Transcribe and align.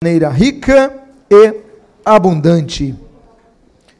maneira 0.00 0.28
rica 0.28 0.96
e 1.28 1.60
abundante. 2.04 2.94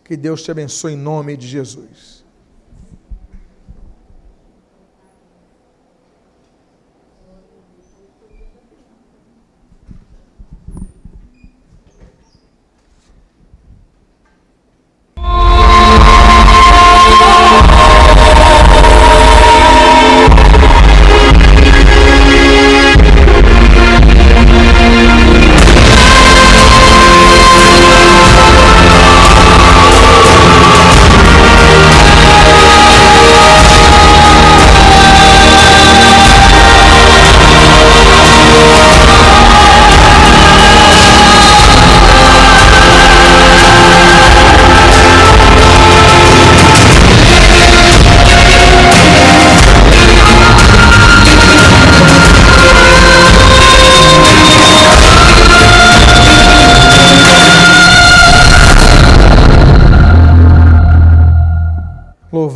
Que 0.05 0.17
Deus 0.17 0.45
te 0.45 0.51
abençoe 0.53 0.93
em 0.93 0.97
nome 0.97 1.37
de 1.37 1.49
Jesus. 1.49 2.18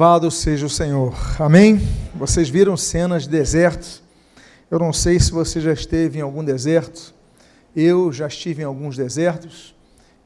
Louvado 0.02 0.32
seja 0.32 0.66
o 0.66 0.68
Senhor. 0.68 1.14
Amém? 1.38 1.80
Vocês 2.12 2.48
viram 2.48 2.76
cenas 2.76 3.22
de 3.22 3.28
deserto. 3.28 4.02
Eu 4.68 4.80
não 4.80 4.92
sei 4.92 5.20
se 5.20 5.30
você 5.30 5.60
já 5.60 5.72
esteve 5.72 6.18
em 6.18 6.22
algum 6.22 6.42
deserto. 6.42 7.14
Eu 7.74 8.10
já 8.10 8.26
estive 8.26 8.62
em 8.62 8.64
alguns 8.64 8.96
desertos. 8.96 9.76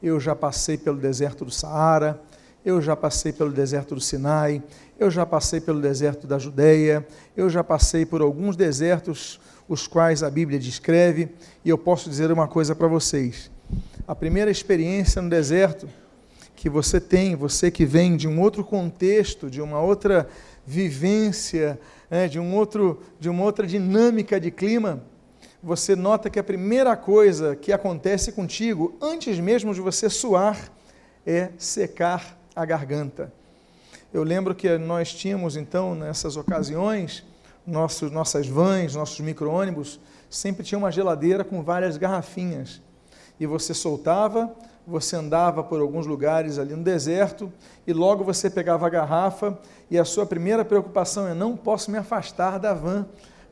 Eu 0.01 0.19
já 0.19 0.35
passei 0.35 0.79
pelo 0.79 0.97
deserto 0.97 1.45
do 1.45 1.51
Saara. 1.51 2.19
Eu 2.65 2.81
já 2.81 2.95
passei 2.95 3.31
pelo 3.31 3.51
deserto 3.51 3.93
do 3.93 4.01
Sinai. 4.01 4.63
Eu 4.97 5.11
já 5.11 5.27
passei 5.27 5.61
pelo 5.61 5.79
deserto 5.79 6.25
da 6.25 6.39
Judéia. 6.39 7.05
Eu 7.35 7.47
já 7.47 7.63
passei 7.63 8.03
por 8.03 8.19
alguns 8.19 8.55
desertos, 8.55 9.39
os 9.69 9.85
quais 9.85 10.23
a 10.23 10.31
Bíblia 10.31 10.57
descreve. 10.57 11.29
E 11.63 11.69
eu 11.69 11.77
posso 11.77 12.09
dizer 12.09 12.31
uma 12.31 12.47
coisa 12.47 12.73
para 12.73 12.87
vocês. 12.87 13.51
A 14.07 14.15
primeira 14.15 14.49
experiência 14.49 15.21
no 15.21 15.29
deserto 15.29 15.87
que 16.57 16.69
você 16.69 16.99
tem, 16.99 17.35
você 17.35 17.69
que 17.69 17.85
vem 17.85 18.17
de 18.17 18.27
um 18.27 18.41
outro 18.41 18.63
contexto, 18.63 19.47
de 19.47 19.61
uma 19.61 19.79
outra 19.79 20.27
vivência, 20.65 21.79
né, 22.09 22.27
de, 22.27 22.39
um 22.39 22.55
outro, 22.55 22.99
de 23.19 23.29
uma 23.29 23.43
outra 23.43 23.67
dinâmica 23.67 24.39
de 24.39 24.49
clima, 24.49 25.03
você 25.61 25.95
nota 25.95 26.31
que 26.31 26.39
a 26.39 26.43
primeira 26.43 26.97
coisa 26.97 27.55
que 27.55 27.71
acontece 27.71 28.31
contigo, 28.31 28.97
antes 28.99 29.39
mesmo 29.39 29.71
de 29.71 29.79
você 29.79 30.09
suar, 30.09 30.71
é 31.25 31.51
secar 31.59 32.35
a 32.55 32.65
garganta. 32.65 33.31
Eu 34.11 34.23
lembro 34.23 34.55
que 34.55 34.79
nós 34.79 35.13
tínhamos, 35.13 35.55
então, 35.55 35.93
nessas 35.93 36.37
ocasiões, 36.37 37.23
nossos, 37.67 38.11
nossas 38.11 38.47
vans, 38.47 38.95
nossos 38.95 39.19
micro-ônibus, 39.19 39.99
sempre 40.27 40.63
tinha 40.63 40.79
uma 40.79 40.91
geladeira 40.91 41.43
com 41.43 41.61
várias 41.61 41.97
garrafinhas. 41.97 42.81
E 43.39 43.45
você 43.45 43.75
soltava, 43.75 44.51
você 44.87 45.17
andava 45.17 45.61
por 45.61 45.81
alguns 45.81 46.07
lugares 46.07 46.57
ali 46.57 46.73
no 46.73 46.81
deserto 46.81 47.51
e 47.85 47.91
logo 47.91 48.23
você 48.23 48.49
pegava 48.49 48.87
a 48.87 48.89
garrafa 48.89 49.59
e 49.91 49.99
a 49.99 50.05
sua 50.05 50.25
primeira 50.25 50.63
preocupação 50.63 51.27
é 51.27 51.33
não 51.33 51.57
posso 51.57 51.91
me 51.91 51.97
afastar 51.97 52.57
da 52.57 52.73
van. 52.73 53.05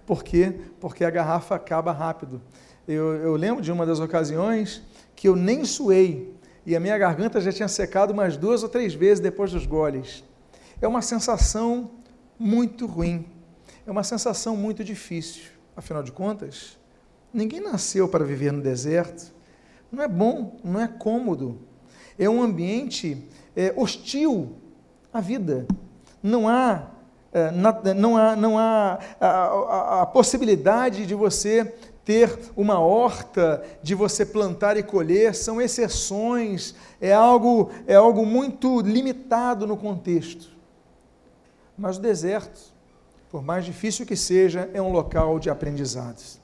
Por 0.05 0.23
quê? 0.23 0.55
Porque 0.79 1.03
a 1.03 1.09
garrafa 1.09 1.55
acaba 1.55 1.91
rápido. 1.91 2.41
Eu, 2.87 3.15
eu 3.15 3.35
lembro 3.35 3.61
de 3.61 3.69
uma 3.69 3.85
das 3.85 3.99
ocasiões 3.99 4.81
que 5.13 5.27
eu 5.27 5.35
nem 5.35 5.65
suei 5.65 6.33
e 6.65 6.73
a 6.73 6.79
minha 6.79 6.97
garganta 6.97 7.41
já 7.41 7.51
tinha 7.51 7.67
secado 7.67 8.13
umas 8.13 8.37
duas 8.37 8.63
ou 8.63 8.69
três 8.69 8.93
vezes 8.93 9.19
depois 9.19 9.51
dos 9.51 9.65
goles. 9.65 10.23
É 10.81 10.87
uma 10.87 11.01
sensação 11.01 11.91
muito 12.39 12.85
ruim, 12.85 13.25
é 13.85 13.91
uma 13.91 14.03
sensação 14.03 14.55
muito 14.55 14.85
difícil. 14.85 15.43
Afinal 15.75 16.01
de 16.01 16.13
contas, 16.13 16.77
ninguém 17.33 17.59
nasceu 17.59 18.07
para 18.07 18.23
viver 18.23 18.53
no 18.53 18.61
deserto, 18.61 19.34
não 19.91 20.03
é 20.03 20.07
bom, 20.07 20.57
não 20.63 20.79
é 20.79 20.87
cômodo. 20.87 21.59
É 22.17 22.29
um 22.29 22.41
ambiente 22.41 23.23
é, 23.55 23.73
hostil 23.75 24.53
à 25.13 25.21
vida. 25.21 25.65
Não 26.21 26.47
há, 26.47 26.87
é, 27.31 27.51
na, 27.51 27.71
não 27.93 28.17
há, 28.17 28.35
não 28.35 28.57
há 28.57 28.99
a, 29.19 29.27
a, 29.27 30.01
a 30.01 30.05
possibilidade 30.05 31.05
de 31.05 31.15
você 31.15 31.73
ter 32.05 32.37
uma 32.55 32.79
horta, 32.79 33.63
de 33.81 33.95
você 33.95 34.23
plantar 34.25 34.77
e 34.77 34.83
colher, 34.83 35.33
são 35.33 35.59
exceções, 35.59 36.75
é 37.01 37.11
algo, 37.11 37.71
é 37.87 37.95
algo 37.95 38.23
muito 38.25 38.79
limitado 38.81 39.65
no 39.65 39.75
contexto. 39.75 40.49
Mas 41.75 41.97
o 41.97 42.01
deserto, 42.01 42.73
por 43.29 43.41
mais 43.41 43.65
difícil 43.65 44.05
que 44.05 44.15
seja, 44.15 44.69
é 44.71 44.81
um 44.81 44.91
local 44.91 45.39
de 45.39 45.49
aprendizados. 45.49 46.39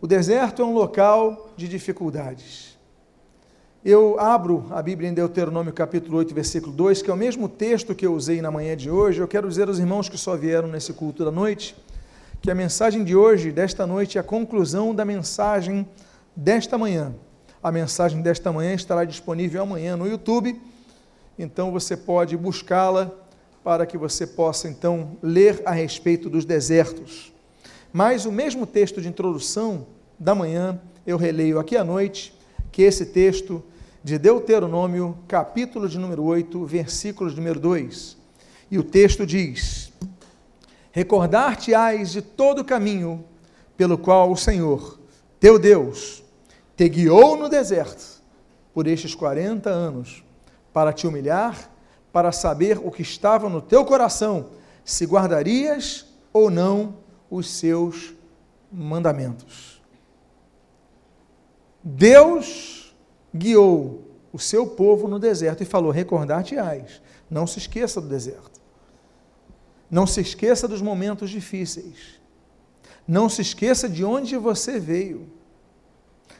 O 0.00 0.06
deserto 0.06 0.62
é 0.62 0.64
um 0.64 0.74
local 0.74 1.50
de 1.56 1.66
dificuldades. 1.66 2.74
Eu 3.84 4.18
abro 4.18 4.66
a 4.70 4.80
Bíblia 4.80 5.10
em 5.10 5.12
Deuteronômio 5.12 5.70
capítulo 5.70 6.16
8, 6.16 6.34
versículo 6.34 6.72
2, 6.72 7.02
que 7.02 7.10
é 7.10 7.12
o 7.12 7.16
mesmo 7.16 7.50
texto 7.50 7.94
que 7.94 8.06
eu 8.06 8.14
usei 8.14 8.40
na 8.40 8.50
manhã 8.50 8.74
de 8.74 8.90
hoje. 8.90 9.20
Eu 9.20 9.28
quero 9.28 9.46
dizer 9.46 9.68
aos 9.68 9.78
irmãos 9.78 10.08
que 10.08 10.16
só 10.16 10.34
vieram 10.36 10.68
nesse 10.68 10.94
culto 10.94 11.22
da 11.22 11.30
noite, 11.30 11.76
que 12.40 12.50
a 12.50 12.54
mensagem 12.54 13.04
de 13.04 13.14
hoje, 13.14 13.52
desta 13.52 13.86
noite, 13.86 14.16
é 14.16 14.22
a 14.22 14.24
conclusão 14.24 14.94
da 14.94 15.04
mensagem 15.04 15.86
desta 16.34 16.78
manhã. 16.78 17.14
A 17.62 17.70
mensagem 17.70 18.22
desta 18.22 18.50
manhã 18.50 18.72
estará 18.72 19.04
disponível 19.04 19.62
amanhã 19.62 19.98
no 19.98 20.08
YouTube, 20.08 20.58
então 21.38 21.70
você 21.70 21.94
pode 21.94 22.38
buscá-la 22.38 23.10
para 23.62 23.84
que 23.84 23.98
você 23.98 24.26
possa 24.26 24.66
então 24.66 25.18
ler 25.22 25.60
a 25.66 25.72
respeito 25.72 26.30
dos 26.30 26.46
desertos. 26.46 27.33
Mas 27.96 28.26
o 28.26 28.32
mesmo 28.32 28.66
texto 28.66 29.00
de 29.00 29.06
introdução 29.06 29.86
da 30.18 30.34
manhã, 30.34 30.80
eu 31.06 31.16
releio 31.16 31.60
aqui 31.60 31.76
à 31.76 31.84
noite, 31.84 32.34
que 32.72 32.82
esse 32.82 33.06
texto 33.06 33.62
de 34.02 34.18
Deuteronômio, 34.18 35.16
capítulo 35.28 35.88
de 35.88 35.96
número 35.96 36.24
8, 36.24 36.64
versículo 36.64 37.30
de 37.30 37.36
número 37.36 37.60
2. 37.60 38.16
E 38.68 38.80
o 38.80 38.82
texto 38.82 39.24
diz: 39.24 39.92
Recordar-te-ás 40.90 42.10
de 42.10 42.20
todo 42.20 42.62
o 42.62 42.64
caminho 42.64 43.24
pelo 43.76 43.96
qual 43.96 44.32
o 44.32 44.36
Senhor, 44.36 44.98
teu 45.38 45.56
Deus, 45.56 46.24
te 46.76 46.88
guiou 46.88 47.36
no 47.36 47.48
deserto 47.48 48.20
por 48.74 48.88
estes 48.88 49.14
40 49.14 49.70
anos, 49.70 50.24
para 50.72 50.92
te 50.92 51.06
humilhar, 51.06 51.70
para 52.12 52.32
saber 52.32 52.76
o 52.76 52.90
que 52.90 53.02
estava 53.02 53.48
no 53.48 53.60
teu 53.60 53.84
coração, 53.84 54.48
se 54.84 55.06
guardarias 55.06 56.06
ou 56.32 56.50
não 56.50 57.03
os 57.36 57.50
seus 57.50 58.14
mandamentos. 58.70 59.82
Deus 61.82 62.94
guiou 63.34 64.04
o 64.32 64.38
seu 64.38 64.68
povo 64.68 65.08
no 65.08 65.18
deserto 65.18 65.62
e 65.62 65.66
falou: 65.66 65.90
Recordar-te-ás. 65.90 67.02
Não 67.28 67.44
se 67.46 67.58
esqueça 67.58 68.00
do 68.00 68.08
deserto. 68.08 68.60
Não 69.90 70.06
se 70.06 70.20
esqueça 70.20 70.68
dos 70.68 70.80
momentos 70.80 71.28
difíceis. 71.28 72.20
Não 73.06 73.28
se 73.28 73.42
esqueça 73.42 73.88
de 73.88 74.04
onde 74.04 74.36
você 74.36 74.78
veio. 74.78 75.28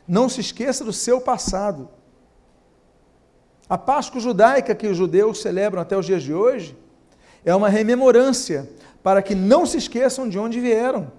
Não 0.06 0.28
se 0.28 0.40
esqueça 0.40 0.84
do 0.84 0.92
seu 0.92 1.20
passado. 1.20 1.88
A 3.68 3.76
Páscoa 3.76 4.20
judaica 4.20 4.74
que 4.74 4.86
os 4.86 4.96
judeus 4.96 5.42
celebram 5.42 5.82
até 5.82 5.96
os 5.96 6.06
dias 6.06 6.22
de 6.22 6.32
hoje 6.32 6.76
é 7.44 7.54
uma 7.54 7.68
rememorância 7.68 8.70
para 9.04 9.20
que 9.20 9.34
não 9.34 9.66
se 9.66 9.76
esqueçam 9.76 10.26
de 10.26 10.38
onde 10.38 10.58
vieram 10.58 11.12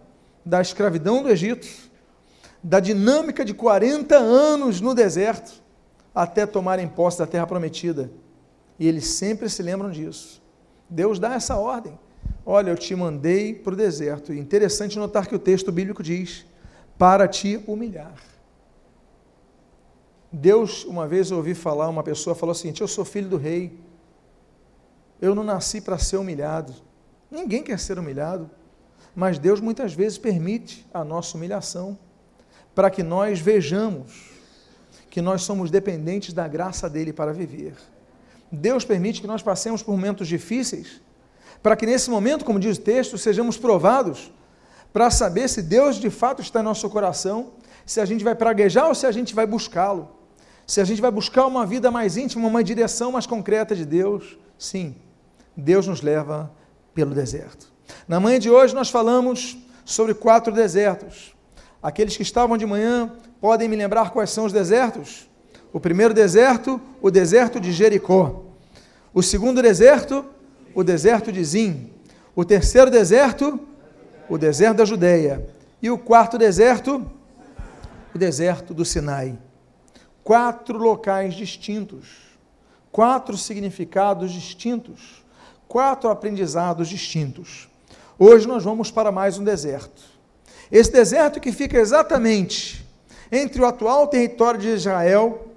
da 0.43 0.59
escravidão 0.59 1.21
do 1.21 1.29
Egito, 1.29 1.67
da 2.63 2.79
dinâmica 2.79 3.45
de 3.45 3.53
40 3.53 4.15
anos 4.17 4.81
no 4.81 4.95
deserto, 4.95 5.61
até 6.13 6.47
tomarem 6.47 6.87
posse 6.87 7.19
da 7.19 7.27
terra 7.27 7.45
prometida. 7.45 8.09
E 8.79 8.87
eles 8.87 9.05
sempre 9.09 9.47
se 9.49 9.61
lembram 9.61 9.91
disso. 9.91 10.41
Deus 10.89 11.19
dá 11.19 11.35
essa 11.35 11.57
ordem. 11.57 11.97
Olha, 12.43 12.71
eu 12.71 12.75
te 12.75 12.95
mandei 12.95 13.53
para 13.53 13.73
o 13.73 13.77
deserto. 13.77 14.33
E 14.33 14.39
interessante 14.39 14.97
notar 14.97 15.27
que 15.27 15.35
o 15.35 15.39
texto 15.39 15.71
bíblico 15.71 16.01
diz: 16.01 16.43
para 16.97 17.27
te 17.27 17.63
humilhar. 17.67 18.15
Deus, 20.31 20.83
uma 20.85 21.07
vez 21.07 21.29
eu 21.29 21.37
ouvi 21.37 21.53
falar, 21.53 21.87
uma 21.87 22.01
pessoa 22.01 22.35
falou 22.35 22.51
assim: 22.51 22.73
Eu 22.79 22.87
sou 22.87 23.05
filho 23.05 23.29
do 23.29 23.37
rei. 23.37 23.79
Eu 25.21 25.35
não 25.35 25.43
nasci 25.43 25.79
para 25.81 25.99
ser 25.99 26.17
humilhado. 26.17 26.73
Ninguém 27.29 27.63
quer 27.63 27.79
ser 27.79 27.97
humilhado. 27.99 28.49
Mas 29.15 29.39
Deus 29.39 29.61
muitas 29.61 29.93
vezes 29.93 30.17
permite 30.17 30.85
a 30.93 31.03
nossa 31.03 31.37
humilhação 31.37 31.97
para 32.73 32.89
que 32.89 33.01
nós 33.01 33.39
vejamos 33.39 34.35
que 35.09 35.21
nós 35.21 35.43
somos 35.43 35.71
dependentes 35.71 36.33
da 36.33 36.45
graça 36.45 36.89
dele 36.89 37.13
para 37.13 37.31
viver. 37.31 37.73
Deus 38.51 38.83
permite 38.83 39.21
que 39.21 39.27
nós 39.27 39.41
passemos 39.41 39.81
por 39.81 39.93
momentos 39.93 40.27
difíceis, 40.27 41.01
para 41.63 41.73
que 41.77 41.85
nesse 41.85 42.09
momento, 42.09 42.43
como 42.43 42.59
diz 42.59 42.77
o 42.77 42.81
texto, 42.81 43.17
sejamos 43.17 43.55
provados, 43.57 44.29
para 44.91 45.09
saber 45.09 45.47
se 45.47 45.61
Deus 45.61 45.95
de 45.95 46.09
fato 46.09 46.41
está 46.41 46.59
em 46.59 46.63
nosso 46.63 46.89
coração, 46.89 47.53
se 47.85 48.01
a 48.01 48.05
gente 48.05 48.25
vai 48.25 48.35
praguejar 48.35 48.87
ou 48.89 48.95
se 48.95 49.05
a 49.05 49.11
gente 49.11 49.33
vai 49.33 49.47
buscá-lo. 49.47 50.09
Se 50.67 50.81
a 50.81 50.83
gente 50.83 51.01
vai 51.01 51.11
buscar 51.11 51.45
uma 51.45 51.65
vida 51.65 51.89
mais 51.89 52.17
íntima, 52.17 52.45
uma 52.45 52.63
direção 52.63 53.13
mais 53.13 53.25
concreta 53.25 53.73
de 53.73 53.85
Deus, 53.85 54.37
sim, 54.57 54.95
Deus 55.55 55.87
nos 55.87 56.01
leva 56.01 56.51
pelo 56.95 57.13
deserto. 57.13 57.71
Na 58.07 58.19
manhã 58.19 58.39
de 58.39 58.49
hoje 58.49 58.73
nós 58.73 58.89
falamos 58.89 59.57
sobre 59.83 60.13
quatro 60.13 60.51
desertos. 60.51 61.35
Aqueles 61.83 62.17
que 62.17 62.23
estavam 62.23 62.57
de 62.57 62.65
manhã 62.65 63.11
podem 63.39 63.67
me 63.67 63.75
lembrar 63.75 64.11
quais 64.11 64.31
são 64.31 64.45
os 64.45 64.53
desertos? 64.53 65.29
O 65.71 65.79
primeiro 65.79 66.13
deserto, 66.13 66.81
o 67.01 67.11
deserto 67.11 67.59
de 67.59 67.71
Jericó. 67.71 68.43
O 69.13 69.21
segundo 69.21 69.61
deserto, 69.61 70.25
o 70.73 70.83
deserto 70.83 71.31
de 71.31 71.43
Zim. 71.43 71.91
O 72.33 72.45
terceiro 72.45 72.89
deserto, 72.89 73.59
o 74.29 74.37
deserto 74.37 74.77
da 74.77 74.85
Judéia. 74.85 75.45
E 75.81 75.91
o 75.91 75.97
quarto 75.97 76.37
deserto, 76.37 77.05
o 78.13 78.17
deserto 78.17 78.73
do 78.73 78.85
Sinai. 78.85 79.37
Quatro 80.23 80.77
locais 80.77 81.35
distintos, 81.35 82.07
quatro 82.91 83.37
significados 83.37 84.31
distintos, 84.31 85.24
quatro 85.67 86.09
aprendizados 86.09 86.87
distintos. 86.87 87.67
Hoje 88.17 88.47
nós 88.47 88.63
vamos 88.63 88.91
para 88.91 89.11
mais 89.11 89.37
um 89.37 89.43
deserto. 89.43 90.01
Esse 90.71 90.91
deserto 90.91 91.39
que 91.39 91.51
fica 91.51 91.77
exatamente 91.77 92.85
entre 93.31 93.61
o 93.61 93.65
atual 93.65 94.07
território 94.07 94.59
de 94.59 94.69
Israel 94.69 95.49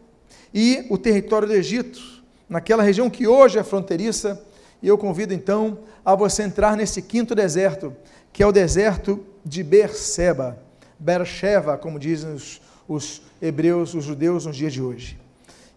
e 0.52 0.86
o 0.90 0.98
território 0.98 1.46
do 1.46 1.54
Egito, 1.54 2.00
naquela 2.48 2.82
região 2.82 3.08
que 3.08 3.26
hoje 3.26 3.58
é 3.58 3.62
fronteiriça, 3.62 4.42
e 4.82 4.88
eu 4.88 4.96
convido 4.96 5.34
então 5.34 5.78
a 6.04 6.14
você 6.14 6.42
entrar 6.42 6.76
nesse 6.76 7.02
quinto 7.02 7.34
deserto, 7.34 7.94
que 8.32 8.42
é 8.42 8.46
o 8.46 8.52
deserto 8.52 9.24
de 9.44 9.62
Berseba, 9.62 10.58
Beersheba, 10.98 11.76
como 11.76 11.98
dizem 11.98 12.32
os, 12.34 12.60
os 12.88 13.22
hebreus, 13.40 13.94
os 13.94 14.04
judeus 14.04 14.46
nos 14.46 14.56
dias 14.56 14.72
de 14.72 14.82
hoje. 14.82 15.18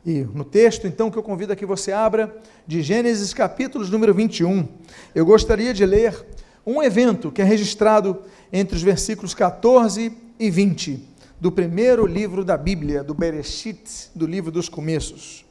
E 0.06 0.22
no 0.34 0.44
texto, 0.44 0.88
então, 0.88 1.12
que 1.12 1.18
eu 1.18 1.24
convido 1.24 1.54
a 1.54 1.56
que 1.56 1.66
você 1.66 1.92
abra, 1.92 2.36
de 2.66 2.82
Gênesis 2.82 3.34
capítulo 3.34 3.86
número 3.88 4.14
21, 4.14 4.68
eu 5.14 5.26
gostaria 5.26 5.74
de 5.74 5.86
ler 5.86 6.26
um 6.66 6.82
evento 6.82 7.32
que 7.32 7.42
é 7.42 7.46
registrado 7.46 8.20
entre 8.52 8.76
os 8.76 8.82
versículos 8.82 9.36
14 9.36 10.12
e 10.40 10.50
20 10.50 11.08
do 11.40 11.52
primeiro 11.52 12.06
livro 12.06 12.44
da 12.44 12.58
Bíblia, 12.58 13.04
do 13.04 13.14
Bereshit, 13.14 14.10
do 14.16 14.26
livro 14.26 14.52
dos 14.52 14.70
começos. 14.70 15.46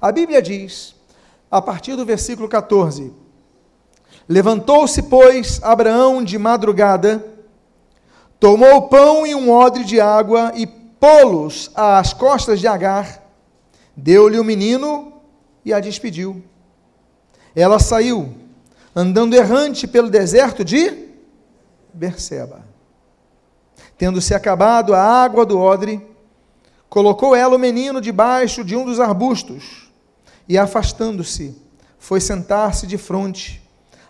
A 0.00 0.12
Bíblia 0.12 0.42
diz, 0.42 0.94
a 1.50 1.62
partir 1.62 1.96
do 1.96 2.04
versículo 2.04 2.48
14: 2.48 3.12
Levantou-se, 4.28 5.02
pois, 5.04 5.62
Abraão 5.62 6.22
de 6.22 6.36
madrugada, 6.36 7.24
tomou 8.38 8.88
pão 8.88 9.26
e 9.26 9.34
um 9.34 9.50
odre 9.50 9.84
de 9.84 10.00
água 10.00 10.52
e 10.54 10.66
pô-los 10.66 11.70
às 11.74 12.12
costas 12.12 12.60
de 12.60 12.66
Agar, 12.66 13.25
deu-lhe 13.96 14.38
o 14.38 14.44
menino 14.44 15.12
e 15.64 15.72
a 15.72 15.80
despediu. 15.80 16.42
Ela 17.54 17.78
saiu 17.78 18.34
andando 18.94 19.34
errante 19.34 19.86
pelo 19.86 20.10
deserto 20.10 20.64
de 20.64 21.06
Berseba. 21.92 22.64
Tendo-se 23.96 24.34
acabado 24.34 24.94
a 24.94 25.00
água 25.00 25.46
do 25.46 25.58
odre, 25.58 26.06
colocou 26.88 27.34
ela 27.34 27.56
o 27.56 27.58
menino 27.58 28.00
debaixo 28.00 28.62
de 28.62 28.76
um 28.76 28.84
dos 28.84 29.00
arbustos 29.00 29.90
e, 30.48 30.58
afastando-se, 30.58 31.56
foi 31.98 32.20
sentar-se 32.20 32.86
de 32.86 32.98
frente, 32.98 33.62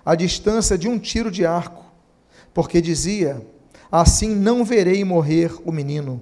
à 0.05 0.15
distância 0.15 0.77
de 0.77 0.89
um 0.89 0.99
tiro 0.99 1.31
de 1.31 1.47
arco, 1.47 1.85
porque 2.53 2.81
dizia: 2.81 3.45
Assim 3.91 4.35
não 4.35 4.65
verei 4.65 5.05
morrer 5.05 5.53
o 5.65 5.73
menino. 5.73 6.21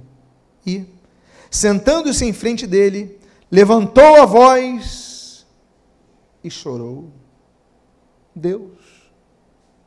E, 0.66 0.84
sentando-se 1.50 2.24
em 2.24 2.32
frente 2.32 2.66
dele, 2.66 3.18
levantou 3.54 4.16
a 4.16 4.26
voz 4.26 5.46
e 6.42 6.50
chorou. 6.50 7.12
Deus. 8.34 9.12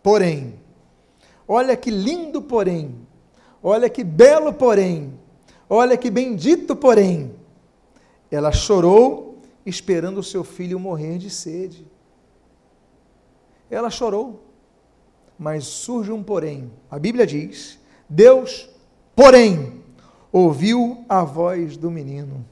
Porém, 0.01 0.57
olha 1.45 1.75
que 1.75 1.91
lindo 1.91 2.41
porém, 2.41 2.95
olha 3.61 3.89
que 3.89 4.05
belo 4.05 4.53
porém, 4.53 5.19
olha 5.69 5.97
que 5.97 6.09
bendito 6.09 6.77
porém. 6.77 7.35
Ela 8.31 8.53
chorou 8.53 9.41
esperando 9.65 10.19
o 10.19 10.23
seu 10.23 10.45
filho 10.45 10.79
morrer 10.79 11.17
de 11.17 11.29
sede. 11.29 11.85
Ela 13.69 13.89
chorou, 13.89 14.45
mas 15.37 15.65
surge 15.65 16.09
um 16.09 16.23
porém. 16.23 16.71
A 16.89 16.97
Bíblia 16.97 17.27
diz: 17.27 17.77
Deus, 18.07 18.69
porém, 19.13 19.83
ouviu 20.31 21.03
a 21.09 21.25
voz 21.25 21.75
do 21.75 21.91
menino. 21.91 22.45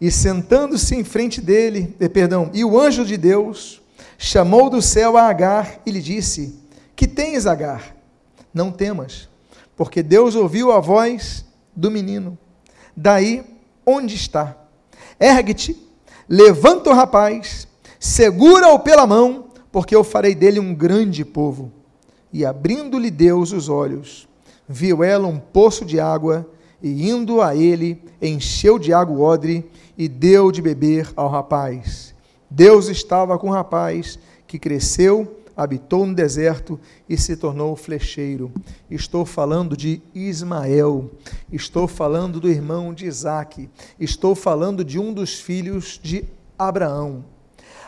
E 0.00 0.10
sentando-se 0.10 0.94
em 0.94 1.02
frente 1.02 1.40
dele, 1.40 1.94
eh, 1.98 2.08
perdão, 2.08 2.50
e 2.54 2.64
o 2.64 2.78
anjo 2.78 3.04
de 3.04 3.16
Deus 3.16 3.82
chamou 4.16 4.70
do 4.70 4.80
céu 4.80 5.16
a 5.16 5.28
Agar 5.28 5.80
e 5.84 5.90
lhe 5.90 6.00
disse: 6.00 6.54
Que 6.94 7.06
tens, 7.06 7.46
Agar? 7.46 7.96
Não 8.54 8.70
temas, 8.70 9.28
porque 9.76 10.02
Deus 10.02 10.34
ouviu 10.34 10.72
a 10.72 10.80
voz 10.80 11.44
do 11.74 11.90
menino. 11.90 12.38
Daí, 12.96 13.44
onde 13.84 14.14
está? 14.14 14.56
Ergue-te, 15.18 15.76
levanta 16.28 16.90
o 16.90 16.94
rapaz, 16.94 17.66
segura-o 17.98 18.78
pela 18.78 19.06
mão, 19.06 19.48
porque 19.70 19.94
eu 19.94 20.04
farei 20.04 20.34
dele 20.34 20.60
um 20.60 20.74
grande 20.74 21.24
povo. 21.24 21.72
E 22.32 22.44
abrindo-lhe 22.44 23.10
Deus 23.10 23.52
os 23.52 23.68
olhos, 23.68 24.28
viu 24.68 25.02
ela 25.02 25.26
um 25.26 25.38
poço 25.38 25.84
de 25.84 25.98
água, 25.98 26.48
e 26.82 27.08
indo 27.10 27.42
a 27.42 27.56
ele, 27.56 28.02
encheu 28.22 28.78
de 28.78 28.92
água 28.92 29.16
o 29.16 29.22
odre 29.22 29.68
e 29.98 30.08
deu 30.08 30.52
de 30.52 30.62
beber 30.62 31.12
ao 31.16 31.28
rapaz. 31.28 32.14
Deus 32.48 32.88
estava 32.88 33.36
com 33.36 33.48
o 33.48 33.52
rapaz 33.52 34.16
que 34.46 34.58
cresceu, 34.58 35.42
habitou 35.56 36.06
no 36.06 36.14
deserto 36.14 36.78
e 37.08 37.18
se 37.18 37.36
tornou 37.36 37.74
flecheiro. 37.74 38.52
Estou 38.88 39.26
falando 39.26 39.76
de 39.76 40.00
Ismael, 40.14 41.10
estou 41.52 41.88
falando 41.88 42.38
do 42.38 42.48
irmão 42.48 42.94
de 42.94 43.06
Isaac, 43.06 43.68
estou 43.98 44.36
falando 44.36 44.84
de 44.84 45.00
um 45.00 45.12
dos 45.12 45.40
filhos 45.40 45.98
de 46.00 46.24
Abraão. 46.56 47.24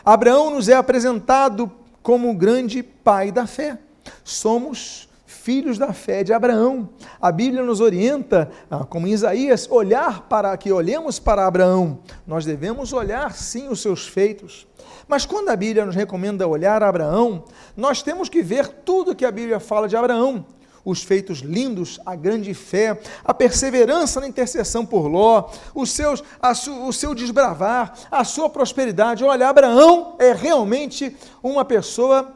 Abraão 0.03 0.53
nos 0.53 0.67
é 0.67 0.73
apresentado 0.73 1.71
como 2.03 2.29
o 2.29 2.35
grande 2.35 2.83
pai 2.83 3.31
da 3.31 3.47
fé. 3.47 3.79
Somos 4.23 5.07
filhos 5.43 5.77
da 5.77 5.91
fé 5.91 6.23
de 6.23 6.31
Abraão. 6.31 6.89
A 7.19 7.31
Bíblia 7.31 7.63
nos 7.63 7.79
orienta, 7.79 8.49
ah, 8.69 8.85
como 8.85 9.07
em 9.07 9.11
Isaías, 9.11 9.67
olhar 9.69 10.27
para 10.29 10.55
que 10.55 10.71
olhemos 10.71 11.19
para 11.19 11.47
Abraão. 11.47 11.99
Nós 12.27 12.45
devemos 12.45 12.93
olhar 12.93 13.33
sim 13.33 13.67
os 13.67 13.81
seus 13.81 14.07
feitos. 14.07 14.67
Mas 15.07 15.25
quando 15.25 15.49
a 15.49 15.55
Bíblia 15.55 15.85
nos 15.85 15.95
recomenda 15.95 16.47
olhar 16.47 16.83
Abraão, 16.83 17.43
nós 17.75 18.03
temos 18.03 18.29
que 18.29 18.43
ver 18.43 18.67
tudo 18.67 19.15
que 19.15 19.25
a 19.25 19.31
Bíblia 19.31 19.59
fala 19.59 19.87
de 19.87 19.95
Abraão. 19.95 20.45
Os 20.85 21.03
feitos 21.03 21.39
lindos, 21.39 21.99
a 22.05 22.15
grande 22.15 22.53
fé, 22.53 22.99
a 23.23 23.33
perseverança 23.33 24.19
na 24.19 24.27
intercessão 24.27 24.85
por 24.85 25.07
Ló, 25.07 25.49
os 25.75 25.91
seus, 25.91 26.23
su, 26.55 26.87
o 26.87 26.93
seu 26.93 27.13
desbravar, 27.13 27.93
a 28.09 28.23
sua 28.23 28.49
prosperidade. 28.49 29.23
Olha, 29.23 29.49
Abraão 29.49 30.15
é 30.19 30.33
realmente 30.33 31.15
uma 31.43 31.63
pessoa 31.63 32.33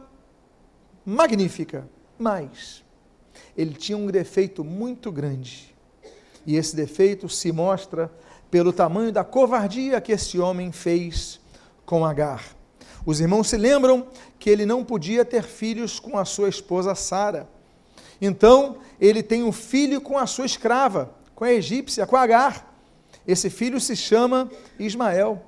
magnífica, 1.05 1.87
mas 2.19 2.84
ele 3.57 3.73
tinha 3.73 3.97
um 3.97 4.07
defeito 4.07 4.63
muito 4.63 5.11
grande. 5.11 5.73
E 6.45 6.55
esse 6.55 6.75
defeito 6.75 7.27
se 7.27 7.51
mostra 7.51 8.11
pelo 8.51 8.71
tamanho 8.71 9.11
da 9.11 9.23
covardia 9.23 9.99
que 9.99 10.11
esse 10.11 10.39
homem 10.39 10.71
fez 10.71 11.39
com 11.85 12.05
Agar. 12.05 12.43
Os 13.05 13.19
irmãos 13.19 13.49
se 13.49 13.57
lembram 13.57 14.07
que 14.39 14.49
ele 14.49 14.65
não 14.65 14.83
podia 14.83 15.23
ter 15.23 15.43
filhos 15.43 15.99
com 15.99 16.17
a 16.17 16.25
sua 16.25 16.49
esposa 16.49 16.95
Sara. 16.95 17.47
Então, 18.21 18.77
ele 18.99 19.21
tem 19.21 19.43
um 19.43 19.51
filho 19.51 20.01
com 20.01 20.17
a 20.17 20.25
sua 20.25 20.45
escrava, 20.45 21.13
com 21.33 21.43
a 21.43 21.51
egípcia, 21.51 22.05
com 22.05 22.15
Agar. 22.15 22.73
Esse 23.27 23.49
filho 23.49 23.79
se 23.79 23.95
chama 23.95 24.49
Ismael. 24.79 25.41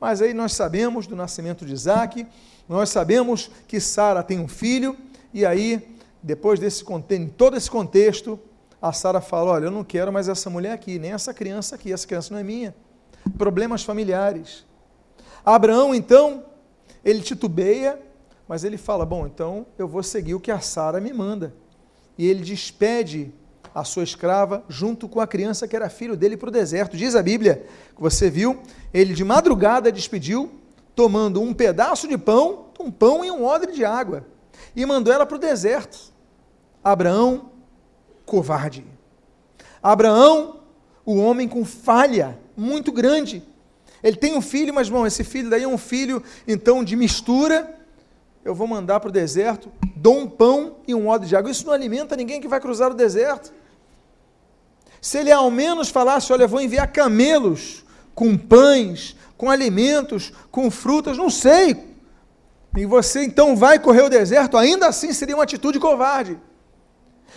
Mas 0.00 0.20
aí 0.20 0.34
nós 0.34 0.52
sabemos 0.52 1.06
do 1.06 1.16
nascimento 1.16 1.64
de 1.64 1.72
Isaac, 1.72 2.26
nós 2.68 2.90
sabemos 2.90 3.50
que 3.68 3.80
Sara 3.80 4.22
tem 4.22 4.38
um 4.38 4.48
filho, 4.48 4.96
e 5.32 5.46
aí 5.46 5.93
depois 6.24 6.58
desse 6.58 6.82
em 7.10 7.28
todo 7.28 7.54
esse 7.54 7.70
contexto, 7.70 8.40
a 8.80 8.94
Sara 8.94 9.20
fala: 9.20 9.50
Olha, 9.50 9.66
eu 9.66 9.70
não 9.70 9.84
quero 9.84 10.10
mais 10.10 10.26
essa 10.26 10.48
mulher 10.48 10.72
aqui, 10.72 10.98
nem 10.98 11.12
essa 11.12 11.34
criança 11.34 11.74
aqui, 11.74 11.92
essa 11.92 12.06
criança 12.06 12.32
não 12.32 12.40
é 12.40 12.42
minha. 12.42 12.74
Problemas 13.36 13.82
familiares. 13.82 14.64
Abraão, 15.44 15.94
então, 15.94 16.46
ele 17.04 17.20
titubeia, 17.20 18.00
mas 18.48 18.64
ele 18.64 18.78
fala: 18.78 19.04
Bom, 19.04 19.26
então 19.26 19.66
eu 19.76 19.86
vou 19.86 20.02
seguir 20.02 20.34
o 20.34 20.40
que 20.40 20.50
a 20.50 20.60
Sara 20.60 20.98
me 20.98 21.12
manda. 21.12 21.54
E 22.16 22.26
ele 22.26 22.42
despede 22.42 23.30
a 23.74 23.84
sua 23.84 24.02
escrava, 24.02 24.64
junto 24.66 25.06
com 25.06 25.20
a 25.20 25.26
criança 25.26 25.68
que 25.68 25.76
era 25.76 25.90
filho 25.90 26.16
dele, 26.16 26.38
para 26.38 26.48
o 26.48 26.52
deserto. 26.52 26.96
Diz 26.96 27.14
a 27.14 27.22
Bíblia, 27.22 27.66
que 27.94 28.00
você 28.00 28.30
viu, 28.30 28.62
ele 28.94 29.12
de 29.12 29.24
madrugada 29.24 29.92
despediu, 29.92 30.50
tomando 30.94 31.42
um 31.42 31.52
pedaço 31.52 32.08
de 32.08 32.16
pão, 32.16 32.68
um 32.80 32.90
pão 32.90 33.22
e 33.22 33.30
um 33.30 33.44
odre 33.44 33.72
de 33.72 33.84
água, 33.84 34.26
e 34.74 34.86
mandou 34.86 35.12
ela 35.12 35.26
para 35.26 35.36
o 35.36 35.40
deserto. 35.40 36.13
Abraão, 36.84 37.50
covarde. 38.26 38.86
Abraão, 39.82 40.60
o 41.04 41.16
homem 41.16 41.48
com 41.48 41.64
falha 41.64 42.38
muito 42.54 42.92
grande. 42.92 43.42
Ele 44.02 44.16
tem 44.16 44.36
um 44.36 44.42
filho, 44.42 44.72
mas 44.72 44.88
bom, 44.88 45.06
esse 45.06 45.24
filho 45.24 45.48
daí 45.48 45.62
é 45.62 45.68
um 45.68 45.78
filho 45.78 46.22
então 46.46 46.84
de 46.84 46.94
mistura 46.94 47.74
eu 48.44 48.54
vou 48.54 48.66
mandar 48.66 49.00
para 49.00 49.08
o 49.08 49.12
deserto, 49.12 49.72
dou 49.96 50.18
um 50.18 50.28
pão 50.28 50.76
e 50.86 50.94
um 50.94 51.08
odre 51.08 51.26
de 51.26 51.34
água. 51.34 51.50
Isso 51.50 51.64
não 51.64 51.72
alimenta 51.72 52.14
ninguém 52.14 52.40
que 52.40 52.46
vai 52.46 52.60
cruzar 52.60 52.90
o 52.90 52.94
deserto. 52.94 53.50
Se 55.00 55.18
ele 55.18 55.32
ao 55.32 55.50
menos 55.50 55.88
falasse, 55.88 56.32
olha, 56.32 56.46
vou 56.46 56.60
enviar 56.60 56.92
camelos 56.92 57.84
com 58.14 58.36
pães, 58.36 59.16
com 59.36 59.50
alimentos, 59.50 60.30
com 60.50 60.70
frutas, 60.70 61.16
não 61.16 61.30
sei. 61.30 61.94
E 62.76 62.84
você 62.84 63.24
então 63.24 63.56
vai 63.56 63.78
correr 63.78 64.02
o 64.02 64.10
deserto, 64.10 64.58
ainda 64.58 64.88
assim 64.88 65.12
seria 65.12 65.36
uma 65.36 65.44
atitude 65.44 65.80
covarde. 65.80 66.38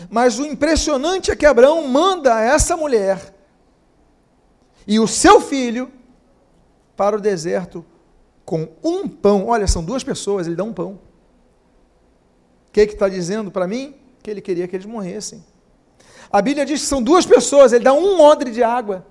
Mas 0.10 0.40
o 0.40 0.46
impressionante 0.46 1.32
é 1.32 1.36
que 1.36 1.46
Abraão 1.46 1.88
manda 1.88 2.40
essa 2.40 2.78
mulher 2.78 3.34
e 4.86 5.00
o 5.00 5.08
seu 5.08 5.42
filho 5.42 5.92
para 6.96 7.16
o 7.16 7.22
deserto 7.22 7.86
com 8.46 8.70
um 8.84 9.08
pão. 9.08 9.48
Olha, 9.48 9.68
são 9.68 9.84
duas 9.84 10.04
pessoas, 10.04 10.48
ele 10.48 10.56
dá 10.56 10.64
um 10.64 10.74
pão. 10.74 11.00
O 12.68 12.72
que 12.72 12.82
está 12.82 13.10
dizendo 13.10 13.52
para 13.52 13.68
mim? 13.68 13.96
Que 14.24 14.32
ele 14.32 14.42
queria 14.42 14.68
que 14.68 14.76
eles 14.76 14.86
morressem. 14.86 15.44
A 16.32 16.42
Bíblia 16.42 16.66
diz 16.66 16.82
que 16.82 16.88
são 16.88 17.02
duas 17.02 17.26
pessoas, 17.26 17.74
ele 17.74 17.84
dá 17.84 17.94
um 17.94 18.22
odre 18.22 18.52
de 18.52 18.64
água. 18.64 19.06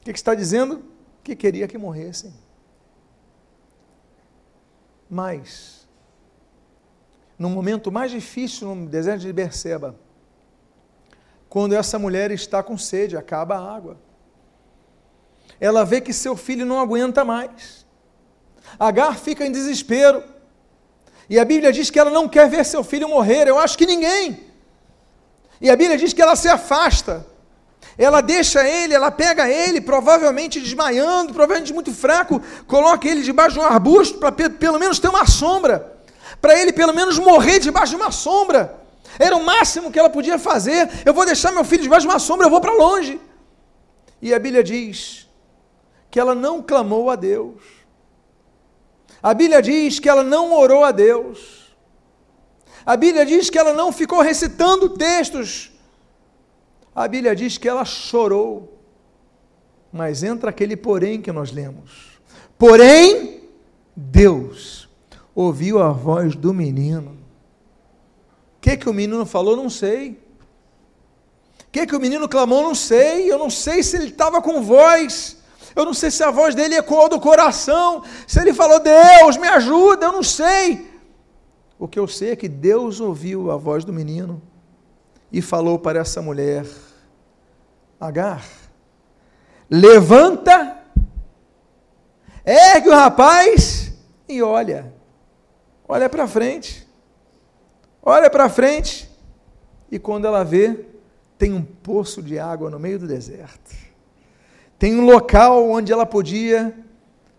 O 0.00 0.04
que, 0.04 0.12
que 0.12 0.18
está 0.18 0.34
dizendo? 0.34 0.82
Que 1.22 1.36
queria 1.36 1.68
que 1.68 1.78
morressem. 1.78 2.32
Mas, 5.08 5.79
no 7.40 7.48
momento 7.48 7.90
mais 7.90 8.10
difícil 8.10 8.74
no 8.74 8.86
deserto 8.86 9.22
de 9.22 9.32
Berseba, 9.32 9.96
quando 11.48 11.74
essa 11.74 11.98
mulher 11.98 12.30
está 12.30 12.62
com 12.62 12.76
sede, 12.76 13.16
acaba 13.16 13.56
a 13.56 13.74
água. 13.74 13.96
Ela 15.58 15.82
vê 15.82 16.02
que 16.02 16.12
seu 16.12 16.36
filho 16.36 16.66
não 16.66 16.78
aguenta 16.78 17.24
mais. 17.24 17.86
Agar 18.78 19.16
fica 19.16 19.46
em 19.46 19.50
desespero. 19.50 20.22
E 21.30 21.38
a 21.38 21.44
Bíblia 21.44 21.72
diz 21.72 21.88
que 21.88 21.98
ela 21.98 22.10
não 22.10 22.28
quer 22.28 22.46
ver 22.46 22.62
seu 22.62 22.84
filho 22.84 23.08
morrer. 23.08 23.48
Eu 23.48 23.58
acho 23.58 23.78
que 23.78 23.86
ninguém. 23.86 24.44
E 25.62 25.70
a 25.70 25.76
Bíblia 25.76 25.96
diz 25.96 26.12
que 26.12 26.20
ela 26.20 26.36
se 26.36 26.48
afasta. 26.48 27.26
Ela 27.96 28.20
deixa 28.20 28.68
ele, 28.68 28.92
ela 28.92 29.10
pega 29.10 29.48
ele, 29.48 29.80
provavelmente 29.80 30.60
desmaiando, 30.60 31.32
provavelmente 31.32 31.72
muito 31.72 31.92
fraco, 31.92 32.40
coloca 32.66 33.08
ele 33.08 33.22
debaixo 33.22 33.54
de 33.54 33.60
um 33.60 33.66
arbusto 33.66 34.18
para 34.18 34.30
pelo 34.30 34.78
menos 34.78 34.98
ter 34.98 35.08
uma 35.08 35.26
sombra. 35.26 35.99
Para 36.40 36.58
ele 36.58 36.72
pelo 36.72 36.94
menos 36.94 37.18
morrer 37.18 37.58
debaixo 37.58 37.96
de 37.96 38.02
uma 38.02 38.10
sombra. 38.10 38.78
Era 39.18 39.36
o 39.36 39.44
máximo 39.44 39.90
que 39.90 39.98
ela 39.98 40.10
podia 40.10 40.38
fazer. 40.38 40.88
Eu 41.04 41.12
vou 41.12 41.26
deixar 41.26 41.52
meu 41.52 41.64
filho 41.64 41.82
debaixo 41.82 42.06
de 42.06 42.12
uma 42.12 42.18
sombra, 42.18 42.46
eu 42.46 42.50
vou 42.50 42.60
para 42.60 42.72
longe. 42.72 43.20
E 44.22 44.32
a 44.32 44.38
Bíblia 44.38 44.62
diz 44.62 45.28
que 46.10 46.18
ela 46.18 46.34
não 46.34 46.62
clamou 46.62 47.10
a 47.10 47.16
Deus 47.16 47.80
a 49.22 49.34
Bíblia 49.34 49.60
diz 49.60 49.98
que 49.98 50.08
ela 50.08 50.24
não 50.24 50.52
orou 50.52 50.82
a 50.82 50.90
Deus. 50.90 51.74
A 52.86 52.96
Bíblia 52.96 53.26
diz 53.26 53.50
que 53.50 53.58
ela 53.58 53.74
não 53.74 53.92
ficou 53.92 54.22
recitando 54.22 54.88
textos. 54.88 55.70
A 56.94 57.06
Bíblia 57.06 57.36
diz 57.36 57.58
que 57.58 57.68
ela 57.68 57.84
chorou. 57.84 58.78
Mas 59.92 60.22
entra 60.22 60.50
aquele 60.50 60.76
porém 60.76 61.20
que 61.20 61.30
nós 61.30 61.52
lemos. 61.52 62.20
Porém, 62.56 63.42
Deus 63.94 64.79
ouviu 65.40 65.82
a 65.82 65.90
voz 65.90 66.34
do 66.34 66.52
menino. 66.52 67.12
O 68.56 68.60
que, 68.60 68.76
que 68.76 68.88
o 68.88 68.94
menino 68.94 69.24
falou? 69.24 69.56
Não 69.56 69.70
sei. 69.70 70.20
O 71.60 71.70
que, 71.72 71.86
que 71.86 71.96
o 71.96 72.00
menino 72.00 72.28
clamou? 72.28 72.62
Não 72.62 72.74
sei. 72.74 73.30
Eu 73.30 73.38
não 73.38 73.48
sei 73.48 73.82
se 73.82 73.96
ele 73.96 74.08
estava 74.08 74.42
com 74.42 74.60
voz. 74.62 75.38
Eu 75.74 75.84
não 75.84 75.94
sei 75.94 76.10
se 76.10 76.22
a 76.22 76.30
voz 76.30 76.54
dele 76.54 76.74
ecoou 76.74 77.08
do 77.08 77.20
coração, 77.20 78.02
se 78.26 78.40
ele 78.40 78.52
falou, 78.52 78.80
Deus, 78.80 79.36
me 79.36 79.46
ajuda, 79.46 80.06
eu 80.06 80.12
não 80.12 80.22
sei. 80.22 80.90
O 81.78 81.86
que 81.86 81.98
eu 81.98 82.08
sei 82.08 82.32
é 82.32 82.36
que 82.36 82.48
Deus 82.48 83.00
ouviu 83.00 83.50
a 83.50 83.56
voz 83.56 83.84
do 83.84 83.92
menino 83.92 84.42
e 85.32 85.40
falou 85.40 85.78
para 85.78 86.00
essa 86.00 86.20
mulher: 86.20 86.66
Agar, 87.98 88.44
levanta, 89.70 90.76
ergue 92.44 92.88
o 92.88 92.94
rapaz 92.94 93.92
e 94.28 94.42
olha. 94.42 94.99
Olha 95.90 96.08
para 96.08 96.28
frente. 96.28 96.86
Olha 98.00 98.30
para 98.30 98.48
frente. 98.48 99.10
E 99.90 99.98
quando 99.98 100.24
ela 100.24 100.44
vê, 100.44 100.86
tem 101.36 101.52
um 101.52 101.62
poço 101.62 102.22
de 102.22 102.38
água 102.38 102.70
no 102.70 102.78
meio 102.78 102.96
do 102.96 103.08
deserto. 103.08 103.74
Tem 104.78 104.94
um 104.94 105.04
local 105.04 105.68
onde 105.68 105.92
ela 105.92 106.06
podia 106.06 106.78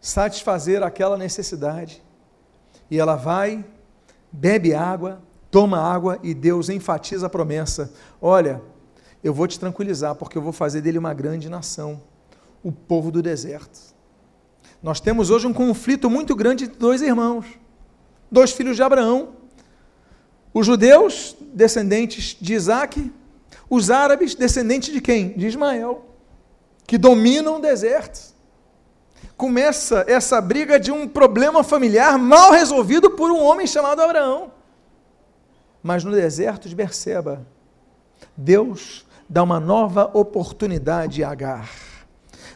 satisfazer 0.02 0.84
aquela 0.84 1.18
necessidade. 1.18 2.04
E 2.90 3.00
ela 3.00 3.16
vai, 3.16 3.64
bebe 4.30 4.74
água, 4.74 5.22
toma 5.50 5.80
água 5.80 6.20
e 6.22 6.34
Deus 6.34 6.68
enfatiza 6.68 7.28
a 7.28 7.30
promessa: 7.30 7.94
Olha, 8.22 8.62
eu 9.24 9.34
vou 9.34 9.48
te 9.48 9.58
tranquilizar, 9.58 10.14
porque 10.16 10.38
eu 10.38 10.42
vou 10.42 10.52
fazer 10.52 10.82
dele 10.82 10.98
uma 10.98 11.14
grande 11.14 11.48
nação, 11.48 12.02
o 12.62 12.70
povo 12.70 13.12
do 13.12 13.22
deserto. 13.22 13.80
Nós 14.84 15.00
temos 15.00 15.30
hoje 15.30 15.48
um 15.48 15.54
conflito 15.54 16.10
muito 16.10 16.36
grande 16.36 16.66
entre 16.66 16.78
dois 16.78 17.02
irmãos, 17.02 17.46
dois 18.32 18.52
filhos 18.52 18.76
de 18.76 18.84
Abraão. 18.84 19.30
Os 20.54 20.66
judeus, 20.66 21.36
descendentes 21.54 22.38
de 22.40 22.54
Isaac, 22.54 23.12
os 23.70 23.90
árabes, 23.90 24.36
descendentes 24.36 24.94
de 24.94 25.02
quem? 25.02 25.30
De 25.30 25.48
Ismael 25.48 26.12
que 26.92 26.98
dominam 26.98 27.56
o 27.56 27.62
deserto. 27.62 28.34
Começa 29.38 30.04
essa 30.10 30.42
briga 30.42 30.78
de 30.78 30.92
um 30.92 31.08
problema 31.08 31.64
familiar 31.64 32.20
mal 32.20 32.52
resolvido 32.52 33.12
por 33.12 33.32
um 33.32 33.42
homem 33.42 33.66
chamado 33.66 34.02
Abraão. 34.02 34.52
Mas 35.82 36.04
no 36.04 36.12
deserto 36.12 36.68
de 36.68 36.76
Berseba, 36.76 37.48
Deus 38.36 39.06
dá 39.30 39.42
uma 39.42 39.58
nova 39.58 40.12
oportunidade 40.14 41.24
a 41.24 41.32
Agar. 41.32 41.70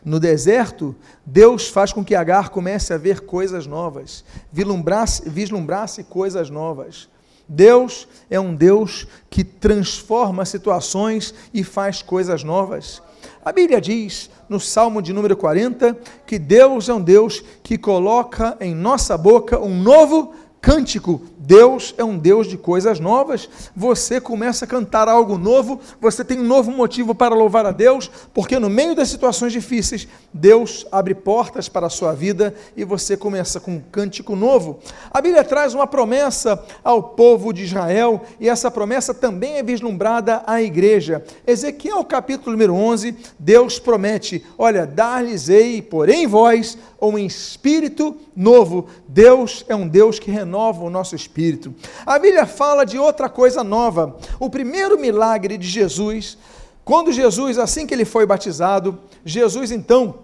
No 0.05 0.19
deserto, 0.19 0.95
Deus 1.25 1.67
faz 1.67 1.91
com 1.91 2.05
que 2.05 2.13
Agar 2.13 2.50
comece 2.50 2.93
a 2.93 2.97
ver 2.97 3.21
coisas 3.21 3.65
novas, 3.65 4.24
vislumbrasse, 4.53 5.27
vislumbrasse 5.27 6.03
coisas 6.03 6.47
novas. 6.51 7.09
Deus 7.50 8.07
é 8.29 8.39
um 8.39 8.53
Deus 8.55 9.07
que 9.31 9.43
transforma 9.43 10.45
situações 10.45 11.33
e 11.51 11.63
faz 11.63 12.03
coisas 12.03 12.43
novas. 12.43 13.01
A 13.43 13.51
Bíblia 13.51 13.81
diz, 13.81 14.29
no 14.47 14.59
Salmo 14.59 15.01
de 15.01 15.12
número 15.12 15.35
40, 15.35 15.97
que 16.25 16.38
Deus 16.38 16.88
é 16.88 16.93
um 16.93 17.01
Deus 17.01 17.43
que 17.63 17.75
coloca 17.75 18.55
em 18.59 18.75
nossa 18.75 19.17
boca 19.17 19.59
um 19.59 19.81
novo 19.81 20.33
cântico. 20.62 21.21
Deus 21.45 21.93
é 21.95 22.03
um 22.03 22.17
Deus 22.17 22.47
de 22.47 22.57
coisas 22.57 22.99
novas. 22.99 23.47
Você 23.75 24.19
começa 24.19 24.65
a 24.65 24.67
cantar 24.67 25.07
algo 25.07 25.37
novo, 25.37 25.79
você 26.01 26.25
tem 26.25 26.39
um 26.39 26.43
novo 26.43 26.71
motivo 26.71 27.13
para 27.13 27.35
louvar 27.35 27.67
a 27.67 27.71
Deus, 27.71 28.09
porque 28.33 28.57
no 28.57 28.69
meio 28.69 28.95
das 28.95 29.09
situações 29.09 29.53
difíceis, 29.53 30.07
Deus 30.33 30.87
abre 30.91 31.13
portas 31.13 31.69
para 31.69 31.85
a 31.85 31.89
sua 31.89 32.13
vida 32.13 32.55
e 32.75 32.83
você 32.83 33.15
começa 33.15 33.59
com 33.59 33.75
um 33.75 33.83
cântico 33.91 34.35
novo. 34.35 34.79
A 35.11 35.21
Bíblia 35.21 35.43
traz 35.43 35.75
uma 35.75 35.85
promessa 35.85 36.61
ao 36.83 37.03
povo 37.03 37.53
de 37.53 37.63
Israel 37.63 38.23
e 38.39 38.49
essa 38.49 38.71
promessa 38.71 39.13
também 39.13 39.57
é 39.57 39.63
vislumbrada 39.63 40.41
à 40.47 40.61
igreja. 40.63 41.23
Ezequiel 41.45 42.03
capítulo 42.05 42.53
número 42.53 42.73
11, 42.73 43.15
Deus 43.37 43.77
promete: 43.77 44.43
Olha, 44.57 44.87
dar-lhes-ei, 44.87 45.81
porém 45.83 46.25
vós, 46.25 46.75
um 47.09 47.17
espírito 47.17 48.15
novo. 48.35 48.88
Deus 49.07 49.65
é 49.67 49.75
um 49.75 49.88
Deus 49.88 50.19
que 50.19 50.31
renova 50.31 50.83
o 50.83 50.89
nosso 50.89 51.15
espírito. 51.15 51.74
A 52.05 52.17
Bíblia 52.17 52.45
fala 52.45 52.85
de 52.85 52.97
outra 52.97 53.29
coisa 53.29 53.63
nova. 53.63 54.17
O 54.39 54.50
primeiro 54.50 55.00
milagre 55.00 55.57
de 55.57 55.67
Jesus, 55.67 56.38
quando 56.83 57.12
Jesus, 57.12 57.57
assim 57.57 57.88
que 57.88 57.93
ele 57.93 58.05
foi 58.05 58.25
batizado, 58.25 59.00
Jesus 59.24 59.71
então 59.71 60.19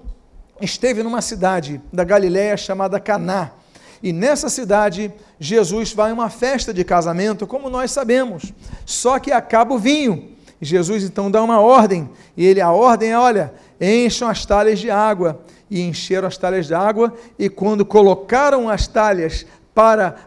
esteve 0.61 1.03
numa 1.03 1.21
cidade 1.21 1.81
da 1.91 2.03
Galiléia 2.03 2.55
chamada 2.55 2.99
Caná. 2.99 3.51
E 4.03 4.11
nessa 4.11 4.49
cidade, 4.49 5.13
Jesus 5.39 5.93
vai 5.93 6.11
a 6.11 6.13
uma 6.13 6.29
festa 6.29 6.73
de 6.73 6.83
casamento, 6.83 7.45
como 7.45 7.69
nós 7.69 7.91
sabemos. 7.91 8.51
Só 8.85 9.19
que 9.19 9.31
acaba 9.31 9.73
o 9.73 9.79
vinho. 9.79 10.29
Jesus 10.61 11.03
então 11.03 11.29
dá 11.31 11.41
uma 11.41 11.59
ordem, 11.59 12.09
e 12.37 12.45
ele 12.45 12.61
a 12.61 12.71
ordem 12.71 13.09
é, 13.11 13.17
olha, 13.17 13.51
encham 13.79 14.29
as 14.29 14.45
talhas 14.45 14.79
de 14.79 14.91
água 14.91 15.41
e 15.71 15.81
encheram 15.81 16.27
as 16.27 16.37
talhas 16.37 16.67
de 16.67 16.73
água, 16.73 17.13
e 17.39 17.49
quando 17.49 17.85
colocaram 17.85 18.67
as 18.67 18.87
talhas 18.87 19.45
para 19.73 20.17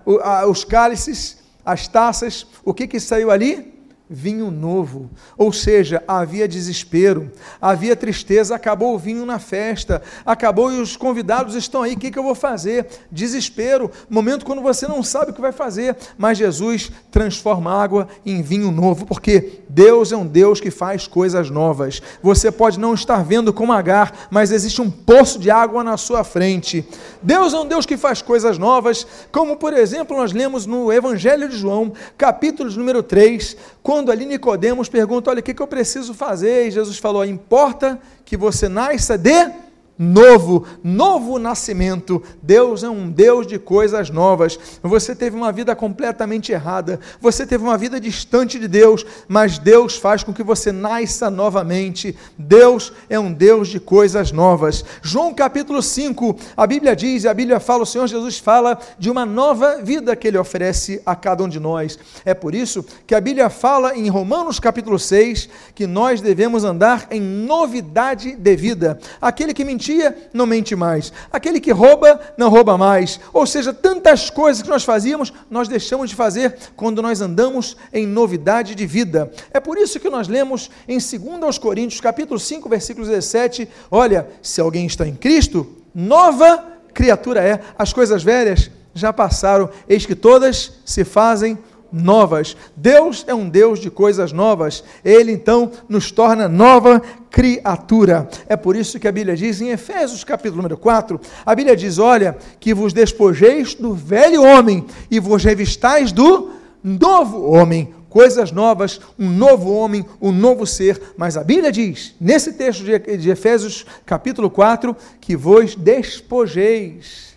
os 0.48 0.64
cálices, 0.64 1.44
as 1.62 1.86
taças, 1.86 2.46
o 2.64 2.72
que, 2.72 2.86
que 2.86 2.98
saiu 2.98 3.30
ali? 3.30 3.74
Vinho 4.08 4.50
novo. 4.50 5.11
Ou 5.37 5.50
seja, 5.52 6.02
havia 6.06 6.46
desespero, 6.46 7.32
havia 7.61 7.96
tristeza, 7.96 8.54
acabou 8.54 8.94
o 8.94 8.99
vinho 8.99 9.25
na 9.25 9.38
festa, 9.38 10.02
acabou 10.26 10.70
e 10.70 10.78
os 10.78 10.96
convidados 10.96 11.54
estão 11.54 11.82
aí, 11.82 11.94
o 11.94 11.99
que, 11.99 12.11
que 12.11 12.18
eu 12.18 12.23
vou 12.23 12.34
fazer? 12.34 12.87
Desespero, 13.11 13.90
momento 14.08 14.44
quando 14.44 14.61
você 14.61 14.87
não 14.87 15.02
sabe 15.02 15.30
o 15.30 15.34
que 15.34 15.40
vai 15.40 15.52
fazer, 15.52 15.96
mas 16.18 16.38
Jesus 16.38 16.92
transforma 17.11 17.73
água 17.73 18.06
em 18.26 18.42
vinho 18.42 18.70
novo, 18.70 19.06
porque 19.06 19.61
Deus 19.68 20.12
é 20.12 20.16
um 20.16 20.26
Deus 20.26 20.61
que 20.61 20.70
faz 20.70 21.06
coisas 21.06 21.49
novas. 21.49 22.02
Você 22.23 22.52
pode 22.52 22.78
não 22.78 22.94
estar 22.94 23.25
vendo 23.25 23.52
como 23.52 23.73
Agar, 23.75 24.28
mas 24.30 24.52
existe 24.52 24.80
um 24.80 24.90
poço 24.90 25.38
de 25.38 25.50
água 25.50 25.82
na 25.82 25.96
sua 25.96 26.23
frente. 26.23 26.87
Deus 27.23 27.52
é 27.54 27.58
um 27.58 27.66
Deus 27.66 27.87
que 27.87 27.96
faz 27.96 28.23
coisas 28.23 28.58
novas, 28.58 29.06
como 29.32 29.56
por 29.56 29.73
exemplo 29.73 30.16
nós 30.16 30.32
lemos 30.32 30.66
no 30.66 30.92
Evangelho 30.92 31.49
de 31.49 31.56
João, 31.56 31.92
capítulo 32.16 32.70
número 32.70 33.02
3, 33.02 33.56
quando 33.82 33.93
ali 34.10 34.24
Nicodemos 34.24 34.88
pergunta: 34.88 35.30
Olha, 35.30 35.40
o 35.40 35.42
que, 35.42 35.54
que 35.54 35.62
eu 35.62 35.66
preciso 35.66 36.14
fazer? 36.14 36.66
E 36.66 36.70
Jesus 36.70 36.98
falou: 36.98 37.24
Importa 37.24 37.98
que 38.24 38.36
você 38.36 38.68
nasça 38.68 39.16
de 39.16 39.50
novo, 39.98 40.66
novo 40.82 41.38
nascimento. 41.38 42.22
Deus 42.42 42.82
é 42.82 42.88
um 42.88 43.10
Deus 43.10 43.46
de 43.46 43.58
coisas 43.58 44.10
novas. 44.10 44.58
Você 44.82 45.14
teve 45.14 45.36
uma 45.36 45.52
vida 45.52 45.74
completamente 45.76 46.52
errada, 46.52 46.98
você 47.20 47.46
teve 47.46 47.62
uma 47.62 47.78
vida 47.78 48.00
distante 48.00 48.58
de 48.58 48.68
Deus, 48.68 49.04
mas 49.28 49.58
Deus 49.58 49.96
faz 49.96 50.22
com 50.22 50.32
que 50.32 50.42
você 50.42 50.72
nasça 50.72 51.30
novamente. 51.30 52.16
Deus 52.36 52.92
é 53.08 53.18
um 53.18 53.32
Deus 53.32 53.68
de 53.68 53.78
coisas 53.78 54.32
novas. 54.32 54.84
João 55.02 55.32
capítulo 55.32 55.82
5, 55.82 56.36
a 56.56 56.66
Bíblia 56.66 56.96
diz, 56.96 57.26
a 57.26 57.34
Bíblia 57.34 57.60
fala, 57.60 57.84
o 57.84 57.86
Senhor 57.86 58.06
Jesus 58.06 58.38
fala 58.38 58.78
de 58.98 59.10
uma 59.10 59.24
nova 59.24 59.82
vida 59.82 60.16
que 60.16 60.28
ele 60.28 60.38
oferece 60.38 61.00
a 61.06 61.14
cada 61.14 61.44
um 61.44 61.48
de 61.48 61.60
nós. 61.60 61.98
É 62.24 62.34
por 62.34 62.54
isso 62.54 62.84
que 63.06 63.14
a 63.14 63.20
Bíblia 63.20 63.48
fala 63.48 63.96
em 63.96 64.08
Romanos 64.08 64.58
capítulo 64.58 64.98
6 64.98 65.48
que 65.74 65.86
nós 65.86 66.20
devemos 66.20 66.64
andar 66.64 67.06
em 67.10 67.20
novidade 67.20 68.34
de 68.36 68.56
vida. 68.56 68.98
Aquele 69.20 69.54
que 69.54 69.64
mentiu 69.64 69.83
mentia, 69.84 70.16
não 70.32 70.46
mente 70.46 70.74
mais. 70.74 71.12
Aquele 71.30 71.60
que 71.60 71.70
rouba, 71.70 72.18
não 72.38 72.48
rouba 72.48 72.78
mais. 72.78 73.20
Ou 73.32 73.46
seja, 73.46 73.72
tantas 73.72 74.30
coisas 74.30 74.62
que 74.62 74.68
nós 74.68 74.84
fazíamos, 74.84 75.32
nós 75.50 75.68
deixamos 75.68 76.08
de 76.08 76.16
fazer 76.16 76.56
quando 76.74 77.02
nós 77.02 77.20
andamos 77.20 77.76
em 77.92 78.06
novidade 78.06 78.74
de 78.74 78.86
vida. 78.86 79.30
É 79.52 79.60
por 79.60 79.76
isso 79.76 80.00
que 80.00 80.08
nós 80.08 80.26
lemos 80.28 80.70
em 80.88 80.98
2 80.98 81.58
Coríntios, 81.58 82.00
capítulo 82.00 82.40
5, 82.40 82.68
versículo 82.68 83.06
17, 83.06 83.68
olha, 83.90 84.28
se 84.42 84.60
alguém 84.60 84.86
está 84.86 85.06
em 85.06 85.14
Cristo, 85.14 85.66
nova 85.94 86.64
criatura 86.94 87.42
é. 87.42 87.60
As 87.78 87.92
coisas 87.92 88.22
velhas 88.22 88.70
já 88.94 89.12
passaram, 89.12 89.68
eis 89.88 90.06
que 90.06 90.14
todas 90.14 90.72
se 90.84 91.04
fazem 91.04 91.58
novas. 91.94 92.56
Deus 92.76 93.24
é 93.28 93.34
um 93.34 93.48
Deus 93.48 93.78
de 93.78 93.88
coisas 93.90 94.32
novas. 94.32 94.82
Ele 95.04 95.30
então 95.30 95.70
nos 95.88 96.10
torna 96.10 96.48
nova 96.48 97.00
criatura. 97.30 98.28
É 98.48 98.56
por 98.56 98.74
isso 98.74 98.98
que 98.98 99.06
a 99.06 99.12
Bíblia 99.12 99.36
diz 99.36 99.60
em 99.60 99.70
Efésios 99.70 100.24
capítulo 100.24 100.56
número 100.56 100.76
4, 100.76 101.20
a 101.46 101.54
Bíblia 101.54 101.76
diz: 101.76 101.98
"Olha, 101.98 102.36
que 102.58 102.74
vos 102.74 102.92
despojeis 102.92 103.74
do 103.74 103.94
velho 103.94 104.42
homem 104.42 104.84
e 105.10 105.20
vos 105.20 105.44
revistais 105.44 106.10
do 106.10 106.50
novo 106.82 107.50
homem, 107.50 107.94
coisas 108.10 108.52
novas, 108.52 109.00
um 109.18 109.28
novo 109.28 109.72
homem, 109.72 110.04
um 110.20 110.30
novo 110.30 110.66
ser. 110.66 111.00
Mas 111.16 111.36
a 111.36 111.42
Bíblia 111.42 111.72
diz, 111.72 112.14
nesse 112.20 112.52
texto 112.52 112.84
de 112.84 113.30
Efésios, 113.30 113.84
capítulo 114.06 114.48
4, 114.48 114.96
que 115.20 115.34
vos 115.34 115.74
despojeis 115.74 117.33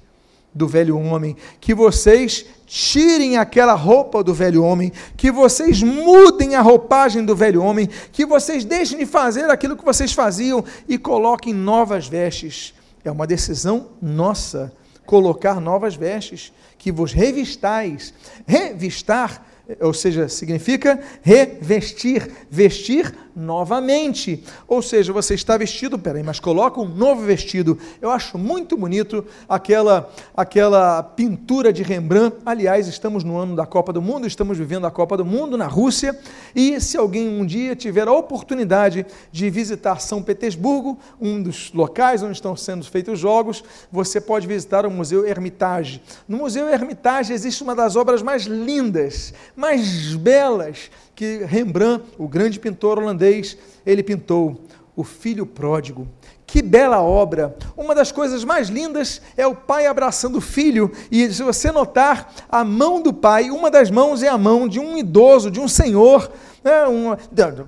do 0.57 0.67
velho 0.67 0.97
homem, 0.97 1.37
que 1.61 1.73
vocês 1.73 2.45
tirem 2.65 3.37
aquela 3.37 3.73
roupa 3.73 4.23
do 4.23 4.33
velho 4.33 4.63
homem, 4.63 4.91
que 5.15 5.31
vocês 5.31 5.83
mudem 5.83 6.55
a 6.55 6.61
roupagem 6.61 7.23
do 7.23 7.35
velho 7.35 7.61
homem, 7.61 7.87
que 8.11 8.25
vocês 8.25 8.65
deixem 8.65 8.97
de 8.97 9.05
fazer 9.05 9.49
aquilo 9.49 9.77
que 9.77 9.85
vocês 9.85 10.11
faziam 10.11 10.65
e 10.87 10.97
coloquem 10.97 11.53
novas 11.53 12.07
vestes. 12.07 12.73
É 13.05 13.11
uma 13.11 13.27
decisão 13.27 13.89
nossa 14.01 14.73
colocar 15.05 15.62
novas 15.62 15.95
vestes, 15.95 16.51
que 16.77 16.91
vos 16.91 17.13
revistais. 17.13 18.13
Revistar 18.45 19.45
ou 19.82 19.93
seja, 19.93 20.29
significa 20.29 20.99
revestir, 21.21 22.32
vestir 22.49 23.13
novamente. 23.38 24.43
Ou 24.67 24.82
seja, 24.82 25.13
você 25.13 25.36
está 25.36 25.56
vestido, 25.56 26.00
peraí, 26.00 26.23
mas 26.23 26.39
coloca 26.39 26.82
um 26.82 26.88
novo 26.88 27.21
vestido. 27.21 27.78
Eu 28.02 28.10
acho 28.10 28.38
muito 28.38 28.76
bonito 28.76 29.23
aquela, 29.47 30.10
aquela 30.36 31.04
pintura 31.04 31.71
de 31.71 31.84
Rembrandt. 31.84 32.38
Aliás, 32.43 32.88
estamos 32.88 33.23
no 33.23 33.38
ano 33.38 33.56
da 33.56 33.65
Copa 33.65 33.93
do 33.93 34.02
Mundo, 34.02 34.26
estamos 34.26 34.58
vivendo 34.58 34.88
a 34.88 34.91
Copa 34.91 35.15
do 35.15 35.23
Mundo 35.23 35.56
na 35.56 35.67
Rússia. 35.67 36.17
E 36.56 36.82
se 36.82 36.97
alguém 36.97 37.28
um 37.30 37.45
dia 37.45 37.76
tiver 37.76 38.08
a 38.08 38.12
oportunidade 38.12 39.06
de 39.32 39.50
visitar 39.50 40.02
São 40.02 40.23
Petersburgo, 40.23 40.97
um 41.21 41.41
dos 41.41 41.71
locais 41.71 42.23
onde 42.23 42.34
estão 42.34 42.56
sendo 42.56 42.84
feitos 42.86 43.19
jogos, 43.19 43.63
você 43.91 44.19
pode 44.19 44.47
visitar 44.47 44.86
o 44.86 44.91
Museu 44.91 45.28
Hermitage. 45.28 46.02
No 46.28 46.38
Museu 46.38 46.67
Hermitage 46.67 47.34
existe 47.34 47.62
uma 47.62 47.76
das 47.76 47.95
obras 47.95 48.23
mais 48.23 48.43
lindas, 48.43 49.34
mais 49.56 50.15
belas 50.15 50.89
que 51.17 51.43
Rembrandt, 51.45 52.06
o 52.15 52.27
grande 52.27 52.60
pintor 52.60 52.99
holandês, 52.99 53.58
ele 53.84 54.03
pintou 54.03 54.62
o 54.95 55.03
filho 55.03 55.47
pródigo. 55.47 56.08
Que 56.45 56.62
bela 56.62 57.01
obra! 57.01 57.58
Uma 57.75 57.95
das 57.95 58.12
coisas 58.12 58.43
mais 58.43 58.69
lindas 58.69 59.19
é 59.36 59.47
o 59.47 59.56
pai 59.56 59.88
abraçando 59.88 60.38
o 60.38 60.41
filho, 60.41 60.91
e 61.12 61.34
se 61.34 61.41
você 61.41 61.71
notar, 61.71 62.32
a 62.47 62.63
mão 62.63 63.01
do 63.01 63.12
pai, 63.12 63.49
uma 63.49 63.71
das 63.71 63.89
mãos 63.89 64.21
é 64.21 64.27
a 64.27 64.38
mão 64.38 64.67
de 64.67 64.80
um 64.80 64.95
idoso, 64.95 65.49
de 65.49 65.60
um 65.60 65.67
senhor, 65.67 66.32
né, 66.67 66.86
uma, 66.86 67.17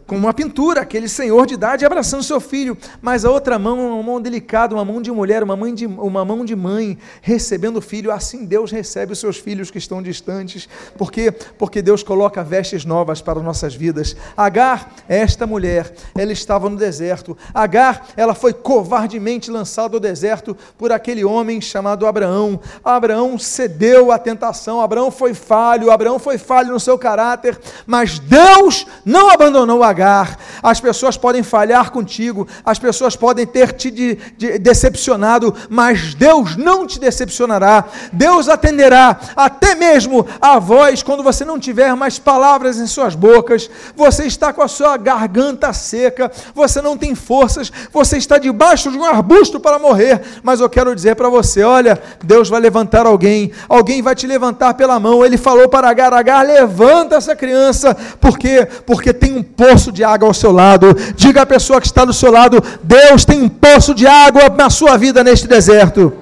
com 0.05 0.17
uma 0.17 0.33
pintura, 0.33 0.81
aquele 0.81 1.07
senhor 1.07 1.45
de 1.45 1.53
idade 1.53 1.85
abraçando 1.85 2.21
seu 2.21 2.41
filho, 2.41 2.77
mas 3.01 3.23
a 3.23 3.31
outra 3.31 3.57
mão, 3.57 3.95
uma 3.95 4.03
mão 4.03 4.21
delicada, 4.21 4.75
uma 4.75 4.83
mão 4.83 5.01
de 5.01 5.11
mulher, 5.11 5.41
uma, 5.41 5.55
mãe 5.55 5.73
de, 5.73 5.85
uma 5.85 6.25
mão 6.25 6.43
de 6.43 6.55
mãe, 6.55 6.97
recebendo 7.21 7.77
o 7.77 7.81
filho. 7.81 8.11
Assim 8.11 8.45
Deus 8.45 8.71
recebe 8.71 9.13
os 9.13 9.19
seus 9.19 9.37
filhos 9.37 9.71
que 9.71 9.77
estão 9.77 10.01
distantes, 10.01 10.67
porque 10.97 11.29
porque 11.57 11.81
Deus 11.81 12.03
coloca 12.03 12.43
vestes 12.43 12.85
novas 12.85 13.21
para 13.21 13.39
nossas 13.41 13.75
vidas. 13.75 14.15
Agar, 14.35 14.93
esta 15.07 15.47
mulher, 15.47 15.93
ela 16.17 16.31
estava 16.31 16.69
no 16.69 16.75
deserto. 16.75 17.37
Agar, 17.53 18.07
ela 18.15 18.33
foi 18.33 18.53
covardemente 18.53 19.51
lançada 19.51 19.95
ao 19.95 19.99
deserto 19.99 20.55
por 20.77 20.91
aquele 20.91 21.23
homem 21.23 21.61
chamado 21.61 22.05
Abraão. 22.05 22.59
Abraão 22.83 23.37
cedeu 23.37 24.11
à 24.11 24.17
tentação, 24.17 24.81
Abraão 24.81 25.11
foi 25.11 25.33
falho, 25.33 25.91
Abraão 25.91 26.19
foi 26.19 26.37
falho 26.37 26.73
no 26.73 26.79
seu 26.79 26.97
caráter, 26.97 27.59
mas 27.85 28.19
Deus 28.19 28.85
não 29.05 29.29
abandonou 29.29 29.83
Agar. 29.83 30.37
As 30.61 30.79
pessoas 30.79 31.17
podem 31.17 31.43
falhar 31.43 31.91
contigo, 31.91 32.47
as 32.65 32.77
pessoas 32.77 33.15
podem 33.15 33.45
ter 33.45 33.73
te 33.73 33.89
de, 33.89 34.15
de, 34.37 34.59
decepcionado, 34.59 35.53
mas 35.69 36.13
Deus 36.13 36.55
não 36.55 36.85
te 36.85 36.99
decepcionará. 36.99 37.85
Deus 38.11 38.47
atenderá 38.49 39.19
até 39.35 39.75
mesmo 39.75 40.25
a 40.41 40.59
voz 40.59 41.01
quando 41.03 41.23
você 41.23 41.45
não 41.45 41.59
tiver 41.59 41.95
mais 41.95 42.19
palavras 42.19 42.77
em 42.77 42.87
suas 42.87 43.15
bocas, 43.15 43.69
você 43.95 44.25
está 44.25 44.51
com 44.53 44.61
a 44.61 44.67
sua 44.67 44.97
garganta 44.97 45.71
seca, 45.73 46.31
você 46.53 46.81
não 46.81 46.97
tem 46.97 47.15
forças, 47.15 47.71
você 47.91 48.17
está 48.17 48.37
debaixo 48.37 48.91
de 48.91 48.97
um 48.97 49.05
arbusto 49.05 49.59
para 49.59 49.79
morrer. 49.79 50.21
Mas 50.43 50.59
eu 50.59 50.69
quero 50.69 50.95
dizer 50.95 51.15
para 51.15 51.29
você: 51.29 51.63
olha, 51.63 52.01
Deus 52.23 52.49
vai 52.49 52.59
levantar 52.59 53.05
alguém, 53.05 53.51
alguém 53.67 54.01
vai 54.01 54.15
te 54.15 54.27
levantar 54.27 54.73
pela 54.73 54.99
mão. 54.99 55.25
Ele 55.25 55.37
falou 55.37 55.67
para 55.67 55.89
Agar: 55.89 56.13
Agar, 56.13 56.45
levanta 56.45 57.15
essa 57.15 57.35
criança, 57.35 57.95
porque 58.19 58.67
porque 58.85 59.13
tem 59.13 59.33
um 59.33 59.43
poço 59.43 59.91
de 59.91 60.03
água 60.03 60.27
ao 60.27 60.33
seu 60.33 60.51
lado. 60.51 60.93
Diga 61.15 61.41
à 61.41 61.45
pessoa 61.45 61.79
que 61.79 61.87
está 61.87 62.05
do 62.05 62.13
seu 62.13 62.31
lado: 62.31 62.61
Deus 62.83 63.25
tem 63.25 63.41
um 63.41 63.49
poço 63.49 63.93
de 63.93 64.07
água 64.07 64.49
na 64.49 64.69
sua 64.69 64.97
vida 64.97 65.23
neste 65.23 65.47
deserto. 65.47 66.13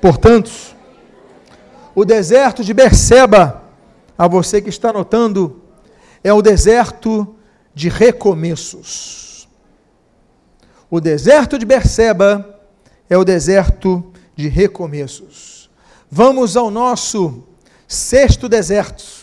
Portanto, 0.00 0.50
o 1.94 2.04
deserto 2.04 2.64
de 2.64 2.72
Berseba, 2.72 3.62
a 4.16 4.26
você 4.26 4.62
que 4.62 4.70
está 4.70 4.92
notando, 4.92 5.62
é 6.24 6.32
o 6.32 6.42
deserto 6.42 7.36
de 7.74 7.88
recomeços. 7.88 9.48
O 10.90 11.00
deserto 11.00 11.58
de 11.58 11.64
Berseba 11.64 12.58
é 13.08 13.16
o 13.16 13.24
deserto 13.24 14.12
de 14.34 14.48
recomeços. 14.48 15.70
Vamos 16.10 16.56
ao 16.56 16.70
nosso 16.70 17.44
sexto 17.86 18.48
deserto 18.48 19.19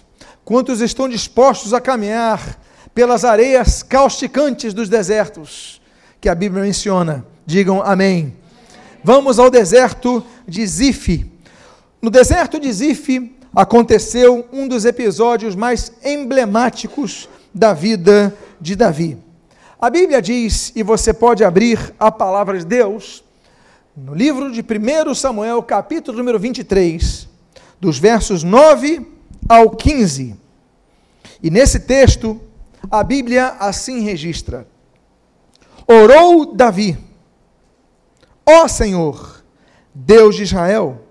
Quantos 0.47 0.79
estão 0.79 1.09
dispostos 1.09 1.73
a 1.73 1.81
caminhar 1.81 2.57
pelas 2.95 3.25
areias 3.25 3.83
causticantes 3.83 4.73
dos 4.73 4.87
desertos 4.87 5.81
que 6.21 6.29
a 6.29 6.33
Bíblia 6.33 6.63
menciona? 6.63 7.25
Digam 7.45 7.81
amém. 7.83 8.33
Vamos 9.03 9.39
ao 9.39 9.49
deserto 9.49 10.23
de 10.47 10.65
Zif. 10.65 11.29
No 12.01 12.09
deserto 12.09 12.61
de 12.61 12.71
Zif 12.71 13.29
aconteceu 13.53 14.47
um 14.53 14.69
dos 14.69 14.85
episódios 14.85 15.53
mais 15.53 15.91
emblemáticos 16.01 17.27
da 17.53 17.73
vida 17.73 18.33
de 18.61 18.73
Davi. 18.73 19.17
A 19.77 19.89
Bíblia 19.89 20.21
diz, 20.21 20.71
e 20.77 20.81
você 20.81 21.13
pode 21.13 21.43
abrir 21.43 21.93
a 21.99 22.09
palavra 22.09 22.57
de 22.57 22.65
Deus, 22.65 23.21
no 23.93 24.13
livro 24.15 24.49
de 24.49 24.61
1 24.61 25.13
Samuel, 25.13 25.61
capítulo 25.61 26.17
número 26.17 26.39
23, 26.39 27.27
dos 27.81 27.99
versos 27.99 28.43
9 28.43 29.16
ao 29.47 29.71
15. 29.71 30.35
E 31.41 31.49
nesse 31.49 31.79
texto, 31.81 32.39
a 32.89 33.03
Bíblia 33.03 33.55
assim 33.59 34.01
registra: 34.01 34.67
Orou 35.87 36.53
Davi, 36.53 36.97
ó 38.45 38.67
Senhor, 38.67 39.43
Deus 39.93 40.35
de 40.35 40.43
Israel, 40.43 41.01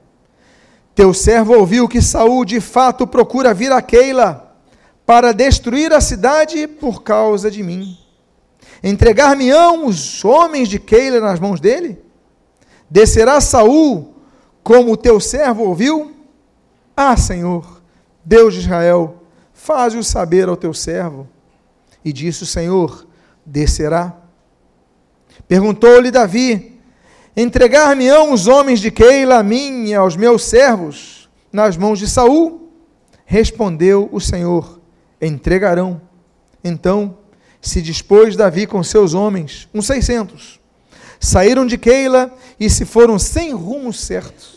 teu 0.95 1.13
servo 1.13 1.55
ouviu 1.55 1.89
que 1.89 2.01
Saul 2.01 2.45
de 2.45 2.61
fato 2.61 3.07
procura 3.07 3.53
vir 3.53 3.71
a 3.73 3.83
Keila 3.83 4.55
para 5.05 5.33
destruir 5.33 5.93
a 5.93 6.01
cidade 6.01 6.67
por 6.67 7.03
causa 7.03 7.51
de 7.51 7.63
mim. 7.63 7.97
Entregar-me-ão 8.83 9.87
os 9.87 10.25
homens 10.25 10.69
de 10.69 10.79
Keila 10.79 11.21
nas 11.21 11.39
mãos 11.39 11.61
dele? 11.61 11.99
Descerá 12.91 13.41
Saul 13.41 14.15
como 14.63 14.97
teu 14.97 15.21
servo 15.21 15.65
ouviu? 15.65 16.13
Ah, 16.97 17.17
Senhor, 17.17 17.76
Deus 18.29 18.55
de 18.55 18.61
Israel, 18.61 19.23
faze-o 19.55 20.03
saber 20.03 20.49
ao 20.49 20.57
teu 20.57 20.75
servo. 20.75 21.29
E 22.05 22.13
disse 22.13 22.43
o 22.43 22.47
Senhor: 22.47 23.07
Descerá. 23.45 24.17
Perguntou-lhe 25.47 26.11
Davi: 26.11 26.81
Entregar-me-ão 27.37 28.33
os 28.33 28.49
homens 28.49 28.81
de 28.81 28.91
Keila 28.91 29.39
a 29.39 29.43
mim 29.45 29.87
e 29.87 29.95
aos 29.95 30.17
meus 30.17 30.43
servos 30.43 31.31
nas 31.53 31.77
mãos 31.77 32.01
de 32.01 32.09
Saul? 32.09 32.73
Respondeu 33.25 34.09
o 34.11 34.21
Senhor: 34.21 34.81
Entregarão. 35.23 36.01
Então 36.65 37.17
se 37.61 37.81
dispôs 37.81 38.35
Davi 38.35 38.67
com 38.67 38.83
seus 38.83 39.15
homens, 39.15 39.69
uns 39.73 39.87
seiscentos. 39.87 40.61
Saíram 41.21 41.65
de 41.65 41.79
Keila 41.79 42.35
e 42.59 42.69
se 42.69 42.85
foram 42.85 43.21
sem 43.21 43.53
rumo 43.53 43.93
certo. 43.93 44.57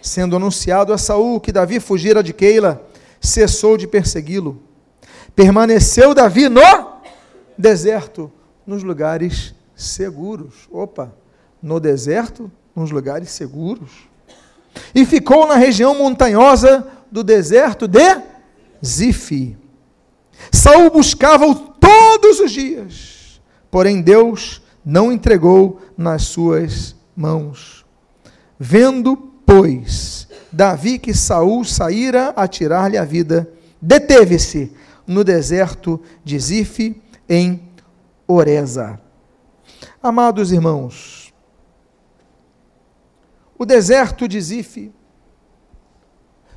Sendo 0.00 0.36
anunciado 0.36 0.92
a 0.92 0.98
Saul 0.98 1.40
que 1.40 1.52
Davi 1.52 1.80
fugira 1.80 2.22
de 2.22 2.32
Keila, 2.32 2.85
cessou 3.26 3.76
de 3.76 3.86
persegui-lo. 3.86 4.62
Permaneceu 5.34 6.14
Davi 6.14 6.48
no 6.48 6.60
deserto, 7.58 8.32
nos 8.66 8.82
lugares 8.82 9.54
seguros. 9.74 10.68
Opa, 10.70 11.12
no 11.62 11.78
deserto, 11.78 12.50
nos 12.74 12.90
lugares 12.90 13.30
seguros. 13.30 13.90
E 14.94 15.04
ficou 15.04 15.46
na 15.46 15.56
região 15.56 15.94
montanhosa 15.94 16.86
do 17.10 17.22
deserto 17.22 17.86
de 17.86 18.22
Zife. 18.84 19.56
Saul 20.52 20.90
buscava-o 20.90 21.54
todos 21.54 22.40
os 22.40 22.50
dias, 22.52 23.40
porém 23.70 24.02
Deus 24.02 24.62
não 24.84 25.10
entregou 25.10 25.80
nas 25.96 26.24
suas 26.24 26.94
mãos. 27.16 27.84
Vendo, 28.58 29.32
pois, 29.46 30.28
Davi 30.52 30.98
que 30.98 31.14
Saul 31.14 31.64
saíra 31.64 32.30
a 32.30 32.48
tirar-lhe 32.48 32.98
a 32.98 33.04
vida, 33.04 33.48
deteve-se 33.80 34.72
no 35.06 35.22
deserto 35.22 36.02
de 36.24 36.38
Zife, 36.38 37.00
em 37.28 37.62
Oreza. 38.26 39.00
Amados 40.02 40.52
irmãos, 40.52 41.32
o 43.58 43.64
deserto 43.64 44.28
de 44.28 44.40
Zife 44.40 44.92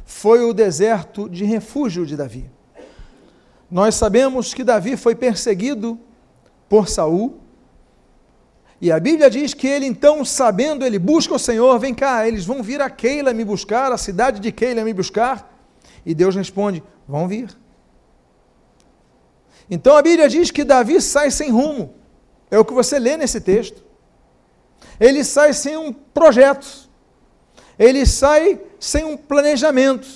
foi 0.04 0.44
o 0.44 0.54
deserto 0.54 1.30
de 1.30 1.46
refúgio 1.46 2.06
de 2.06 2.18
Davi. 2.18 2.50
Nós 3.70 3.96
sabemos 3.96 4.54
que 4.54 4.64
Davi 4.64 4.98
foi 4.98 5.16
perseguido 5.16 6.00
por 6.68 6.90
Saul. 6.90 7.40
E 8.82 8.92
a 8.92 9.00
Bíblia 9.00 9.30
diz 9.30 9.54
que 9.54 9.68
ele 9.68 9.86
então, 9.86 10.24
sabendo, 10.24 10.86
ele 10.86 10.98
busca 10.98 11.34
o 11.34 11.40
Senhor, 11.40 11.78
vem 11.80 11.94
cá, 11.94 12.28
eles 12.28 12.46
vão 12.46 12.64
vir 12.64 12.82
a 12.82 12.90
Keila 12.90 13.34
me 13.34 13.44
buscar, 13.44 13.92
a 13.92 13.98
cidade 13.98 14.40
de 14.40 14.52
Keila 14.52 14.84
me 14.84 14.94
buscar. 14.94 15.52
E 16.06 16.16
Deus 16.16 16.36
responde: 16.36 16.82
vão 17.08 17.28
vir. 17.28 17.50
Então 19.70 19.96
a 19.96 20.02
Bíblia 20.02 20.30
diz 20.30 20.50
que 20.50 20.64
Davi 20.64 21.02
sai 21.02 21.30
sem 21.30 21.52
rumo. 21.52 21.94
É 22.50 22.58
o 22.58 22.66
que 22.66 22.74
você 22.74 22.98
lê 22.98 23.18
nesse 23.18 23.40
texto. 23.42 23.84
Ele 25.00 25.24
sai 25.24 25.54
sem 25.54 25.78
um 25.78 25.94
projeto. 25.94 26.90
Ele 27.78 28.06
sai 28.06 28.60
sem 28.80 29.04
um 29.04 29.16
planejamento. 29.16 30.08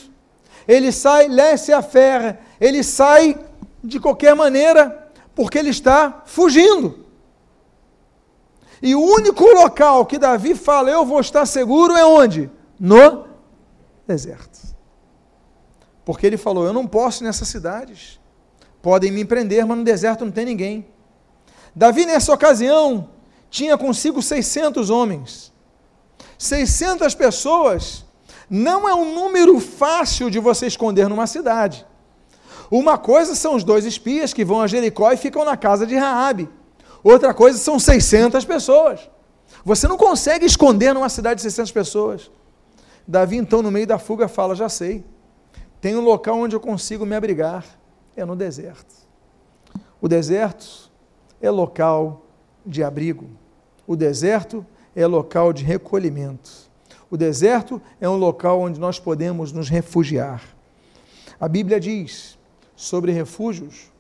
Ele 0.68 0.92
sai 0.92 1.28
lesse 1.28 1.72
a 1.72 1.82
ferra 1.82 2.40
ele 2.64 2.82
sai 2.82 3.38
de 3.84 4.00
qualquer 4.00 4.34
maneira, 4.34 5.12
porque 5.36 5.58
ele 5.58 5.70
está 5.70 6.24
fugindo. 6.26 7.03
E 8.84 8.94
o 8.94 9.00
único 9.02 9.46
local 9.46 10.06
que 10.06 10.20
Davi 10.20 10.54
fala, 10.54 10.92
eu 10.92 11.06
vou 11.06 11.22
estar 11.22 11.46
seguro, 11.46 11.96
é 11.96 12.04
onde? 12.04 12.52
No 12.78 13.26
deserto. 14.06 14.60
Porque 16.04 16.28
ele 16.28 16.36
falou, 16.36 16.66
eu 16.66 16.74
não 16.74 16.86
posso 16.86 17.24
nessas 17.24 17.48
cidades. 17.48 18.20
Podem 18.82 19.10
me 19.10 19.24
prender, 19.24 19.66
mas 19.66 19.78
no 19.78 19.86
deserto 19.86 20.26
não 20.26 20.34
tem 20.34 20.44
ninguém. 20.44 20.86
Davi, 21.74 22.06
nessa 22.06 22.34
ocasião, 22.34 23.08
tinha 23.50 23.78
consigo 23.78 24.22
600 24.22 24.90
homens. 24.90 25.54
600 26.38 27.16
pessoas 27.16 28.06
não 28.50 28.88
é 28.88 28.94
um 28.94 29.16
número 29.16 29.62
fácil 29.62 30.30
de 30.30 30.40
você 30.40 30.68
esconder 30.68 31.08
numa 31.08 31.26
cidade. 31.26 31.88
Uma 32.70 32.98
coisa 32.98 33.34
são 33.34 33.56
os 33.56 33.64
dois 33.64 33.86
espias 33.86 34.34
que 34.34 34.44
vão 34.44 34.60
a 34.60 34.68
Jericó 34.68 35.10
e 35.14 35.18
ficam 35.18 35.46
na 35.46 35.56
casa 35.56 35.88
de 35.88 35.96
Raabe. 35.96 36.50
Outra 37.04 37.34
coisa 37.34 37.58
são 37.58 37.78
600 37.78 38.46
pessoas. 38.46 39.10
Você 39.66 39.88
não 39.88 39.98
consegue 39.98 40.46
esconder 40.46 40.94
numa 40.94 41.10
cidade 41.10 41.38
de 41.38 41.42
600 41.44 41.72
pessoas. 41.72 42.32
Davi, 43.08 43.38
então, 43.38 43.62
no 43.62 43.70
meio 43.70 43.86
da 43.86 44.00
fuga, 44.00 44.28
fala: 44.28 44.56
Já 44.56 44.70
sei, 44.70 45.04
tem 45.82 45.96
um 45.96 46.02
local 46.02 46.38
onde 46.38 46.56
eu 46.56 46.60
consigo 46.60 47.06
me 47.06 47.16
abrigar. 47.16 47.66
É 48.16 48.24
no 48.24 48.36
deserto. 48.36 48.96
O 50.00 50.08
deserto 50.08 50.92
é 51.42 51.50
local 51.50 52.26
de 52.66 52.84
abrigo. 52.84 53.28
O 53.88 53.96
deserto 53.96 54.66
é 54.96 55.06
local 55.06 55.52
de 55.52 55.64
recolhimento. 55.64 56.72
O 57.10 57.18
deserto 57.18 57.82
é 58.00 58.08
um 58.08 58.16
local 58.16 58.62
onde 58.62 58.80
nós 58.80 59.00
podemos 59.00 59.52
nos 59.52 59.68
refugiar. 59.70 60.44
A 61.40 61.48
Bíblia 61.48 61.80
diz 61.80 62.38
sobre 62.76 63.12
refúgios 63.12 63.92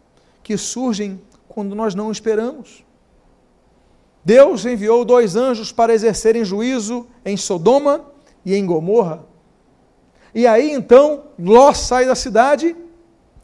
que 0.41 0.57
surgem 0.57 1.21
quando 1.47 1.75
nós 1.75 1.93
não 1.95 2.11
esperamos. 2.11 2.82
Deus 4.25 4.65
enviou 4.65 5.03
dois 5.03 5.35
anjos 5.35 5.71
para 5.71 5.93
exercerem 5.93 6.45
juízo 6.45 7.07
em 7.25 7.35
Sodoma 7.35 8.05
e 8.45 8.55
em 8.55 8.65
Gomorra. 8.65 9.25
E 10.33 10.47
aí 10.47 10.71
então 10.71 11.25
Ló 11.37 11.73
sai 11.73 12.05
da 12.05 12.15
cidade 12.15 12.75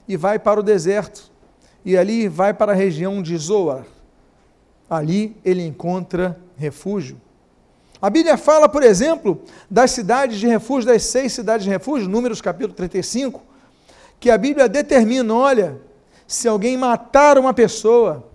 e 0.07 0.15
vai 0.15 0.39
para 0.39 0.59
o 0.59 0.63
deserto. 0.63 1.29
E 1.83 1.97
ali 1.97 2.27
vai 2.27 2.53
para 2.53 2.71
a 2.71 2.75
região 2.75 3.21
de 3.21 3.37
Zoar. 3.37 3.85
Ali 4.89 5.35
ele 5.43 5.65
encontra 5.65 6.39
refúgio. 6.57 7.19
A 8.01 8.09
Bíblia 8.09 8.37
fala, 8.37 8.69
por 8.69 8.81
exemplo, 8.81 9.41
das 9.69 9.91
cidades 9.91 10.39
de 10.39 10.47
refúgio, 10.47 10.89
das 10.89 11.03
seis 11.03 11.33
cidades 11.33 11.65
de 11.65 11.69
refúgio, 11.69 12.07
Números 12.07 12.39
capítulo 12.39 12.73
35, 12.73 13.41
que 14.19 14.31
a 14.31 14.37
Bíblia 14.37 14.69
determina: 14.69 15.33
olha, 15.33 15.81
se 16.25 16.47
alguém 16.47 16.77
matar 16.77 17.37
uma 17.37 17.53
pessoa, 17.53 18.28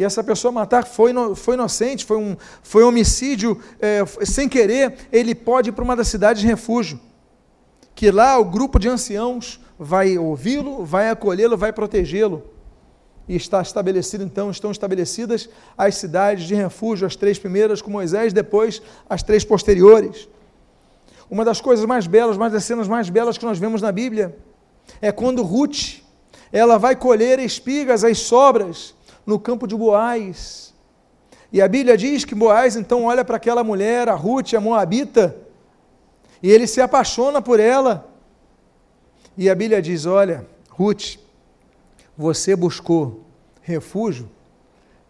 e 0.00 0.02
essa 0.02 0.24
pessoa 0.24 0.50
matar 0.50 0.86
foi, 0.86 1.12
foi 1.36 1.52
inocente, 1.56 2.06
foi 2.06 2.16
um, 2.16 2.34
foi 2.62 2.82
um 2.82 2.88
homicídio 2.88 3.60
é, 3.78 4.02
sem 4.24 4.48
querer, 4.48 4.94
ele 5.12 5.34
pode 5.34 5.68
ir 5.68 5.72
para 5.72 5.84
uma 5.84 5.94
das 5.94 6.08
cidades 6.08 6.40
de 6.40 6.48
refúgio. 6.48 6.98
Que 7.94 8.10
lá 8.10 8.38
o 8.38 8.46
grupo 8.46 8.78
de 8.78 8.88
anciãos 8.88 9.60
vai 9.78 10.16
ouvi-lo, 10.16 10.86
vai 10.86 11.10
acolhê-lo, 11.10 11.54
vai 11.54 11.70
protegê-lo. 11.70 12.42
E 13.28 13.36
está 13.36 13.60
estabelecido, 13.60 14.24
então, 14.24 14.50
estão 14.50 14.70
estabelecidas 14.70 15.50
as 15.76 15.96
cidades 15.96 16.46
de 16.46 16.54
refúgio, 16.54 17.06
as 17.06 17.14
três 17.14 17.38
primeiras 17.38 17.82
com 17.82 17.90
Moisés, 17.90 18.32
depois 18.32 18.80
as 19.06 19.22
três 19.22 19.44
posteriores. 19.44 20.30
Uma 21.30 21.44
das 21.44 21.60
coisas 21.60 21.84
mais 21.84 22.06
belas, 22.06 22.38
uma 22.38 22.48
das 22.48 22.64
cenas 22.64 22.88
mais 22.88 23.10
belas 23.10 23.36
que 23.36 23.44
nós 23.44 23.58
vemos 23.58 23.82
na 23.82 23.92
Bíblia 23.92 24.34
é 25.02 25.12
quando 25.12 25.42
Ruth, 25.42 26.00
ela 26.50 26.78
vai 26.78 26.96
colher 26.96 27.38
espigas, 27.38 28.02
as 28.02 28.16
sobras, 28.16 28.94
no 29.26 29.38
campo 29.38 29.66
de 29.66 29.76
Boaz. 29.76 30.74
E 31.52 31.60
a 31.60 31.68
Bíblia 31.68 31.96
diz 31.96 32.24
que 32.24 32.34
Boaz 32.34 32.76
então 32.76 33.04
olha 33.04 33.24
para 33.24 33.36
aquela 33.36 33.64
mulher, 33.64 34.08
a 34.08 34.14
Ruth, 34.14 34.54
a 34.54 34.60
Moabita, 34.60 35.36
e 36.42 36.50
ele 36.50 36.66
se 36.66 36.80
apaixona 36.80 37.42
por 37.42 37.58
ela. 37.58 38.08
E 39.36 39.50
a 39.50 39.54
Bíblia 39.54 39.82
diz: 39.82 40.06
Olha, 40.06 40.46
Ruth, 40.70 41.16
você 42.16 42.54
buscou 42.54 43.24
refúgio 43.62 44.28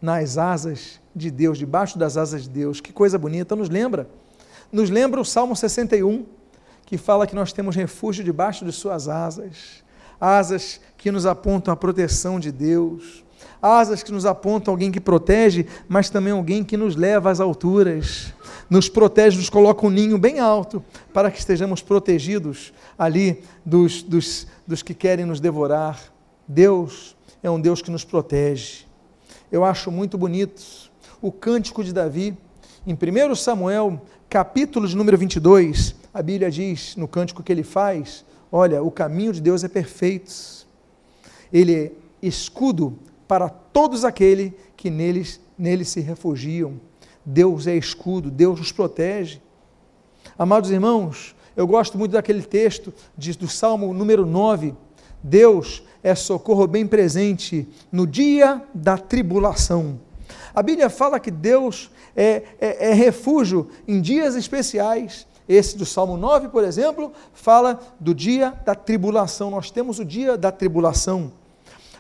nas 0.00 0.38
asas 0.38 1.00
de 1.14 1.30
Deus, 1.30 1.58
debaixo 1.58 1.98
das 1.98 2.16
asas 2.16 2.44
de 2.44 2.48
Deus. 2.48 2.80
Que 2.80 2.92
coisa 2.92 3.18
bonita, 3.18 3.54
nos 3.54 3.68
lembra? 3.68 4.08
Nos 4.72 4.88
lembra 4.88 5.20
o 5.20 5.24
Salmo 5.24 5.54
61 5.54 6.24
que 6.86 6.98
fala 6.98 7.24
que 7.24 7.36
nós 7.36 7.52
temos 7.52 7.76
refúgio 7.76 8.24
debaixo 8.24 8.64
de 8.64 8.72
suas 8.72 9.06
asas, 9.08 9.84
asas 10.20 10.80
que 10.98 11.12
nos 11.12 11.24
apontam 11.24 11.72
a 11.72 11.76
proteção 11.76 12.40
de 12.40 12.50
Deus, 12.50 13.24
asas 13.60 14.02
que 14.02 14.12
nos 14.12 14.26
apontam 14.26 14.72
alguém 14.72 14.90
que 14.90 15.00
protege, 15.00 15.66
mas 15.88 16.10
também 16.10 16.32
alguém 16.32 16.64
que 16.64 16.76
nos 16.76 16.96
leva 16.96 17.30
às 17.30 17.40
alturas, 17.40 18.32
nos 18.68 18.88
protege, 18.88 19.36
nos 19.36 19.50
coloca 19.50 19.86
um 19.86 19.90
ninho 19.90 20.18
bem 20.18 20.38
alto, 20.38 20.82
para 21.12 21.30
que 21.30 21.38
estejamos 21.38 21.82
protegidos 21.82 22.72
ali 22.98 23.42
dos, 23.64 24.02
dos, 24.02 24.46
dos 24.66 24.82
que 24.82 24.94
querem 24.94 25.24
nos 25.24 25.40
devorar. 25.40 26.00
Deus 26.46 27.16
é 27.42 27.50
um 27.50 27.60
Deus 27.60 27.82
que 27.82 27.90
nos 27.90 28.04
protege. 28.04 28.84
Eu 29.50 29.64
acho 29.64 29.90
muito 29.90 30.16
bonito 30.16 30.90
o 31.20 31.30
cântico 31.30 31.84
de 31.84 31.92
Davi, 31.92 32.36
em 32.86 32.94
1 32.94 33.34
Samuel, 33.34 34.00
capítulo 34.28 34.88
de 34.88 34.96
número 34.96 35.18
22, 35.18 35.94
a 36.14 36.22
Bíblia 36.22 36.50
diz 36.50 36.96
no 36.96 37.06
cântico 37.06 37.42
que 37.42 37.52
ele 37.52 37.62
faz: 37.62 38.24
Olha, 38.50 38.82
o 38.82 38.90
caminho 38.90 39.32
de 39.32 39.40
Deus 39.40 39.62
é 39.62 39.68
perfeito, 39.68 40.32
ele 41.52 41.74
é 41.74 41.92
escudo 42.22 42.98
para 43.30 43.48
todos 43.48 44.04
aqueles 44.04 44.50
que 44.76 44.90
neles, 44.90 45.40
nele 45.56 45.84
se 45.84 46.00
refugiam. 46.00 46.80
Deus 47.24 47.68
é 47.68 47.76
escudo, 47.76 48.28
Deus 48.28 48.58
nos 48.58 48.72
protege. 48.72 49.40
Amados 50.36 50.68
irmãos, 50.72 51.36
eu 51.56 51.64
gosto 51.64 51.96
muito 51.96 52.10
daquele 52.10 52.42
texto 52.42 52.92
do 53.16 53.46
Salmo 53.46 53.94
número 53.94 54.26
9. 54.26 54.74
Deus 55.22 55.84
é 56.02 56.12
socorro 56.16 56.66
bem 56.66 56.88
presente 56.88 57.68
no 57.92 58.04
dia 58.04 58.64
da 58.74 58.98
tribulação. 58.98 60.00
A 60.52 60.60
Bíblia 60.60 60.90
fala 60.90 61.20
que 61.20 61.30
Deus 61.30 61.88
é, 62.16 62.42
é, 62.60 62.90
é 62.90 62.94
refúgio 62.94 63.68
em 63.86 64.00
dias 64.00 64.34
especiais. 64.34 65.24
Esse 65.48 65.78
do 65.78 65.86
Salmo 65.86 66.16
9, 66.16 66.48
por 66.48 66.64
exemplo, 66.64 67.12
fala 67.32 67.78
do 68.00 68.12
dia 68.12 68.52
da 68.64 68.74
tribulação. 68.74 69.52
Nós 69.52 69.70
temos 69.70 70.00
o 70.00 70.04
dia 70.04 70.36
da 70.36 70.50
tribulação. 70.50 71.38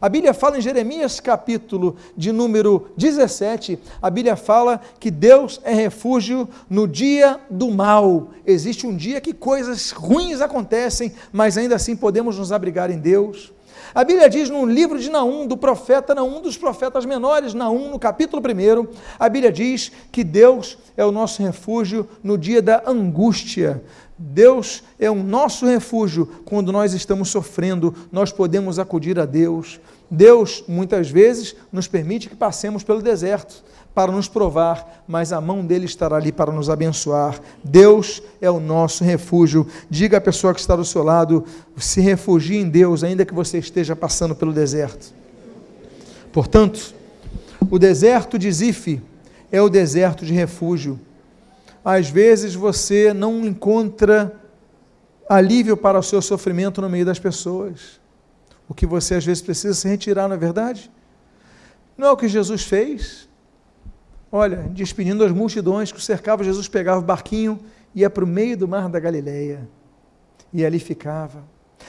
A 0.00 0.08
Bíblia 0.08 0.32
fala 0.32 0.56
em 0.56 0.62
Jeremias 0.62 1.20
capítulo 1.20 1.94
de 2.16 2.32
número 2.32 2.90
17, 2.96 3.78
a 4.00 4.08
Bíblia 4.08 4.34
fala 4.34 4.80
que 4.98 5.10
Deus 5.10 5.60
é 5.62 5.74
refúgio 5.74 6.48
no 6.70 6.88
dia 6.88 7.38
do 7.50 7.70
mal. 7.70 8.28
Existe 8.46 8.86
um 8.86 8.96
dia 8.96 9.20
que 9.20 9.34
coisas 9.34 9.90
ruins 9.90 10.40
acontecem, 10.40 11.12
mas 11.30 11.58
ainda 11.58 11.76
assim 11.76 11.94
podemos 11.94 12.38
nos 12.38 12.50
abrigar 12.50 12.90
em 12.90 12.98
Deus. 12.98 13.52
A 13.94 14.02
Bíblia 14.02 14.30
diz 14.30 14.48
no 14.48 14.64
livro 14.64 14.98
de 14.98 15.10
Naum, 15.10 15.46
do 15.46 15.56
profeta 15.56 16.14
Naum, 16.14 16.40
dos 16.40 16.56
profetas 16.56 17.04
menores, 17.04 17.52
Naum, 17.52 17.90
no 17.90 17.98
capítulo 17.98 18.40
1, 18.42 18.88
a 19.18 19.28
Bíblia 19.28 19.52
diz 19.52 19.92
que 20.10 20.24
Deus 20.24 20.78
é 20.96 21.04
o 21.04 21.12
nosso 21.12 21.42
refúgio 21.42 22.08
no 22.22 22.38
dia 22.38 22.62
da 22.62 22.82
angústia. 22.86 23.82
Deus 24.22 24.82
é 24.98 25.10
o 25.10 25.14
nosso 25.14 25.64
refúgio 25.64 26.28
quando 26.44 26.70
nós 26.70 26.92
estamos 26.92 27.30
sofrendo, 27.30 27.94
nós 28.12 28.30
podemos 28.30 28.78
acudir 28.78 29.18
a 29.18 29.24
Deus. 29.24 29.80
Deus, 30.10 30.62
muitas 30.68 31.08
vezes, 31.08 31.56
nos 31.72 31.88
permite 31.88 32.28
que 32.28 32.36
passemos 32.36 32.82
pelo 32.82 33.00
deserto 33.00 33.64
para 33.94 34.12
nos 34.12 34.28
provar, 34.28 35.04
mas 35.08 35.32
a 35.32 35.40
mão 35.40 35.64
dele 35.64 35.86
estará 35.86 36.16
ali 36.16 36.30
para 36.30 36.52
nos 36.52 36.68
abençoar. 36.68 37.40
Deus 37.64 38.22
é 38.42 38.50
o 38.50 38.60
nosso 38.60 39.02
refúgio. 39.04 39.66
Diga 39.88 40.18
à 40.18 40.20
pessoa 40.20 40.52
que 40.52 40.60
está 40.60 40.76
do 40.76 40.84
seu 40.84 41.02
lado: 41.02 41.42
se 41.78 42.02
refugie 42.02 42.58
em 42.58 42.68
Deus, 42.68 43.02
ainda 43.02 43.24
que 43.24 43.32
você 43.32 43.56
esteja 43.56 43.96
passando 43.96 44.34
pelo 44.34 44.52
deserto. 44.52 45.14
Portanto, 46.30 46.94
o 47.70 47.78
deserto 47.78 48.38
de 48.38 48.52
Zif 48.52 49.00
é 49.50 49.62
o 49.62 49.70
deserto 49.70 50.26
de 50.26 50.34
refúgio 50.34 51.00
às 51.84 52.08
vezes 52.08 52.54
você 52.54 53.12
não 53.12 53.44
encontra 53.44 54.34
alívio 55.28 55.76
para 55.76 55.98
o 55.98 56.02
seu 56.02 56.20
sofrimento 56.20 56.80
no 56.80 56.88
meio 56.88 57.04
das 57.04 57.18
pessoas. 57.18 58.00
O 58.68 58.74
que 58.74 58.86
você 58.86 59.14
às 59.14 59.24
vezes 59.24 59.42
precisa 59.42 59.74
se 59.74 59.88
retirar, 59.88 60.28
não 60.28 60.34
é 60.34 60.38
verdade? 60.38 60.90
Não 61.96 62.08
é 62.08 62.10
o 62.10 62.16
que 62.16 62.28
Jesus 62.28 62.62
fez? 62.62 63.28
Olha, 64.30 64.68
despedindo 64.70 65.24
as 65.24 65.32
multidões 65.32 65.90
que 65.90 65.98
o 65.98 66.00
cercavam, 66.00 66.44
Jesus 66.44 66.68
pegava 66.68 67.00
o 67.00 67.04
barquinho 67.04 67.58
e 67.94 68.00
ia 68.00 68.10
para 68.10 68.24
o 68.24 68.26
meio 68.26 68.56
do 68.56 68.68
mar 68.68 68.88
da 68.88 69.00
Galileia. 69.00 69.68
E 70.52 70.64
ali 70.64 70.78
ficava. 70.78 71.44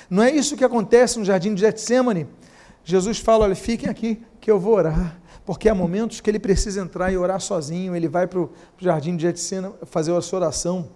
Não 0.10 0.24
é 0.24 0.32
isso 0.32 0.56
que 0.56 0.64
acontece 0.64 1.20
no 1.20 1.26
jardim 1.26 1.54
de 1.54 1.62
Getsemane? 1.62 2.28
Jesus 2.84 3.20
fala: 3.20 3.46
olha, 3.46 3.56
fiquem 3.56 3.90
aqui 3.90 4.22
que 4.40 4.50
eu 4.50 4.60
vou 4.60 4.74
orar 4.74 5.21
porque 5.52 5.68
há 5.68 5.76
momentos 5.76 6.22
que 6.22 6.30
ele 6.30 6.40
precisa 6.40 6.80
entrar 6.80 7.12
e 7.12 7.18
orar 7.18 7.42
sozinho, 7.42 7.94
ele 7.94 8.08
vai 8.08 8.26
para 8.26 8.40
o 8.40 8.50
jardim 8.78 9.18
de 9.18 9.24
Getsemane 9.24 9.74
fazer 9.84 10.16
a 10.16 10.22
sua 10.22 10.40
oração. 10.40 10.92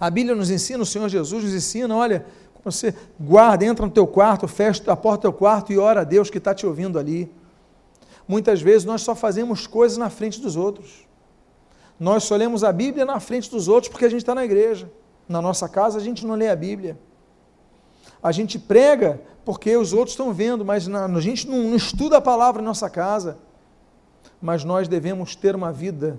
A 0.00 0.10
Bíblia 0.10 0.34
nos 0.34 0.50
ensina, 0.50 0.82
o 0.82 0.84
Senhor 0.84 1.08
Jesus 1.08 1.44
nos 1.44 1.54
ensina, 1.54 1.94
olha, 1.94 2.26
você 2.64 2.92
guarda, 3.20 3.64
entra 3.64 3.86
no 3.86 3.92
teu 3.92 4.04
quarto, 4.04 4.48
fecha 4.48 4.82
a 4.90 4.96
porta 4.96 5.18
do 5.18 5.30
teu 5.30 5.32
quarto 5.32 5.72
e 5.72 5.78
ora 5.78 6.00
a 6.00 6.04
Deus 6.04 6.28
que 6.28 6.38
está 6.38 6.52
te 6.52 6.66
ouvindo 6.66 6.98
ali. 6.98 7.32
Muitas 8.26 8.60
vezes 8.60 8.84
nós 8.84 9.02
só 9.02 9.14
fazemos 9.14 9.68
coisas 9.68 9.96
na 9.96 10.10
frente 10.10 10.40
dos 10.40 10.56
outros. 10.56 11.06
Nós 12.00 12.24
só 12.24 12.34
lemos 12.34 12.64
a 12.64 12.72
Bíblia 12.72 13.04
na 13.04 13.20
frente 13.20 13.48
dos 13.48 13.68
outros 13.68 13.88
porque 13.88 14.06
a 14.06 14.10
gente 14.10 14.22
está 14.22 14.34
na 14.34 14.44
igreja. 14.44 14.90
Na 15.28 15.40
nossa 15.40 15.68
casa 15.68 15.98
a 15.98 16.02
gente 16.02 16.26
não 16.26 16.34
lê 16.34 16.48
a 16.48 16.56
Bíblia. 16.56 16.98
A 18.20 18.32
gente 18.32 18.58
prega 18.58 19.20
porque 19.44 19.76
os 19.76 19.92
outros 19.92 20.14
estão 20.14 20.34
vendo, 20.34 20.64
mas 20.64 20.88
na, 20.88 21.04
a 21.04 21.20
gente 21.20 21.48
não, 21.48 21.58
não 21.58 21.76
estuda 21.76 22.16
a 22.16 22.20
palavra 22.20 22.60
em 22.60 22.64
nossa 22.64 22.90
casa 22.90 23.38
mas 24.40 24.64
nós 24.64 24.88
devemos 24.88 25.34
ter 25.34 25.54
uma 25.54 25.72
vida 25.72 26.18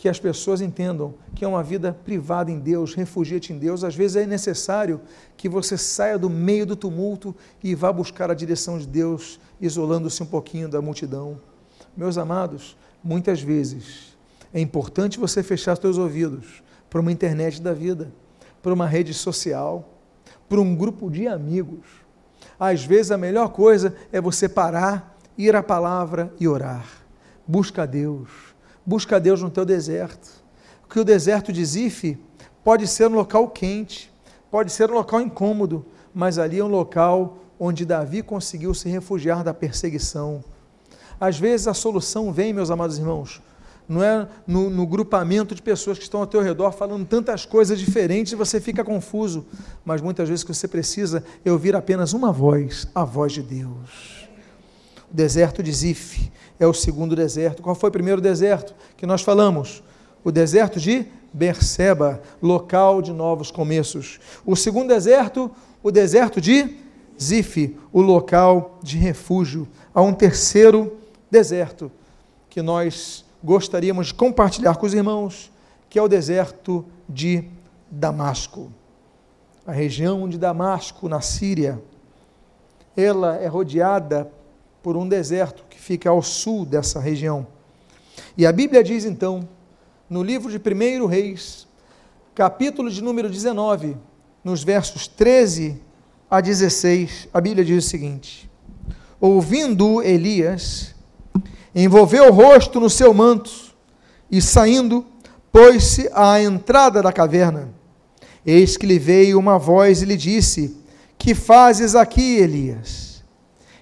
que 0.00 0.08
as 0.08 0.18
pessoas 0.18 0.62
entendam 0.62 1.14
que 1.34 1.44
é 1.44 1.48
uma 1.48 1.62
vida 1.62 1.92
privada 1.92 2.50
em 2.50 2.58
Deus, 2.58 2.94
refugia-te 2.94 3.52
em 3.52 3.58
Deus. 3.58 3.84
Às 3.84 3.94
vezes 3.94 4.16
é 4.16 4.24
necessário 4.24 4.98
que 5.36 5.46
você 5.46 5.76
saia 5.76 6.18
do 6.18 6.30
meio 6.30 6.64
do 6.64 6.74
tumulto 6.74 7.36
e 7.62 7.74
vá 7.74 7.92
buscar 7.92 8.30
a 8.30 8.34
direção 8.34 8.78
de 8.78 8.86
Deus, 8.86 9.38
isolando-se 9.60 10.22
um 10.22 10.26
pouquinho 10.26 10.70
da 10.70 10.80
multidão. 10.80 11.38
Meus 11.94 12.16
amados, 12.16 12.78
muitas 13.04 13.42
vezes 13.42 14.16
é 14.54 14.60
importante 14.60 15.18
você 15.18 15.42
fechar 15.42 15.76
seus 15.76 15.98
ouvidos 15.98 16.62
para 16.88 17.00
uma 17.00 17.12
internet 17.12 17.60
da 17.60 17.74
vida, 17.74 18.10
para 18.62 18.72
uma 18.72 18.86
rede 18.86 19.12
social, 19.12 19.98
para 20.48 20.60
um 20.60 20.74
grupo 20.74 21.10
de 21.10 21.28
amigos. 21.28 21.86
Às 22.58 22.84
vezes 22.84 23.12
a 23.12 23.18
melhor 23.18 23.50
coisa 23.50 23.94
é 24.10 24.18
você 24.18 24.48
parar, 24.48 25.14
ir 25.36 25.54
à 25.54 25.62
palavra 25.62 26.32
e 26.40 26.48
orar. 26.48 26.99
Busca 27.50 27.82
a 27.82 27.86
Deus. 27.86 28.28
Busca 28.86 29.16
a 29.16 29.18
Deus 29.18 29.42
no 29.42 29.50
teu 29.50 29.64
deserto. 29.64 30.30
Porque 30.82 31.00
o 31.00 31.04
deserto 31.04 31.52
de 31.52 31.64
Zif 31.64 32.16
pode 32.62 32.86
ser 32.86 33.08
um 33.08 33.14
local 33.14 33.48
quente, 33.48 34.08
pode 34.48 34.70
ser 34.70 34.88
um 34.88 34.94
local 34.94 35.20
incômodo, 35.20 35.84
mas 36.14 36.38
ali 36.38 36.60
é 36.60 36.64
um 36.64 36.68
local 36.68 37.38
onde 37.58 37.84
Davi 37.84 38.22
conseguiu 38.22 38.72
se 38.72 38.88
refugiar 38.88 39.42
da 39.42 39.52
perseguição. 39.52 40.44
Às 41.20 41.40
vezes 41.40 41.66
a 41.66 41.74
solução 41.74 42.32
vem, 42.32 42.52
meus 42.52 42.70
amados 42.70 42.98
irmãos, 42.98 43.42
não 43.88 44.00
é 44.00 44.28
no, 44.46 44.70
no, 44.70 44.86
grupamento 44.86 45.52
de 45.52 45.60
pessoas 45.60 45.98
que 45.98 46.04
estão 46.04 46.20
ao 46.20 46.28
teu 46.28 46.40
redor 46.40 46.70
falando 46.70 47.04
tantas 47.04 47.44
coisas 47.44 47.80
diferentes 47.80 48.32
e 48.32 48.36
você 48.36 48.60
fica 48.60 48.84
confuso, 48.84 49.44
mas 49.84 50.00
muitas 50.00 50.28
vezes 50.28 50.44
que 50.44 50.54
você 50.54 50.68
precisa 50.68 51.24
é 51.44 51.50
ouvir 51.50 51.74
apenas 51.74 52.12
uma 52.12 52.30
voz, 52.30 52.86
a 52.94 53.02
voz 53.02 53.32
de 53.32 53.42
Deus. 53.42 54.28
O 55.10 55.14
deserto 55.16 55.60
de 55.60 55.72
Zif 55.72 56.30
é 56.60 56.66
o 56.66 56.74
segundo 56.74 57.16
deserto. 57.16 57.62
Qual 57.62 57.74
foi 57.74 57.88
o 57.88 57.92
primeiro 57.92 58.20
deserto 58.20 58.74
que 58.96 59.06
nós 59.06 59.22
falamos? 59.22 59.82
O 60.22 60.30
deserto 60.30 60.78
de 60.78 61.06
Berseba, 61.32 62.20
local 62.42 63.00
de 63.00 63.12
novos 63.12 63.50
começos. 63.50 64.20
O 64.44 64.54
segundo 64.54 64.88
deserto, 64.88 65.50
o 65.82 65.90
deserto 65.90 66.38
de 66.38 66.76
Zif, 67.20 67.76
o 67.92 68.02
local 68.02 68.78
de 68.82 68.98
refúgio. 68.98 69.66
Há 69.94 70.02
um 70.02 70.12
terceiro 70.12 70.98
deserto 71.30 71.90
que 72.50 72.60
nós 72.60 73.24
gostaríamos 73.42 74.08
de 74.08 74.14
compartilhar 74.14 74.76
com 74.76 74.84
os 74.84 74.92
irmãos, 74.92 75.50
que 75.88 75.98
é 75.98 76.02
o 76.02 76.08
deserto 76.08 76.84
de 77.08 77.44
Damasco. 77.90 78.70
A 79.66 79.72
região 79.72 80.28
de 80.28 80.36
Damasco, 80.36 81.08
na 81.08 81.22
Síria, 81.22 81.80
ela 82.96 83.36
é 83.36 83.46
rodeada 83.46 84.30
por 84.82 84.96
um 84.96 85.08
deserto 85.08 85.64
que 85.68 85.78
fica 85.78 86.10
ao 86.10 86.22
sul 86.22 86.64
dessa 86.64 87.00
região. 87.00 87.46
E 88.36 88.46
a 88.46 88.52
Bíblia 88.52 88.82
diz 88.82 89.04
então, 89.04 89.48
no 90.08 90.22
livro 90.22 90.50
de 90.50 90.58
1 90.58 91.06
Reis, 91.06 91.66
capítulo 92.34 92.90
de 92.90 93.02
número 93.02 93.28
19, 93.28 93.96
nos 94.42 94.64
versos 94.64 95.06
13 95.06 95.80
a 96.30 96.40
16, 96.40 97.28
a 97.32 97.40
Bíblia 97.40 97.64
diz 97.64 97.84
o 97.84 97.88
seguinte: 97.88 98.50
Ouvindo 99.20 100.02
Elias, 100.02 100.94
envolveu 101.74 102.28
o 102.28 102.32
rosto 102.32 102.80
no 102.80 102.88
seu 102.88 103.12
manto 103.12 103.50
e 104.30 104.40
saindo, 104.40 105.04
pôs-se 105.52 106.08
à 106.14 106.40
entrada 106.40 107.02
da 107.02 107.12
caverna. 107.12 107.68
Eis 108.46 108.76
que 108.76 108.86
lhe 108.86 108.98
veio 108.98 109.38
uma 109.38 109.58
voz 109.58 110.02
e 110.02 110.06
lhe 110.06 110.16
disse: 110.16 110.76
Que 111.18 111.34
fazes 111.34 111.94
aqui, 111.94 112.36
Elias? 112.36 113.09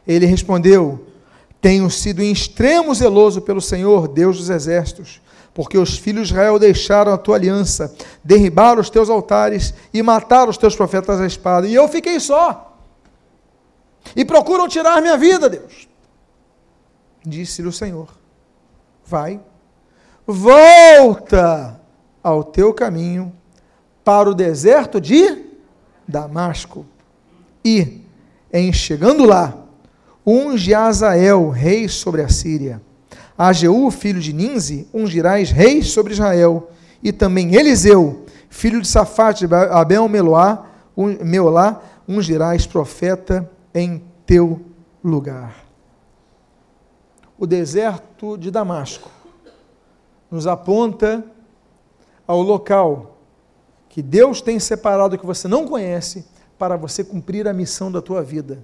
Ele 0.09 0.25
respondeu: 0.25 1.07
Tenho 1.61 1.91
sido 1.91 2.23
em 2.23 2.33
extremo 2.33 2.95
zeloso 2.95 3.43
pelo 3.43 3.61
Senhor, 3.61 4.09
Deus 4.09 4.39
dos 4.39 4.49
exércitos, 4.49 5.21
porque 5.53 5.77
os 5.77 5.99
filhos 5.99 6.29
de 6.29 6.35
Israel 6.35 6.59
deixaram 6.59 7.13
a 7.13 7.19
tua 7.19 7.37
aliança, 7.37 7.95
derribaram 8.25 8.81
os 8.81 8.89
teus 8.89 9.11
altares 9.11 9.75
e 9.93 10.03
mataram 10.03 10.49
os 10.49 10.57
teus 10.57 10.75
profetas 10.75 11.21
à 11.21 11.27
espada. 11.27 11.67
E 11.69 11.75
eu 11.75 11.87
fiquei 11.87 12.19
só. 12.19 12.79
E 14.17 14.25
procuram 14.25 14.67
tirar 14.67 15.03
minha 15.03 15.19
vida, 15.19 15.51
Deus. 15.51 15.87
Disse-lhe 17.23 17.69
o 17.69 17.73
Senhor: 17.73 18.09
Vai, 19.05 19.39
volta 20.27 21.79
ao 22.23 22.43
teu 22.43 22.73
caminho 22.73 23.33
para 24.03 24.31
o 24.31 24.35
deserto 24.35 24.99
de 24.99 25.45
Damasco. 26.07 26.87
E, 27.63 28.01
em 28.51 28.73
chegando 28.73 29.27
lá, 29.27 29.68
unge 30.29 30.75
Azael, 30.75 31.49
rei 31.49 31.89
sobre 31.89 32.23
a 32.23 32.29
Síria. 32.29 32.83
A 33.37 33.53
Jeú, 33.53 33.91
filho 33.91 34.21
de 34.21 34.33
Ninze, 34.33 34.89
ungirás 34.93 35.51
rei 35.51 35.83
sobre 35.83 36.13
Israel. 36.13 36.71
E 37.03 37.13
também 37.13 37.55
Eliseu, 37.55 38.27
filho 38.51 38.83
de 38.83 38.89
Safate, 38.89 39.47
Abel 39.71 40.09
Meloá, 40.09 40.67
Meolá, 41.25 41.81
ungirás 42.07 42.67
profeta 42.67 43.49
em 43.73 44.03
teu 44.27 44.61
lugar. 45.03 45.65
O 47.39 47.47
deserto 47.47 48.37
de 48.37 48.51
Damasco 48.51 49.09
nos 50.31 50.47
aponta 50.47 51.25
ao 52.27 52.43
local 52.43 53.19
que 53.89 54.03
Deus 54.03 54.43
tem 54.43 54.59
separado 54.59 55.17
que 55.17 55.25
você 55.25 55.49
não 55.49 55.67
conhece 55.67 56.27
para 56.59 56.77
você 56.77 57.03
cumprir 57.05 57.47
a 57.49 57.53
missão 57.53 57.91
da 57.91 58.03
tua 58.03 58.23
vida. 58.23 58.59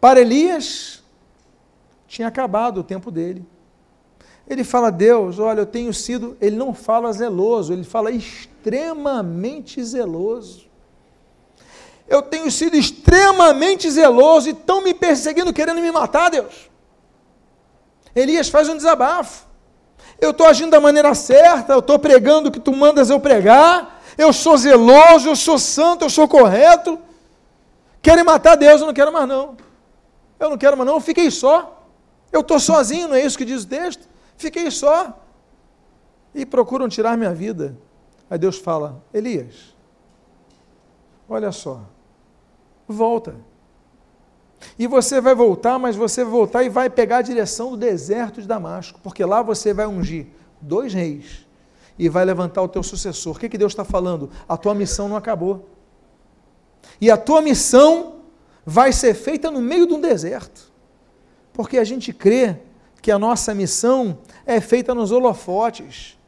Para 0.00 0.20
Elias, 0.20 1.02
tinha 2.06 2.28
acabado 2.28 2.80
o 2.80 2.84
tempo 2.84 3.10
dele. 3.10 3.44
Ele 4.48 4.64
fala, 4.64 4.90
Deus, 4.90 5.38
olha, 5.38 5.60
eu 5.60 5.66
tenho 5.66 5.92
sido. 5.92 6.36
Ele 6.40 6.56
não 6.56 6.72
fala 6.72 7.12
zeloso, 7.12 7.72
ele 7.72 7.84
fala 7.84 8.10
extremamente 8.10 9.82
zeloso. 9.84 10.66
Eu 12.08 12.22
tenho 12.22 12.50
sido 12.50 12.74
extremamente 12.74 13.90
zeloso 13.90 14.48
e 14.48 14.52
estão 14.52 14.82
me 14.82 14.94
perseguindo, 14.94 15.52
querendo 15.52 15.82
me 15.82 15.92
matar, 15.92 16.30
Deus. 16.30 16.70
Elias 18.14 18.48
faz 18.48 18.68
um 18.68 18.76
desabafo. 18.76 19.46
Eu 20.18 20.30
estou 20.30 20.46
agindo 20.46 20.70
da 20.70 20.80
maneira 20.80 21.14
certa, 21.14 21.74
eu 21.74 21.80
estou 21.80 21.98
pregando 21.98 22.48
o 22.48 22.52
que 22.52 22.58
tu 22.58 22.74
mandas 22.74 23.10
eu 23.10 23.20
pregar, 23.20 24.00
eu 24.16 24.32
sou 24.32 24.56
zeloso, 24.56 25.28
eu 25.28 25.36
sou 25.36 25.58
santo, 25.58 26.06
eu 26.06 26.10
sou 26.10 26.26
correto. 26.26 26.98
Querem 28.00 28.24
matar 28.24 28.56
Deus, 28.56 28.80
eu 28.80 28.86
não 28.86 28.94
quero 28.94 29.12
mais 29.12 29.28
não. 29.28 29.56
Eu 30.38 30.50
não 30.50 30.58
quero 30.58 30.76
mais 30.76 30.86
não, 30.86 30.96
eu 30.96 31.00
fiquei 31.00 31.30
só. 31.30 31.86
Eu 32.30 32.40
estou 32.40 32.60
sozinho, 32.60 33.08
não 33.08 33.16
é 33.16 33.24
isso 33.24 33.38
que 33.38 33.44
diz 33.44 33.64
o 33.64 33.68
texto? 33.68 34.08
Fiquei 34.36 34.70
só. 34.70 35.18
E 36.34 36.44
procuram 36.46 36.88
tirar 36.88 37.16
minha 37.16 37.34
vida. 37.34 37.76
Aí 38.30 38.38
Deus 38.38 38.58
fala: 38.58 39.02
Elias, 39.12 39.74
olha 41.28 41.50
só, 41.50 41.80
volta. 42.86 43.34
E 44.78 44.86
você 44.86 45.20
vai 45.20 45.34
voltar, 45.34 45.78
mas 45.78 45.96
você 45.96 46.24
vai 46.24 46.32
voltar 46.32 46.62
e 46.64 46.68
vai 46.68 46.90
pegar 46.90 47.18
a 47.18 47.22
direção 47.22 47.70
do 47.70 47.76
deserto 47.76 48.40
de 48.40 48.48
Damasco, 48.48 48.98
porque 49.02 49.24
lá 49.24 49.40
você 49.40 49.72
vai 49.72 49.86
ungir 49.86 50.26
dois 50.60 50.92
reis 50.92 51.46
e 51.98 52.08
vai 52.08 52.24
levantar 52.24 52.62
o 52.62 52.68
teu 52.68 52.82
sucessor. 52.82 53.36
O 53.36 53.38
que, 53.38 53.48
que 53.48 53.58
Deus 53.58 53.72
está 53.72 53.84
falando? 53.84 54.30
A 54.48 54.56
tua 54.56 54.74
missão 54.74 55.08
não 55.08 55.16
acabou. 55.16 55.68
E 57.00 57.10
a 57.10 57.16
tua 57.16 57.42
missão 57.42 58.17
vai 58.70 58.92
ser 58.92 59.14
feita 59.14 59.50
no 59.50 59.62
meio 59.62 59.86
de 59.86 59.94
um 59.94 60.00
deserto. 60.00 60.70
Porque 61.54 61.78
a 61.78 61.84
gente 61.84 62.12
crê 62.12 62.58
que 63.00 63.10
a 63.10 63.18
nossa 63.18 63.54
missão 63.54 64.18
é 64.44 64.60
feita 64.60 64.94
nos 64.94 65.10
holofotes. 65.10 66.18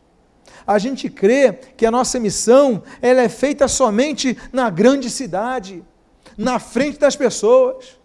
A 0.67 0.79
gente 0.79 1.11
crê 1.11 1.53
que 1.53 1.85
a 1.85 1.91
nossa 1.91 2.19
missão 2.19 2.83
ela 3.03 3.21
é 3.21 3.29
feita 3.29 3.69
somente 3.69 4.39
na 4.51 4.71
grande 4.71 5.11
cidade, 5.11 5.85
na 6.35 6.59
frente 6.59 6.99
das 6.99 7.15
pessoas. 7.15 8.01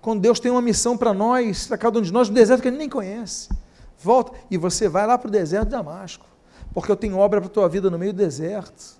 Quando 0.00 0.20
Deus 0.20 0.40
tem 0.40 0.50
uma 0.50 0.60
missão 0.60 0.98
para 0.98 1.14
nós, 1.14 1.68
para 1.68 1.78
cada 1.78 2.00
um 2.00 2.02
de 2.02 2.12
nós, 2.12 2.28
no 2.28 2.34
deserto 2.34 2.62
que 2.62 2.68
a 2.68 2.70
gente 2.72 2.80
nem 2.80 2.88
conhece. 2.88 3.50
Volta 3.96 4.32
e 4.50 4.56
você 4.56 4.88
vai 4.88 5.06
lá 5.06 5.16
para 5.16 5.28
o 5.28 5.30
deserto 5.30 5.66
de 5.66 5.70
Damasco, 5.70 6.26
porque 6.74 6.90
eu 6.90 6.96
tenho 6.96 7.16
obra 7.18 7.40
para 7.40 7.48
a 7.48 7.52
tua 7.52 7.68
vida 7.68 7.88
no 7.88 8.00
meio 8.00 8.12
do 8.12 8.16
deserto. 8.16 8.98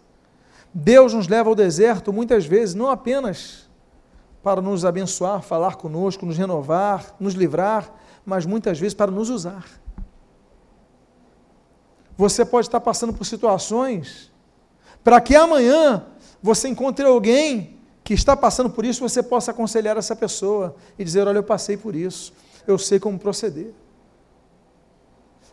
Deus 0.72 1.12
nos 1.12 1.26
leva 1.26 1.48
ao 1.48 1.56
deserto 1.56 2.12
muitas 2.12 2.46
vezes, 2.46 2.76
não 2.76 2.88
apenas 2.88 3.68
para 4.42 4.60
nos 4.60 4.84
abençoar, 4.84 5.42
falar 5.42 5.76
conosco, 5.76 6.24
nos 6.24 6.38
renovar, 6.38 7.14
nos 7.20 7.34
livrar, 7.34 7.92
mas 8.24 8.46
muitas 8.46 8.78
vezes 8.78 8.94
para 8.94 9.10
nos 9.10 9.28
usar. 9.28 9.64
Você 12.16 12.44
pode 12.44 12.66
estar 12.66 12.80
passando 12.80 13.12
por 13.12 13.24
situações 13.24 14.30
para 15.02 15.20
que 15.20 15.34
amanhã 15.34 16.04
você 16.42 16.68
encontre 16.68 17.04
alguém 17.04 17.78
que 18.04 18.14
está 18.14 18.36
passando 18.36 18.70
por 18.70 18.84
isso, 18.84 19.00
você 19.00 19.22
possa 19.22 19.50
aconselhar 19.50 19.96
essa 19.96 20.16
pessoa 20.16 20.74
e 20.98 21.04
dizer: 21.04 21.26
Olha, 21.26 21.38
eu 21.38 21.42
passei 21.42 21.76
por 21.76 21.94
isso, 21.94 22.32
eu 22.66 22.78
sei 22.78 22.98
como 22.98 23.18
proceder. 23.18 23.72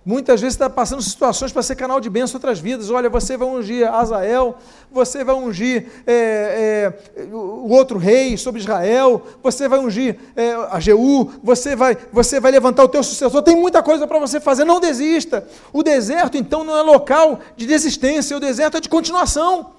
Muitas 0.07 0.39
vezes 0.39 0.53
está 0.53 0.69
passando 0.69 1.01
situações 1.01 1.51
para 1.51 1.61
ser 1.61 1.75
canal 1.75 1.99
de 1.99 2.09
bênção 2.09 2.35
em 2.35 2.37
outras 2.37 2.59
vidas. 2.59 2.89
Olha, 2.89 3.09
você 3.09 3.35
vai 3.35 3.45
ungir 3.45 3.93
Azael, 3.93 4.57
você 4.89 5.21
vai 5.21 5.35
ungir 5.35 5.85
é, 6.07 6.93
é, 7.17 7.23
o 7.25 7.67
outro 7.67 7.99
rei 7.99 8.37
sobre 8.37 8.61
Israel, 8.61 9.21
você 9.43 9.67
vai 9.67 9.79
ungir 9.79 10.17
é, 10.33 10.53
a 10.71 10.79
Jeú, 10.79 11.29
você 11.43 11.75
vai, 11.75 11.97
você 12.09 12.39
vai 12.39 12.53
levantar 12.53 12.85
o 12.85 12.87
teu 12.87 13.03
sucessor. 13.03 13.41
Tem 13.41 13.57
muita 13.57 13.83
coisa 13.83 14.07
para 14.07 14.17
você 14.17 14.39
fazer, 14.39 14.63
não 14.63 14.79
desista. 14.79 15.45
O 15.73 15.83
deserto, 15.83 16.37
então, 16.37 16.63
não 16.63 16.77
é 16.77 16.81
local 16.81 17.41
de 17.57 17.67
desistência, 17.67 18.37
o 18.37 18.39
deserto 18.39 18.77
é 18.77 18.79
de 18.79 18.87
continuação. 18.87 19.73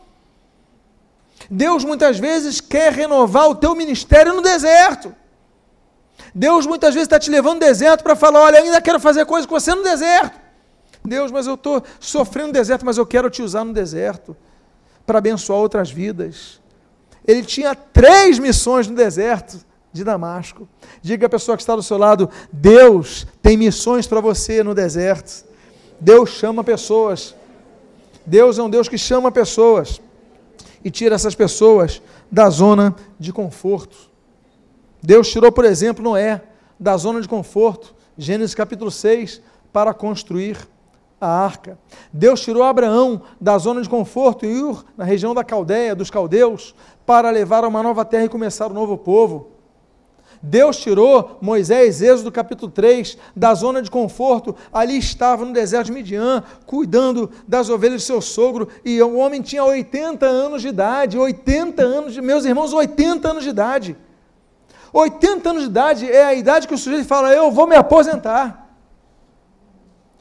Deus 1.48 1.86
muitas 1.86 2.18
vezes 2.18 2.60
quer 2.60 2.92
renovar 2.92 3.48
o 3.48 3.54
teu 3.54 3.74
ministério 3.74 4.34
no 4.34 4.42
deserto. 4.42 5.14
Deus 6.34 6.66
muitas 6.66 6.94
vezes 6.94 7.06
está 7.06 7.18
te 7.18 7.30
levando 7.30 7.54
no 7.54 7.60
deserto 7.60 8.02
para 8.02 8.16
falar: 8.16 8.40
olha, 8.40 8.58
ainda 8.58 8.80
quero 8.80 9.00
fazer 9.00 9.24
coisas 9.26 9.46
com 9.46 9.58
você 9.58 9.74
no 9.74 9.82
deserto. 9.82 10.38
Deus, 11.04 11.30
mas 11.30 11.46
eu 11.46 11.54
estou 11.54 11.82
sofrendo 12.00 12.48
no 12.48 12.52
deserto, 12.52 12.84
mas 12.84 12.98
eu 12.98 13.06
quero 13.06 13.30
te 13.30 13.42
usar 13.42 13.64
no 13.64 13.72
deserto 13.72 14.36
para 15.06 15.18
abençoar 15.18 15.58
outras 15.58 15.90
vidas. 15.90 16.60
Ele 17.26 17.42
tinha 17.42 17.74
três 17.74 18.38
missões 18.38 18.86
no 18.86 18.94
deserto 18.94 19.58
de 19.92 20.04
Damasco. 20.04 20.68
Diga 21.02 21.26
a 21.26 21.30
pessoa 21.30 21.56
que 21.56 21.62
está 21.62 21.74
do 21.74 21.82
seu 21.82 21.98
lado: 21.98 22.30
Deus 22.52 23.26
tem 23.42 23.56
missões 23.56 24.06
para 24.06 24.20
você 24.20 24.62
no 24.62 24.74
deserto. 24.74 25.44
Deus 26.00 26.30
chama 26.30 26.62
pessoas. 26.62 27.34
Deus 28.24 28.58
é 28.58 28.62
um 28.62 28.70
Deus 28.70 28.88
que 28.88 28.98
chama 28.98 29.32
pessoas 29.32 30.00
e 30.84 30.90
tira 30.90 31.14
essas 31.14 31.34
pessoas 31.34 32.02
da 32.30 32.50
zona 32.50 32.94
de 33.18 33.32
conforto. 33.32 33.96
Deus 35.02 35.30
tirou, 35.30 35.52
por 35.52 35.64
exemplo, 35.64 36.02
Noé 36.02 36.42
da 36.78 36.96
zona 36.96 37.20
de 37.20 37.28
conforto, 37.28 37.94
Gênesis 38.16 38.54
capítulo 38.54 38.90
6, 38.90 39.40
para 39.72 39.94
construir 39.94 40.58
a 41.20 41.28
arca. 41.28 41.78
Deus 42.12 42.40
tirou 42.40 42.62
Abraão 42.62 43.22
da 43.40 43.58
zona 43.58 43.82
de 43.82 43.88
conforto 43.88 44.46
em 44.46 44.62
Ur, 44.62 44.84
na 44.96 45.04
região 45.04 45.34
da 45.34 45.44
Caldeia, 45.44 45.94
dos 45.94 46.10
caldeus, 46.10 46.74
para 47.04 47.30
levar 47.30 47.64
a 47.64 47.68
uma 47.68 47.82
nova 47.82 48.04
terra 48.04 48.24
e 48.24 48.28
começar 48.28 48.70
um 48.70 48.74
novo 48.74 48.96
povo. 48.96 49.50
Deus 50.40 50.76
tirou 50.76 51.38
Moisés, 51.40 52.00
Êxodo 52.00 52.30
capítulo 52.30 52.70
3, 52.70 53.18
da 53.34 53.54
zona 53.54 53.82
de 53.82 53.90
conforto, 53.90 54.54
ali 54.72 54.96
estava 54.96 55.44
no 55.44 55.52
deserto 55.52 55.86
de 55.86 55.92
Midian, 55.92 56.44
cuidando 56.64 57.30
das 57.46 57.68
ovelhas 57.68 58.02
de 58.02 58.06
seu 58.06 58.20
sogro, 58.20 58.68
e 58.84 59.02
o 59.02 59.16
homem 59.16 59.42
tinha 59.42 59.64
80 59.64 60.24
anos 60.26 60.62
de 60.62 60.68
idade, 60.68 61.18
80 61.18 61.82
anos, 61.82 62.14
de, 62.14 62.20
meus 62.20 62.44
irmãos, 62.44 62.72
80 62.72 63.28
anos 63.28 63.42
de 63.42 63.50
idade. 63.50 63.96
80 64.92 65.50
anos 65.50 65.62
de 65.62 65.68
idade 65.68 66.10
é 66.10 66.24
a 66.24 66.34
idade 66.34 66.66
que 66.66 66.74
o 66.74 66.78
sujeito 66.78 67.06
fala: 67.06 67.32
Eu 67.32 67.50
vou 67.50 67.66
me 67.66 67.76
aposentar. 67.76 68.66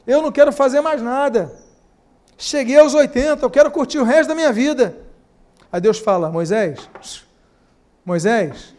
Eu 0.06 0.22
não 0.22 0.32
quero 0.32 0.52
fazer 0.52 0.80
mais 0.80 1.02
nada. 1.02 1.52
Cheguei 2.36 2.78
aos 2.78 2.94
80, 2.94 3.44
eu 3.44 3.50
quero 3.50 3.70
curtir 3.70 3.98
o 3.98 4.04
resto 4.04 4.28
da 4.28 4.34
minha 4.34 4.52
vida. 4.52 4.96
Aí 5.72 5.80
Deus 5.80 5.98
fala: 5.98 6.30
Moisés, 6.30 6.88
Moisés, 8.04 8.74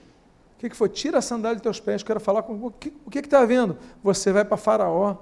o 0.56 0.60
que, 0.60 0.70
que 0.70 0.76
foi? 0.76 0.90
Tira 0.90 1.20
a 1.20 1.22
sandália 1.22 1.56
dos 1.56 1.64
teus 1.64 1.80
pés, 1.80 2.02
quero 2.02 2.20
falar 2.20 2.44
com 2.44 2.54
o 2.54 2.72
que 2.72 2.94
o 3.06 3.10
que 3.10 3.20
está 3.20 3.46
vendo? 3.46 3.78
Você 4.04 4.32
vai 4.32 4.46
para 4.46 4.58
Faraó, 4.58 5.18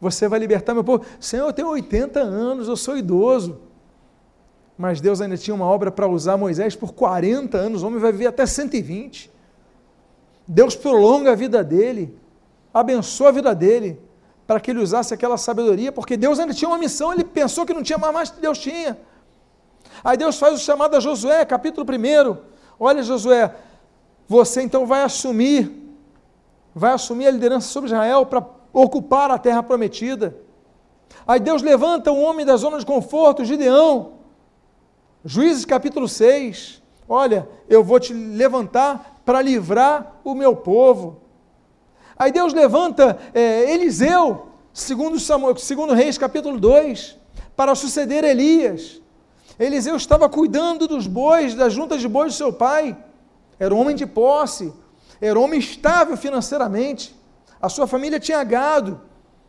você 0.00 0.28
vai 0.28 0.38
libertar 0.38 0.72
meu 0.72 0.84
povo. 0.84 1.04
Senhor, 1.18 1.46
eu 1.46 1.52
tenho 1.52 1.68
80 1.68 2.20
anos, 2.20 2.68
eu 2.68 2.76
sou 2.76 2.96
idoso. 2.96 3.60
Mas 4.78 4.98
Deus 4.98 5.20
ainda 5.20 5.36
tinha 5.36 5.54
uma 5.54 5.66
obra 5.66 5.90
para 5.90 6.08
usar 6.08 6.38
Moisés 6.38 6.74
por 6.74 6.94
40 6.94 7.58
anos, 7.58 7.82
o 7.82 7.86
homem 7.86 8.00
vai 8.00 8.12
viver 8.12 8.28
até 8.28 8.46
120. 8.46 9.30
Deus 10.52 10.74
prolonga 10.74 11.30
a 11.30 11.34
vida 11.36 11.62
dele, 11.62 12.12
abençoa 12.74 13.28
a 13.28 13.30
vida 13.30 13.54
dele, 13.54 14.00
para 14.48 14.58
que 14.58 14.72
ele 14.72 14.80
usasse 14.80 15.14
aquela 15.14 15.38
sabedoria, 15.38 15.92
porque 15.92 16.16
Deus 16.16 16.40
ainda 16.40 16.52
tinha 16.52 16.68
uma 16.68 16.76
missão, 16.76 17.12
ele 17.12 17.22
pensou 17.22 17.64
que 17.64 17.72
não 17.72 17.84
tinha 17.84 17.96
mais, 17.96 18.12
mas 18.12 18.30
Deus 18.30 18.58
tinha. 18.58 18.98
Aí 20.02 20.16
Deus 20.16 20.40
faz 20.40 20.56
o 20.56 20.58
chamado 20.58 20.96
a 20.96 20.98
Josué, 20.98 21.44
capítulo 21.44 21.86
1. 21.86 22.36
Olha, 22.80 23.00
Josué, 23.00 23.54
você 24.26 24.60
então 24.60 24.86
vai 24.86 25.02
assumir, 25.02 25.70
vai 26.74 26.94
assumir 26.94 27.28
a 27.28 27.30
liderança 27.30 27.68
sobre 27.68 27.88
Israel 27.88 28.26
para 28.26 28.44
ocupar 28.72 29.30
a 29.30 29.38
terra 29.38 29.62
prometida. 29.62 30.34
Aí 31.24 31.38
Deus 31.38 31.62
levanta 31.62 32.10
um 32.10 32.24
homem 32.24 32.44
da 32.44 32.56
zona 32.56 32.80
de 32.80 32.84
conforto, 32.84 33.44
Gideão. 33.44 34.14
Juízes 35.24 35.64
capítulo 35.64 36.08
6. 36.08 36.82
Olha, 37.08 37.48
eu 37.68 37.84
vou 37.84 38.00
te 38.00 38.12
levantar 38.12 39.09
para 39.24 39.42
livrar 39.42 40.20
o 40.24 40.34
meu 40.34 40.54
povo. 40.56 41.20
Aí 42.18 42.30
Deus 42.32 42.52
levanta 42.52 43.18
é, 43.32 43.72
Eliseu, 43.72 44.48
segundo, 44.72 45.18
Samuel, 45.18 45.56
segundo 45.56 45.94
Reis, 45.94 46.18
capítulo 46.18 46.58
2, 46.58 47.16
para 47.56 47.74
suceder 47.74 48.24
Elias. 48.24 49.00
Eliseu 49.58 49.96
estava 49.96 50.28
cuidando 50.28 50.88
dos 50.88 51.06
bois, 51.06 51.54
das 51.54 51.72
juntas 51.72 52.00
de 52.00 52.08
bois 52.08 52.32
do 52.32 52.36
seu 52.36 52.52
pai. 52.52 52.96
Era 53.58 53.74
um 53.74 53.78
homem 53.78 53.94
de 53.94 54.06
posse. 54.06 54.72
Era 55.20 55.38
um 55.38 55.44
homem 55.44 55.60
estável 55.60 56.16
financeiramente. 56.16 57.14
A 57.60 57.68
sua 57.68 57.86
família 57.86 58.18
tinha 58.18 58.42
gado, 58.42 59.00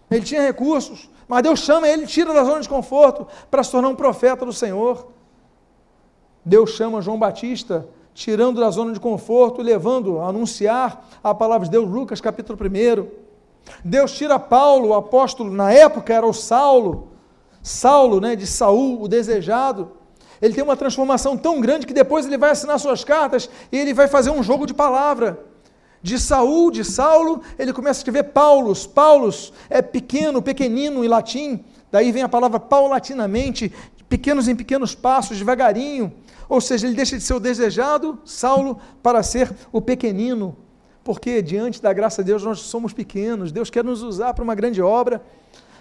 ele 0.10 0.26
tinha 0.26 0.42
recursos, 0.42 1.10
mas 1.28 1.44
Deus 1.44 1.62
chama 1.62 1.88
ele, 1.88 2.06
tira 2.06 2.34
da 2.34 2.44
zona 2.44 2.60
de 2.60 2.68
conforto 2.68 3.26
para 3.50 3.64
se 3.64 3.72
tornar 3.72 3.88
um 3.88 3.96
profeta 3.96 4.46
do 4.46 4.52
Senhor. 4.52 5.08
Deus 6.44 6.72
chama 6.72 7.02
João 7.02 7.18
Batista, 7.18 7.88
tirando 8.14 8.60
da 8.60 8.70
zona 8.70 8.94
de 8.94 9.00
conforto, 9.00 9.62
levando 9.62 10.20
a 10.20 10.28
anunciar 10.28 11.08
a 11.24 11.34
palavra 11.34 11.66
de 11.66 11.72
Deus, 11.72 11.90
Lucas 11.90 12.22
capítulo 12.22 12.58
1. 12.60 13.08
Deus 13.84 14.12
tira 14.14 14.40
Paulo, 14.40 14.90
o 14.90 14.94
apóstolo, 14.94 15.52
na 15.52 15.72
época 15.72 16.14
era 16.14 16.26
o 16.26 16.34
Saulo, 16.34 17.10
Saulo, 17.62 18.20
né, 18.20 18.36
de 18.36 18.48
Saul, 18.48 19.02
o 19.02 19.08
desejado. 19.08 19.92
Ele 20.42 20.54
tem 20.54 20.64
uma 20.64 20.76
transformação 20.76 21.38
tão 21.38 21.62
grande 21.62 21.86
que 21.86 21.94
depois 21.94 22.26
ele 22.26 22.38
vai 22.38 22.50
assinar 22.50 22.80
suas 22.80 23.04
cartas 23.04 23.50
e 23.72 23.78
ele 23.78 23.94
vai 23.94 24.08
fazer 24.08 24.32
um 24.32 24.42
jogo 24.42 24.66
de 24.66 24.74
palavra. 24.74 25.40
De 26.02 26.18
Saul, 26.18 26.72
de 26.72 26.84
Saulo, 26.84 27.42
ele 27.60 27.72
começa 27.72 28.00
a 28.00 28.02
escrever 28.02 28.24
Paulos. 28.24 28.88
Paulos 28.88 29.54
é 29.70 29.84
pequeno, 29.84 30.42
pequenino 30.42 31.06
em 31.06 31.08
latim. 31.08 31.64
Daí 31.92 32.12
vem 32.12 32.24
a 32.24 32.30
palavra 32.30 32.60
paulatinamente, 32.60 33.72
pequenos 34.10 34.48
em 34.48 34.56
pequenos 34.56 34.96
passos, 34.96 35.38
devagarinho. 35.38 36.12
Ou 36.52 36.60
seja, 36.60 36.86
ele 36.86 36.98
deixa 36.98 37.18
de 37.18 37.24
ser 37.24 37.34
o 37.34 37.40
desejado, 37.40 38.20
Saulo, 38.26 38.78
para 39.02 39.24
ser 39.24 39.50
o 39.72 39.80
pequenino. 39.80 40.54
Porque 41.02 41.42
diante 41.42 41.82
da 41.82 41.94
graça 41.94 42.22
de 42.22 42.28
Deus 42.28 42.44
nós 42.44 42.60
somos 42.60 42.92
pequenos. 42.92 43.54
Deus 43.54 43.70
quer 43.70 43.86
nos 43.86 44.04
usar 44.04 44.34
para 44.34 44.44
uma 44.44 44.54
grande 44.54 44.82
obra. 44.82 45.24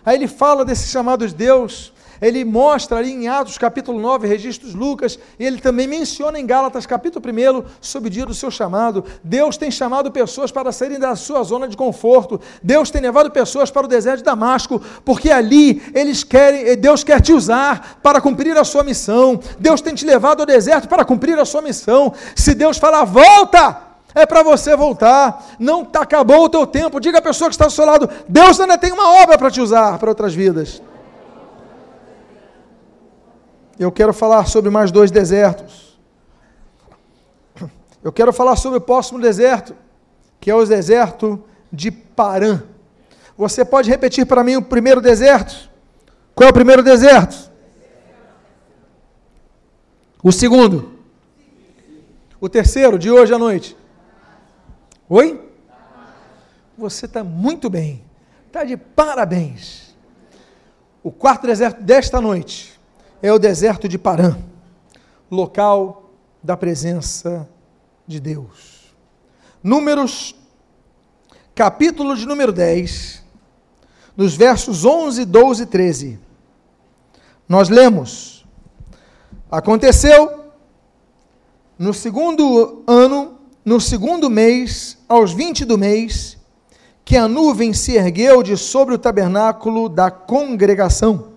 Aí 0.07 0.15
ele 0.15 0.29
fala 0.29 0.65
desses 0.65 0.89
chamados 0.89 1.33
Deus, 1.33 1.93
ele 2.21 2.45
mostra 2.45 2.99
ali 2.99 3.13
em 3.13 3.29
Atos 3.29 3.57
capítulo 3.57 3.99
9, 3.99 4.29
registros 4.29 4.75
Lucas, 4.75 5.19
e 5.39 5.45
ele 5.45 5.59
também 5.59 5.87
menciona 5.87 6.39
em 6.39 6.45
Gálatas 6.45 6.85
capítulo 6.85 7.25
1 7.25 7.65
sobre 7.81 8.09
o 8.09 8.11
dia 8.11 8.27
do 8.27 8.35
seu 8.35 8.51
chamado. 8.51 9.05
Deus 9.25 9.57
tem 9.57 9.71
chamado 9.71 10.11
pessoas 10.11 10.53
para 10.53 10.71
saírem 10.71 10.99
da 10.99 11.17
sua 11.17 11.43
zona 11.43 11.67
de 11.67 11.77
conforto. 11.77 12.41
Deus 12.63 12.91
tem 12.91 13.01
levado 13.01 13.31
pessoas 13.31 13.71
para 13.71 13.87
o 13.87 13.89
deserto 13.89 14.19
de 14.19 14.25
Damasco, 14.25 14.81
porque 15.05 15.31
ali 15.31 15.83
eles 15.95 16.23
querem, 16.23 16.77
Deus 16.77 17.03
quer 17.03 17.21
te 17.21 17.33
usar 17.33 17.99
para 18.03 18.21
cumprir 18.21 18.57
a 18.57 18.65
sua 18.65 18.85
missão. 18.85 19.41
Deus 19.59 19.81
tem 19.81 19.95
te 19.95 20.05
levado 20.05 20.41
ao 20.41 20.47
deserto 20.47 20.89
para 20.89 21.05
cumprir 21.05 21.39
a 21.39 21.45
sua 21.45 21.63
missão. 21.63 22.13
Se 22.35 22.55
Deus 22.55 22.77
falar, 22.77 23.05
volta! 23.05 23.91
É 24.13 24.27
para 24.27 24.43
você 24.43 24.75
voltar, 24.75 25.55
não 25.57 25.85
tá, 25.85 26.01
acabou 26.01 26.43
o 26.43 26.49
teu 26.49 26.67
tempo. 26.67 26.99
Diga 26.99 27.19
à 27.19 27.23
pessoa 27.23 27.49
que 27.49 27.55
está 27.55 27.67
ao 27.67 27.71
seu 27.71 27.87
lado: 27.87 28.11
Deus 28.29 28.59
ainda 28.59 28.77
tem 28.77 28.91
uma 28.91 29.23
obra 29.23 29.39
para 29.39 29.53
te 29.53 29.61
usar 29.61 29.99
para 30.01 30.09
outras 30.09 30.35
vidas 30.35 30.83
eu 33.81 33.91
quero 33.91 34.13
falar 34.13 34.47
sobre 34.47 34.69
mais 34.69 34.93
dois 34.93 35.11
desertos. 35.11 35.99
Eu 38.05 38.13
quero 38.13 38.31
falar 38.31 38.57
sobre 38.57 38.77
o 38.77 38.81
próximo 38.81 39.19
deserto, 39.19 39.75
que 40.39 40.51
é 40.51 40.55
o 40.55 40.67
deserto 40.67 41.43
de 41.73 41.91
Parã. 41.91 42.63
Você 43.39 43.65
pode 43.65 43.89
repetir 43.89 44.27
para 44.27 44.45
mim 44.45 44.57
o 44.57 44.63
primeiro 44.63 45.01
deserto? 45.01 45.71
Qual 46.35 46.47
é 46.47 46.51
o 46.51 46.55
primeiro 46.55 46.83
deserto? 46.83 47.51
O 50.23 50.31
segundo? 50.31 50.99
O 52.39 52.51
terceiro, 52.51 52.99
de 52.99 53.11
hoje 53.11 53.33
à 53.33 53.39
noite? 53.39 53.75
Oi? 55.09 55.41
Você 56.77 57.07
está 57.07 57.25
muito 57.25 57.71
bem. 57.71 58.05
Está 58.47 58.63
de 58.63 58.77
parabéns. 58.77 59.97
O 61.03 61.11
quarto 61.11 61.47
deserto 61.47 61.81
desta 61.81 62.21
noite 62.21 62.80
é 63.23 63.33
o 63.33 63.39
deserto 63.39 63.89
de 63.89 63.99
Parã, 63.99 64.37
local 65.31 66.11
da 66.43 66.57
presença 66.57 67.49
de 68.07 68.19
Deus. 68.19 68.95
Números, 69.63 70.35
capítulo 71.55 72.17
de 72.17 72.27
número 72.27 72.51
10, 72.53 73.23
nos 74.17 74.35
versos 74.35 74.85
11, 74.85 75.25
12 75.25 75.63
e 75.63 75.67
13. 75.67 76.19
Nós 77.49 77.69
lemos: 77.69 78.47
Aconteceu 79.51 80.45
no 81.79 81.93
segundo 81.93 82.83
ano, 82.87 83.39
no 83.65 83.81
segundo 83.81 84.31
mês, 84.31 84.97
aos 85.07 85.33
20 85.33 85.67
do 85.67 85.77
mês, 85.77 86.39
que 87.05 87.17
a 87.17 87.29
nuvem 87.29 87.75
se 87.75 87.97
ergueu 87.97 88.43
de 88.43 88.57
sobre 88.57 88.95
o 88.95 88.99
tabernáculo 88.99 89.89
da 89.89 90.11
congregação 90.11 91.30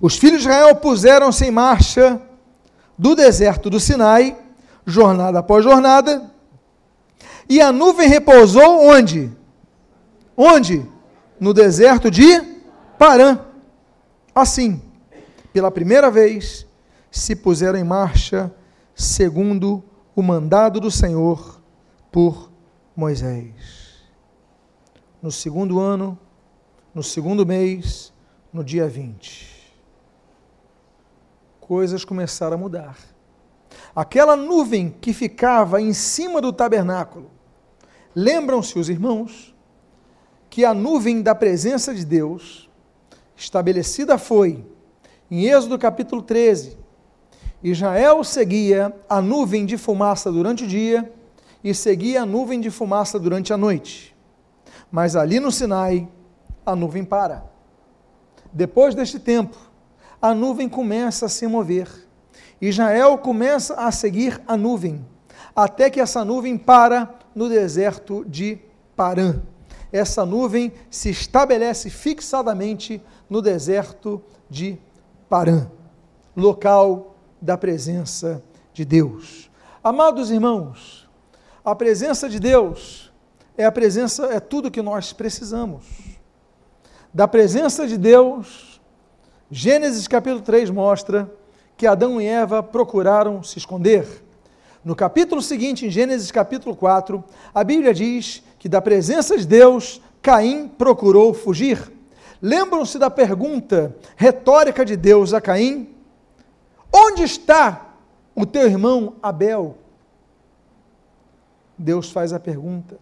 os 0.00 0.16
filhos 0.16 0.42
de 0.42 0.48
Israel 0.48 0.76
puseram-se 0.76 1.44
em 1.44 1.50
marcha 1.50 2.20
do 2.96 3.14
deserto 3.14 3.68
do 3.68 3.80
Sinai, 3.80 4.36
jornada 4.86 5.40
após 5.40 5.64
jornada, 5.64 6.30
e 7.48 7.60
a 7.60 7.72
nuvem 7.72 8.08
repousou 8.08 8.88
onde? 8.88 9.32
Onde? 10.36 10.86
No 11.40 11.52
deserto 11.52 12.10
de 12.10 12.40
Parã. 12.98 13.40
Assim, 14.34 14.80
pela 15.52 15.70
primeira 15.70 16.10
vez, 16.10 16.66
se 17.10 17.34
puseram 17.34 17.78
em 17.78 17.84
marcha 17.84 18.52
segundo 18.94 19.82
o 20.14 20.22
mandado 20.22 20.80
do 20.80 20.90
Senhor 20.90 21.60
por 22.12 22.50
Moisés. 22.94 23.98
No 25.20 25.32
segundo 25.32 25.80
ano, 25.80 26.18
no 26.94 27.02
segundo 27.02 27.46
mês, 27.46 28.12
no 28.52 28.62
dia 28.62 28.86
20 28.86 29.47
coisas 31.68 32.02
começaram 32.02 32.54
a 32.54 32.58
mudar. 32.58 32.96
Aquela 33.94 34.34
nuvem 34.34 34.88
que 34.88 35.12
ficava 35.12 35.82
em 35.82 35.92
cima 35.92 36.40
do 36.40 36.50
tabernáculo, 36.50 37.30
lembram-se 38.14 38.78
os 38.78 38.88
irmãos 38.88 39.54
que 40.48 40.64
a 40.64 40.72
nuvem 40.72 41.20
da 41.20 41.34
presença 41.34 41.94
de 41.94 42.06
Deus 42.06 42.70
estabelecida 43.36 44.16
foi 44.16 44.64
em 45.30 45.44
Êxodo 45.44 45.78
capítulo 45.78 46.22
13. 46.22 46.78
Israel 47.62 48.24
seguia 48.24 48.96
a 49.06 49.20
nuvem 49.20 49.66
de 49.66 49.76
fumaça 49.76 50.32
durante 50.32 50.64
o 50.64 50.66
dia 50.66 51.12
e 51.62 51.74
seguia 51.74 52.22
a 52.22 52.26
nuvem 52.26 52.62
de 52.62 52.70
fumaça 52.70 53.18
durante 53.18 53.52
a 53.52 53.58
noite. 53.58 54.16
Mas 54.90 55.14
ali 55.14 55.38
no 55.38 55.52
Sinai, 55.52 56.08
a 56.64 56.74
nuvem 56.74 57.04
para. 57.04 57.44
Depois 58.50 58.94
deste 58.94 59.18
tempo, 59.18 59.67
a 60.20 60.34
nuvem 60.34 60.68
começa 60.68 61.26
a 61.26 61.28
se 61.28 61.46
mover. 61.46 61.88
Israel 62.60 63.18
começa 63.18 63.74
a 63.74 63.90
seguir 63.92 64.40
a 64.46 64.56
nuvem, 64.56 65.04
até 65.54 65.88
que 65.88 66.00
essa 66.00 66.24
nuvem 66.24 66.58
para 66.58 67.14
no 67.34 67.48
deserto 67.48 68.24
de 68.26 68.58
Parã. 68.96 69.40
Essa 69.92 70.26
nuvem 70.26 70.72
se 70.90 71.10
estabelece 71.10 71.88
fixadamente 71.88 73.00
no 73.30 73.40
deserto 73.40 74.20
de 74.50 74.76
Parã, 75.28 75.70
local 76.36 77.14
da 77.40 77.56
presença 77.56 78.42
de 78.72 78.84
Deus. 78.84 79.48
Amados 79.82 80.30
irmãos, 80.30 81.08
a 81.64 81.74
presença 81.74 82.28
de 82.28 82.40
Deus 82.40 83.12
é 83.56 83.64
a 83.64 83.72
presença 83.72 84.26
é 84.26 84.40
tudo 84.40 84.70
que 84.70 84.82
nós 84.82 85.12
precisamos. 85.12 85.84
Da 87.12 87.26
presença 87.26 87.86
de 87.86 87.96
Deus 87.96 88.67
Gênesis 89.50 90.06
capítulo 90.06 90.42
3 90.42 90.68
mostra 90.68 91.30
que 91.74 91.86
Adão 91.86 92.20
e 92.20 92.26
Eva 92.26 92.62
procuraram 92.62 93.42
se 93.42 93.56
esconder. 93.56 94.06
No 94.84 94.94
capítulo 94.94 95.40
seguinte, 95.40 95.86
em 95.86 95.90
Gênesis 95.90 96.30
capítulo 96.30 96.76
4, 96.76 97.24
a 97.54 97.64
Bíblia 97.64 97.94
diz 97.94 98.42
que 98.58 98.68
da 98.68 98.82
presença 98.82 99.38
de 99.38 99.46
Deus, 99.46 100.02
Caim 100.20 100.68
procurou 100.68 101.32
fugir. 101.32 101.90
Lembram-se 102.42 102.98
da 102.98 103.08
pergunta 103.08 103.96
retórica 104.16 104.84
de 104.84 104.96
Deus 104.96 105.32
a 105.32 105.40
Caim? 105.40 105.94
Onde 106.92 107.22
está 107.22 107.94
o 108.34 108.44
teu 108.44 108.66
irmão 108.66 109.14
Abel? 109.22 109.78
Deus 111.76 112.10
faz 112.10 112.34
a 112.34 112.40
pergunta. 112.40 112.98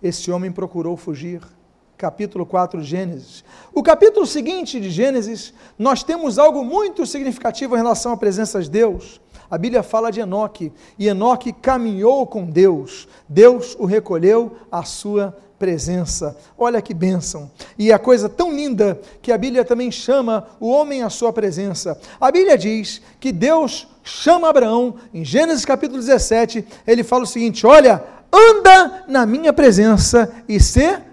Esse 0.00 0.30
homem 0.30 0.52
procurou 0.52 0.96
fugir 0.96 1.42
capítulo 1.98 2.46
4 2.46 2.80
de 2.80 2.86
Gênesis. 2.86 3.44
O 3.74 3.82
capítulo 3.82 4.24
seguinte 4.24 4.80
de 4.80 4.88
Gênesis, 4.88 5.52
nós 5.76 6.04
temos 6.04 6.38
algo 6.38 6.64
muito 6.64 7.04
significativo 7.04 7.74
em 7.74 7.78
relação 7.78 8.12
à 8.12 8.16
presença 8.16 8.62
de 8.62 8.70
Deus. 8.70 9.20
A 9.50 9.58
Bíblia 9.58 9.82
fala 9.82 10.12
de 10.12 10.20
Enoque, 10.20 10.72
e 10.96 11.08
Enoque 11.08 11.52
caminhou 11.52 12.24
com 12.24 12.46
Deus. 12.46 13.08
Deus 13.28 13.74
o 13.80 13.84
recolheu 13.84 14.56
à 14.70 14.84
sua 14.84 15.36
presença. 15.58 16.36
Olha 16.56 16.80
que 16.80 16.94
bênção. 16.94 17.50
E 17.76 17.92
a 17.92 17.98
coisa 17.98 18.28
tão 18.28 18.54
linda 18.54 19.00
que 19.20 19.32
a 19.32 19.38
Bíblia 19.38 19.64
também 19.64 19.90
chama 19.90 20.46
o 20.60 20.70
homem 20.70 21.02
à 21.02 21.10
sua 21.10 21.32
presença. 21.32 22.00
A 22.20 22.30
Bíblia 22.30 22.56
diz 22.56 23.02
que 23.18 23.32
Deus 23.32 23.88
chama 24.04 24.48
Abraão, 24.48 24.94
em 25.12 25.24
Gênesis 25.24 25.64
capítulo 25.64 25.98
17, 25.98 26.64
ele 26.86 27.02
fala 27.02 27.24
o 27.24 27.26
seguinte: 27.26 27.66
Olha, 27.66 28.04
anda 28.32 29.04
na 29.08 29.26
minha 29.26 29.52
presença 29.52 30.32
e 30.48 30.60
ser 30.60 31.07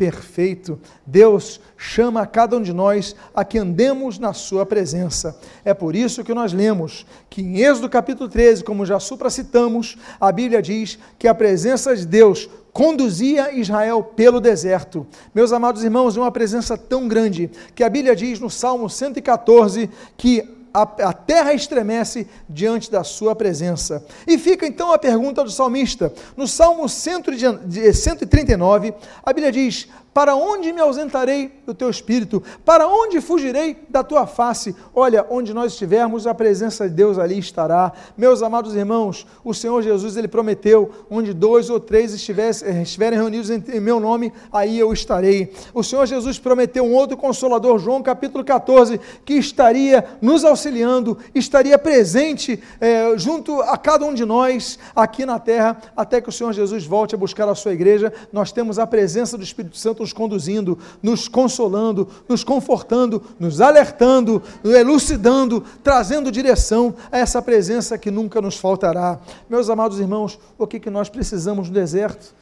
perfeito. 0.00 0.80
Deus 1.04 1.60
chama 1.76 2.22
a 2.22 2.26
cada 2.26 2.56
um 2.56 2.62
de 2.62 2.72
nós 2.72 3.14
a 3.34 3.44
que 3.44 3.58
andemos 3.58 4.18
na 4.18 4.32
sua 4.32 4.64
presença. 4.64 5.38
É 5.62 5.74
por 5.74 5.94
isso 5.94 6.24
que 6.24 6.32
nós 6.32 6.54
lemos 6.54 7.04
que 7.28 7.42
em 7.42 7.58
Êxodo 7.58 7.86
capítulo 7.86 8.26
13, 8.26 8.64
como 8.64 8.86
já 8.86 8.98
supracitamos, 8.98 9.98
a 10.18 10.32
Bíblia 10.32 10.62
diz 10.62 10.98
que 11.18 11.28
a 11.28 11.34
presença 11.34 11.94
de 11.94 12.06
Deus 12.06 12.48
conduzia 12.72 13.52
Israel 13.52 14.02
pelo 14.02 14.40
deserto. 14.40 15.06
Meus 15.34 15.52
amados 15.52 15.84
irmãos, 15.84 16.16
uma 16.16 16.32
presença 16.32 16.78
tão 16.78 17.06
grande 17.06 17.50
que 17.74 17.84
a 17.84 17.90
Bíblia 17.90 18.16
diz 18.16 18.40
no 18.40 18.48
Salmo 18.48 18.88
114 18.88 19.90
que 20.16 20.59
a, 20.72 20.82
a, 20.82 21.12
terra 21.12 21.52
estremece 21.52 22.26
diante 22.48 22.90
da 22.90 23.04
sua 23.04 23.34
presença. 23.34 24.02
E 24.26 24.38
fica 24.38 24.66
então 24.66 24.90
a 24.92 24.98
pergunta 24.98 25.44
do 25.44 25.50
salmista. 25.50 26.10
No 26.36 26.46
Salmo 26.46 26.88
139, 26.88 28.94
a 29.22 29.32
Bíblia 29.32 29.52
diz: 29.52 29.88
para 30.12 30.34
onde 30.34 30.72
me 30.72 30.80
ausentarei 30.80 31.52
do 31.64 31.72
teu 31.72 31.88
espírito? 31.88 32.42
Para 32.64 32.88
onde 32.88 33.20
fugirei 33.20 33.76
da 33.88 34.02
tua 34.02 34.26
face? 34.26 34.74
Olha, 34.94 35.24
onde 35.30 35.54
nós 35.54 35.72
estivermos, 35.72 36.26
a 36.26 36.34
presença 36.34 36.88
de 36.88 36.94
Deus 36.94 37.16
ali 37.18 37.38
estará. 37.38 37.92
Meus 38.16 38.42
amados 38.42 38.74
irmãos, 38.74 39.26
o 39.44 39.54
Senhor 39.54 39.80
Jesus 39.82 40.16
ele 40.16 40.26
prometeu: 40.26 40.90
onde 41.08 41.32
dois 41.32 41.70
ou 41.70 41.78
três 41.78 42.12
estiverem 42.12 43.18
reunidos 43.18 43.50
em 43.50 43.80
meu 43.80 44.00
nome, 44.00 44.32
aí 44.52 44.78
eu 44.78 44.92
estarei. 44.92 45.52
O 45.72 45.82
Senhor 45.82 46.06
Jesus 46.06 46.38
prometeu 46.38 46.84
um 46.84 46.92
outro 46.92 47.16
consolador, 47.16 47.78
João 47.78 48.02
capítulo 48.02 48.44
14, 48.44 49.00
que 49.24 49.34
estaria 49.34 50.04
nos 50.20 50.44
auxiliando, 50.44 51.16
estaria 51.34 51.78
presente 51.78 52.60
é, 52.80 53.16
junto 53.16 53.60
a 53.62 53.76
cada 53.78 54.04
um 54.04 54.12
de 54.12 54.24
nós 54.24 54.78
aqui 54.94 55.24
na 55.24 55.38
terra, 55.38 55.80
até 55.96 56.20
que 56.20 56.28
o 56.28 56.32
Senhor 56.32 56.52
Jesus 56.52 56.84
volte 56.84 57.14
a 57.14 57.18
buscar 57.18 57.48
a 57.48 57.54
sua 57.54 57.72
igreja. 57.72 58.12
Nós 58.32 58.50
temos 58.50 58.78
a 58.78 58.86
presença 58.86 59.38
do 59.38 59.44
Espírito 59.44 59.76
Santo 59.76 59.99
nos 60.00 60.12
conduzindo, 60.12 60.78
nos 61.02 61.28
consolando, 61.28 62.08
nos 62.28 62.42
confortando, 62.42 63.22
nos 63.38 63.60
alertando, 63.60 64.42
elucidando, 64.64 65.62
trazendo 65.84 66.32
direção 66.32 66.94
a 67.12 67.18
essa 67.18 67.42
presença 67.42 67.98
que 67.98 68.10
nunca 68.10 68.40
nos 68.40 68.56
faltará. 68.56 69.18
Meus 69.48 69.68
amados 69.68 70.00
irmãos, 70.00 70.38
o 70.58 70.66
que, 70.66 70.80
que 70.80 70.90
nós 70.90 71.08
precisamos 71.08 71.68
no 71.68 71.74
deserto? 71.74 72.39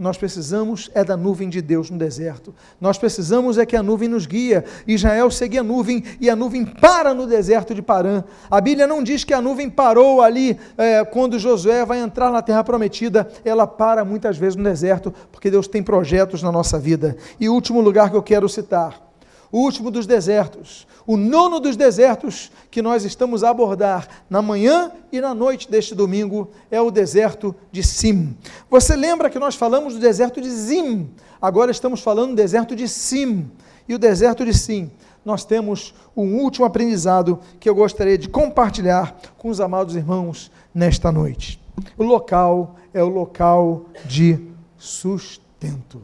Nós 0.00 0.16
precisamos 0.16 0.90
é 0.94 1.04
da 1.04 1.14
nuvem 1.14 1.50
de 1.50 1.60
Deus 1.60 1.90
no 1.90 1.98
deserto. 1.98 2.54
Nós 2.80 2.96
precisamos 2.96 3.58
é 3.58 3.66
que 3.66 3.76
a 3.76 3.82
nuvem 3.82 4.08
nos 4.08 4.24
guia. 4.24 4.64
Israel 4.86 5.30
seguia 5.30 5.60
a 5.60 5.62
nuvem 5.62 6.02
e 6.18 6.30
a 6.30 6.34
nuvem 6.34 6.64
para 6.64 7.12
no 7.12 7.26
deserto 7.26 7.74
de 7.74 7.82
Parã. 7.82 8.24
A 8.50 8.62
Bíblia 8.62 8.86
não 8.86 9.02
diz 9.02 9.24
que 9.24 9.34
a 9.34 9.42
nuvem 9.42 9.68
parou 9.68 10.22
ali 10.22 10.58
é, 10.78 11.04
quando 11.04 11.38
Josué 11.38 11.84
vai 11.84 12.00
entrar 12.00 12.32
na 12.32 12.40
terra 12.40 12.64
prometida. 12.64 13.30
Ela 13.44 13.66
para 13.66 14.02
muitas 14.02 14.38
vezes 14.38 14.56
no 14.56 14.64
deserto, 14.64 15.12
porque 15.30 15.50
Deus 15.50 15.68
tem 15.68 15.82
projetos 15.82 16.42
na 16.42 16.50
nossa 16.50 16.78
vida. 16.78 17.14
E 17.38 17.46
o 17.50 17.52
último 17.52 17.82
lugar 17.82 18.08
que 18.08 18.16
eu 18.16 18.22
quero 18.22 18.48
citar 18.48 19.10
o 19.52 19.58
último 19.58 19.90
dos 19.90 20.06
desertos, 20.06 20.86
o 21.06 21.16
nono 21.16 21.60
dos 21.60 21.76
desertos 21.76 22.50
que 22.70 22.82
nós 22.82 23.04
estamos 23.04 23.42
a 23.42 23.50
abordar 23.50 24.06
na 24.28 24.42
manhã 24.42 24.92
e 25.10 25.20
na 25.20 25.34
noite 25.34 25.70
deste 25.70 25.94
domingo 25.94 26.50
é 26.70 26.80
o 26.80 26.90
deserto 26.90 27.54
de 27.72 27.82
Sim. 27.82 28.36
Você 28.70 28.94
lembra 28.96 29.30
que 29.30 29.38
nós 29.38 29.54
falamos 29.54 29.94
do 29.94 30.00
deserto 30.00 30.40
de 30.40 30.50
Zim? 30.50 31.10
Agora 31.40 31.70
estamos 31.70 32.00
falando 32.00 32.30
do 32.30 32.36
deserto 32.36 32.76
de 32.76 32.86
Sim. 32.88 33.50
E 33.88 33.94
o 33.94 33.98
deserto 33.98 34.44
de 34.44 34.54
Sim, 34.54 34.90
nós 35.24 35.44
temos 35.44 35.94
um 36.16 36.36
último 36.36 36.64
aprendizado 36.64 37.40
que 37.58 37.68
eu 37.68 37.74
gostaria 37.74 38.16
de 38.16 38.28
compartilhar 38.28 39.18
com 39.36 39.48
os 39.48 39.60
amados 39.60 39.96
irmãos 39.96 40.50
nesta 40.72 41.10
noite. 41.10 41.60
O 41.96 42.04
local 42.04 42.76
é 42.94 43.02
o 43.02 43.08
local 43.08 43.86
de 44.04 44.38
sustento. 44.76 46.00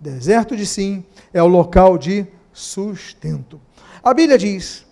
Deserto 0.00 0.56
de 0.56 0.66
Sim 0.66 1.04
é 1.32 1.42
o 1.42 1.46
local 1.46 1.96
de 1.96 2.26
sustento. 2.52 3.60
A 4.08 4.14
Bíblia 4.14 4.38
diz: 4.38 4.86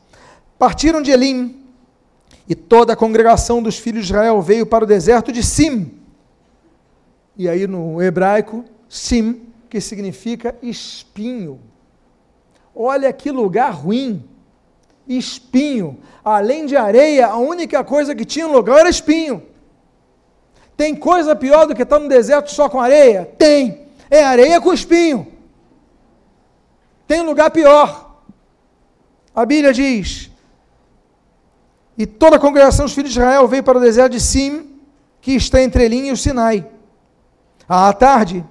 Partiram 0.59 1.01
de 1.01 1.11
Elim, 1.11 1.65
e 2.47 2.55
toda 2.55 2.93
a 2.93 2.97
congregação 2.97 3.63
dos 3.63 3.79
filhos 3.79 4.05
de 4.07 4.13
Israel 4.13 4.43
veio 4.43 4.67
para 4.67 4.85
o 4.85 4.87
deserto 4.87 5.33
de 5.33 5.43
Sim. 5.43 5.91
E 7.35 7.49
aí 7.49 7.67
no 7.67 8.03
hebraico, 8.03 8.63
Sim, 8.91 9.47
que 9.71 9.81
significa 9.81 10.55
espinho. 10.63 11.59
Olha 12.75 13.11
que 13.11 13.31
lugar 13.31 13.71
ruim. 13.71 14.23
Espinho. 15.09 15.99
Além 16.23 16.67
de 16.67 16.77
areia, 16.77 17.29
a 17.29 17.39
única 17.39 17.83
coisa 17.83 18.15
que 18.15 18.25
tinha 18.25 18.47
no 18.47 18.53
lugar 18.53 18.81
era 18.81 18.91
espinho. 18.91 19.43
Tem 20.77 20.95
coisa 20.95 21.35
pior 21.35 21.67
do 21.67 21.75
que 21.75 21.83
estar 21.83 21.99
no 21.99 22.09
deserto 22.09 22.53
só 22.53 22.69
com 22.69 22.79
areia? 22.79 23.25
Tem. 23.39 23.87
É 24.11 24.23
areia 24.23 24.61
com 24.61 24.75
espinho. 24.75 25.27
Tem 27.07 27.23
lugar 27.23 27.51
pior. 27.51 28.06
A 29.37 29.45
Bíblia 29.45 29.71
diz: 29.71 30.31
E 31.99 32.07
toda 32.07 32.37
a 32.37 32.39
congregação 32.39 32.87
dos 32.87 32.95
filhos 32.95 33.13
de 33.13 33.19
Israel 33.19 33.47
veio 33.47 33.63
para 33.63 33.77
o 33.77 33.81
deserto 33.81 34.13
de 34.13 34.21
Sim, 34.21 34.67
que 35.21 35.33
está 35.33 35.63
entre 35.63 35.85
Elim 35.85 36.07
e 36.07 36.13
o 36.13 36.17
Sinai. 36.17 36.67
À 37.69 37.93
tarde, 37.93 38.43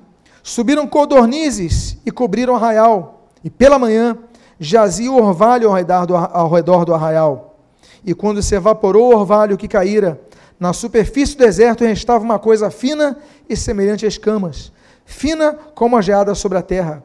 subiram 0.43 0.85
codornizes 0.85 1.97
e 2.05 2.11
cobriram 2.11 2.53
o 2.53 2.55
arraial, 2.55 3.29
e 3.43 3.49
pela 3.49 3.79
manhã 3.79 4.15
jazia 4.59 5.11
o 5.11 5.17
orvalho 5.17 5.69
ao 5.69 5.75
redor, 5.75 6.05
do, 6.05 6.15
ao 6.15 6.49
redor 6.51 6.85
do 6.85 6.93
arraial. 6.93 7.57
E 8.05 8.13
quando 8.13 8.43
se 8.43 8.53
evaporou 8.53 9.11
o 9.11 9.17
orvalho 9.17 9.57
que 9.57 9.67
caíra, 9.67 10.21
na 10.59 10.71
superfície 10.71 11.35
do 11.35 11.43
deserto 11.43 11.83
restava 11.83 12.23
uma 12.23 12.37
coisa 12.37 12.69
fina 12.69 13.17
e 13.49 13.57
semelhante 13.57 14.05
a 14.05 14.07
escamas, 14.07 14.71
fina 15.03 15.53
como 15.73 15.97
a 15.97 16.01
geada 16.01 16.35
sobre 16.35 16.59
a 16.59 16.61
terra. 16.61 17.03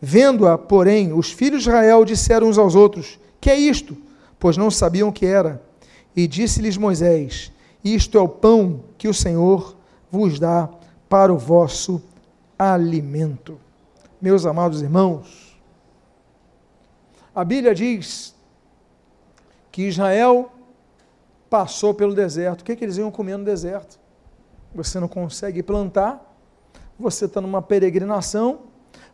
Vendo-a, 0.00 0.56
porém, 0.56 1.12
os 1.12 1.30
filhos 1.30 1.62
de 1.62 1.68
Israel 1.68 2.04
disseram 2.04 2.48
uns 2.48 2.56
aos 2.56 2.74
outros: 2.74 3.18
Que 3.40 3.50
é 3.50 3.56
isto? 3.58 3.96
Pois 4.38 4.56
não 4.56 4.70
sabiam 4.70 5.08
o 5.08 5.12
que 5.12 5.26
era. 5.26 5.62
E 6.16 6.26
disse-lhes 6.26 6.76
Moisés: 6.76 7.52
Isto 7.84 8.16
é 8.16 8.20
o 8.20 8.28
pão 8.28 8.84
que 8.96 9.08
o 9.08 9.14
Senhor 9.14 9.76
vos 10.10 10.38
dá 10.38 10.68
para 11.08 11.32
o 11.32 11.38
vosso 11.38 12.02
alimento. 12.58 13.58
Meus 14.20 14.46
amados 14.46 14.82
irmãos, 14.82 15.58
a 17.34 17.44
Bíblia 17.44 17.74
diz 17.74 18.34
que 19.70 19.82
Israel 19.82 20.50
passou 21.48 21.92
pelo 21.92 22.14
deserto. 22.14 22.60
O 22.60 22.64
que, 22.64 22.72
é 22.72 22.76
que 22.76 22.84
eles 22.84 22.96
iam 22.96 23.10
comer 23.10 23.36
no 23.36 23.44
deserto? 23.44 23.98
Você 24.74 25.00
não 25.00 25.08
consegue 25.08 25.62
plantar, 25.62 26.22
você 26.98 27.24
está 27.24 27.40
numa 27.40 27.60
peregrinação, 27.60 28.69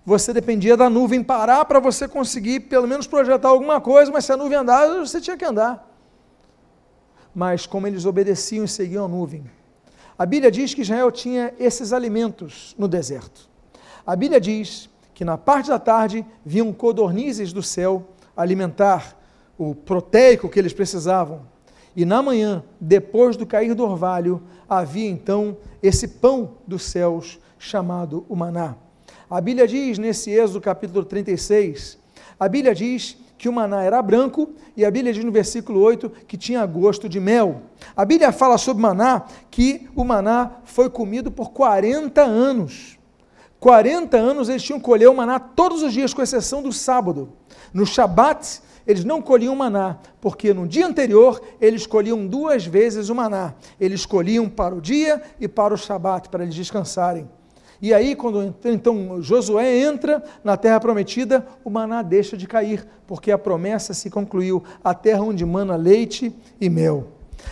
você 0.06 0.32
dependia 0.32 0.76
da 0.76 0.88
nuvem 0.88 1.20
parar 1.20 1.64
para 1.64 1.80
você 1.80 2.06
conseguir 2.06 2.60
pelo 2.60 2.86
menos 2.86 3.08
projetar 3.08 3.48
alguma 3.48 3.80
coisa, 3.80 4.12
mas 4.12 4.24
se 4.24 4.32
a 4.32 4.36
nuvem 4.36 4.56
andava, 4.56 5.04
você 5.04 5.20
tinha 5.20 5.36
que 5.36 5.44
andar. 5.44 5.92
Mas 7.34 7.66
como 7.66 7.88
eles 7.88 8.06
obedeciam 8.06 8.64
e 8.64 8.68
seguiam 8.68 9.04
a 9.04 9.08
nuvem. 9.08 9.44
A 10.16 10.24
Bíblia 10.24 10.48
diz 10.48 10.72
que 10.72 10.82
Israel 10.82 11.10
tinha 11.10 11.52
esses 11.58 11.92
alimentos 11.92 12.72
no 12.78 12.86
deserto. 12.86 13.50
A 14.06 14.14
Bíblia 14.14 14.40
diz 14.40 14.88
que 15.12 15.24
na 15.24 15.36
parte 15.36 15.70
da 15.70 15.78
tarde 15.78 16.24
vinham 16.44 16.72
codornizes 16.72 17.52
do 17.52 17.62
céu 17.62 18.06
alimentar 18.36 19.18
o 19.58 19.74
proteico 19.74 20.48
que 20.48 20.58
eles 20.60 20.72
precisavam. 20.72 21.42
E 21.96 22.04
na 22.04 22.22
manhã, 22.22 22.62
depois 22.80 23.36
do 23.36 23.44
cair 23.44 23.74
do 23.74 23.82
orvalho, 23.82 24.40
havia 24.68 25.10
então 25.10 25.56
esse 25.82 26.06
pão 26.06 26.52
dos 26.64 26.84
céus 26.84 27.40
chamado 27.58 28.24
o 28.28 28.36
maná. 28.36 28.76
A 29.28 29.40
Bíblia 29.40 29.66
diz 29.66 29.98
nesse 29.98 30.30
Êxodo 30.30 30.60
capítulo 30.60 31.04
36, 31.04 31.98
a 32.38 32.48
Bíblia 32.48 32.72
diz 32.72 33.16
que 33.36 33.48
o 33.48 33.52
maná 33.52 33.82
era 33.82 34.00
branco 34.00 34.50
e 34.76 34.84
a 34.84 34.90
Bíblia 34.90 35.12
diz 35.12 35.24
no 35.24 35.32
versículo 35.32 35.80
8 35.80 36.08
que 36.28 36.36
tinha 36.36 36.64
gosto 36.64 37.08
de 37.08 37.18
mel. 37.18 37.62
A 37.96 38.04
Bíblia 38.04 38.30
fala 38.30 38.56
sobre 38.56 38.82
maná 38.82 39.24
que 39.50 39.88
o 39.96 40.04
maná 40.04 40.52
foi 40.62 40.88
comido 40.88 41.28
por 41.32 41.50
40 41.50 42.22
anos. 42.22 43.00
40 43.58 44.16
anos 44.16 44.48
eles 44.48 44.62
tinham 44.62 44.78
que 44.78 44.84
colher 44.84 45.08
o 45.08 45.14
maná 45.14 45.40
todos 45.40 45.82
os 45.82 45.92
dias, 45.92 46.14
com 46.14 46.22
exceção 46.22 46.62
do 46.62 46.72
sábado. 46.72 47.32
No 47.74 47.84
Shabat, 47.84 48.60
eles 48.86 49.04
não 49.04 49.20
colhiam 49.20 49.56
maná, 49.56 49.98
porque 50.20 50.54
no 50.54 50.68
dia 50.68 50.86
anterior 50.86 51.42
eles 51.60 51.84
colhiam 51.84 52.24
duas 52.28 52.64
vezes 52.64 53.08
o 53.08 53.14
maná. 53.14 53.54
Eles 53.80 54.06
colhiam 54.06 54.48
para 54.48 54.72
o 54.72 54.80
dia 54.80 55.20
e 55.40 55.48
para 55.48 55.74
o 55.74 55.76
Shabat, 55.76 56.28
para 56.28 56.44
eles 56.44 56.54
descansarem. 56.54 57.28
E 57.80 57.92
aí, 57.92 58.16
quando 58.16 58.54
então 58.64 59.20
Josué 59.20 59.80
entra 59.80 60.22
na 60.42 60.56
terra 60.56 60.80
prometida, 60.80 61.46
o 61.64 61.70
maná 61.70 62.02
deixa 62.02 62.36
de 62.36 62.46
cair, 62.46 62.86
porque 63.06 63.30
a 63.30 63.38
promessa 63.38 63.92
se 63.92 64.08
concluiu 64.08 64.62
a 64.82 64.94
terra 64.94 65.22
onde 65.22 65.44
mana 65.44 65.76
leite 65.76 66.34
e 66.60 66.70
mel. 66.70 67.08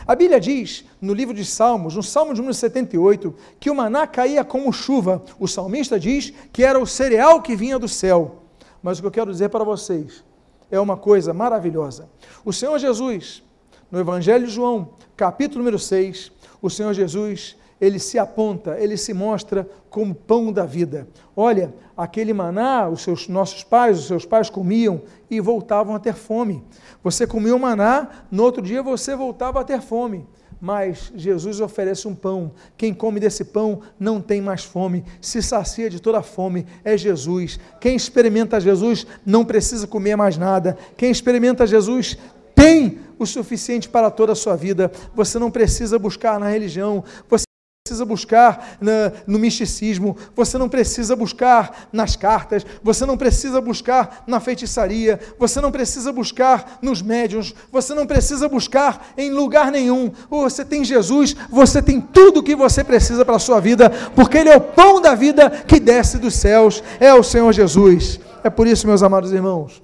A 0.07 0.15
Bíblia 0.15 0.41
diz, 0.41 0.85
no 1.01 1.15
livro 1.15 1.35
de 1.35 1.45
Salmos, 1.45 1.95
no 1.95 2.03
Salmo 2.03 2.33
de 2.33 2.41
número 2.41 2.55
78, 2.55 3.35
que 3.61 3.71
o 3.71 3.75
maná 3.75 4.07
caía 4.07 4.45
como 4.45 4.73
chuva. 4.73 5.23
O 5.39 5.47
salmista 5.47 5.99
diz 6.01 6.33
que 6.53 6.65
era 6.65 6.79
o 6.79 6.87
cereal 6.87 7.41
que 7.41 7.55
vinha 7.55 7.79
do 7.79 7.89
céu. 7.89 8.43
Mas 8.83 8.99
o 8.99 9.03
que 9.03 9.07
eu 9.07 9.13
quero 9.13 9.31
dizer 9.31 9.49
para 9.51 9.65
vocês 9.65 10.25
é 10.71 10.81
uma 10.81 10.97
coisa 10.97 11.33
maravilhosa. 11.33 12.09
O 12.45 12.53
Senhor 12.53 12.79
Jesus, 12.79 13.43
no 13.91 14.01
Evangelho 14.01 14.47
de 14.47 14.53
João, 14.53 14.91
capítulo 15.17 15.61
número 15.61 15.79
6, 15.79 16.33
o 16.61 16.69
Senhor 16.69 16.93
Jesus, 16.93 17.57
ele 17.81 17.99
se 17.99 18.19
aponta, 18.19 18.77
ele 18.79 18.97
se 18.97 19.13
mostra 19.13 19.69
como 19.91 20.15
pão 20.15 20.53
da 20.53 20.65
vida. 20.65 21.07
Olha, 21.37 21.75
aquele 21.97 22.33
maná, 22.33 22.89
os 22.89 23.03
seus 23.03 23.29
nossos 23.29 23.63
pais, 23.63 23.99
os 23.99 24.07
seus 24.07 24.25
pais 24.25 24.49
comiam 24.49 25.03
e 25.31 25.41
voltavam 25.41 25.95
a 25.95 25.99
ter 25.99 26.15
fome. 26.15 26.63
Você 27.03 27.27
comia 27.27 27.55
o 27.55 27.59
maná, 27.59 28.09
no 28.31 28.43
outro 28.43 28.63
dia 28.63 28.83
você 28.83 29.15
voltava 29.15 29.61
a 29.61 29.65
ter 29.65 29.81
fome. 29.81 30.27
Mas 30.61 31.13
Jesus 31.15 31.61
oferece 31.61 32.09
um 32.09 32.15
pão. 32.15 32.53
Quem 32.77 32.95
come 32.95 33.21
desse 33.21 33.45
pão 33.45 33.83
não 34.01 34.19
tem 34.21 34.41
mais 34.41 34.65
fome, 34.65 35.05
se 35.21 35.43
sacia 35.43 35.91
de 35.91 36.01
toda 36.01 36.19
a 36.19 36.23
fome. 36.23 36.65
É 36.83 36.97
Jesus. 36.97 37.61
Quem 37.79 37.95
experimenta 37.95 38.59
Jesus 38.59 39.07
não 39.27 39.45
precisa 39.45 39.87
comer 39.87 40.17
mais 40.17 40.39
nada. 40.39 40.79
Quem 40.97 41.11
experimenta 41.11 41.67
Jesus 41.67 42.17
tem 42.55 42.99
o 43.19 43.27
suficiente 43.27 43.89
para 43.89 44.11
toda 44.11 44.33
a 44.33 44.37
sua 44.37 44.57
vida. 44.57 44.91
Você 45.15 45.39
não 45.39 45.51
precisa 45.51 45.99
buscar 45.99 46.41
na 46.41 46.49
religião. 46.49 47.05
Você 47.29 47.45
precisa 47.87 48.07
buscar 48.07 48.79
na, 48.81 49.13
no 49.27 49.39
misticismo, 49.39 50.17
você 50.35 50.57
não 50.57 50.71
precisa 50.71 51.15
buscar 51.15 51.87
nas 51.93 52.17
cartas, 52.17 52.65
você 52.83 53.05
não 53.05 53.15
precisa 53.15 53.61
buscar 53.61 54.25
na 54.27 54.41
feitiçaria, 54.41 55.21
você 55.39 55.61
não 55.61 55.71
precisa 55.71 56.11
buscar 56.11 56.79
nos 56.81 57.03
médiuns, 57.03 57.55
você 57.71 57.93
não 57.93 58.07
precisa 58.07 58.49
buscar 58.49 59.13
em 59.19 59.31
lugar 59.31 59.71
nenhum. 59.71 60.11
Você 60.31 60.65
tem 60.65 60.83
Jesus, 60.83 61.37
você 61.51 61.83
tem 61.83 62.01
tudo 62.01 62.41
o 62.41 62.43
que 62.43 62.57
você 62.57 62.83
precisa 62.83 63.23
para 63.23 63.37
a 63.37 63.39
sua 63.39 63.61
vida, 63.61 63.91
porque 64.17 64.39
Ele 64.39 64.49
é 64.49 64.57
o 64.57 64.63
pão 64.63 64.99
da 64.99 65.15
vida 65.15 65.51
que 65.51 65.79
desce 65.79 66.17
dos 66.17 66.37
céus, 66.37 66.83
é 66.99 67.13
o 67.13 67.23
Senhor 67.23 67.53
Jesus. 67.53 68.19
É 68.43 68.49
por 68.49 68.67
isso, 68.67 68.87
meus 68.87 69.03
amados 69.03 69.31
irmãos, 69.31 69.83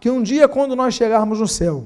que 0.00 0.08
um 0.08 0.22
dia, 0.22 0.48
quando 0.48 0.74
nós 0.74 0.94
chegarmos 0.94 1.38
no 1.38 1.46
céu, 1.46 1.84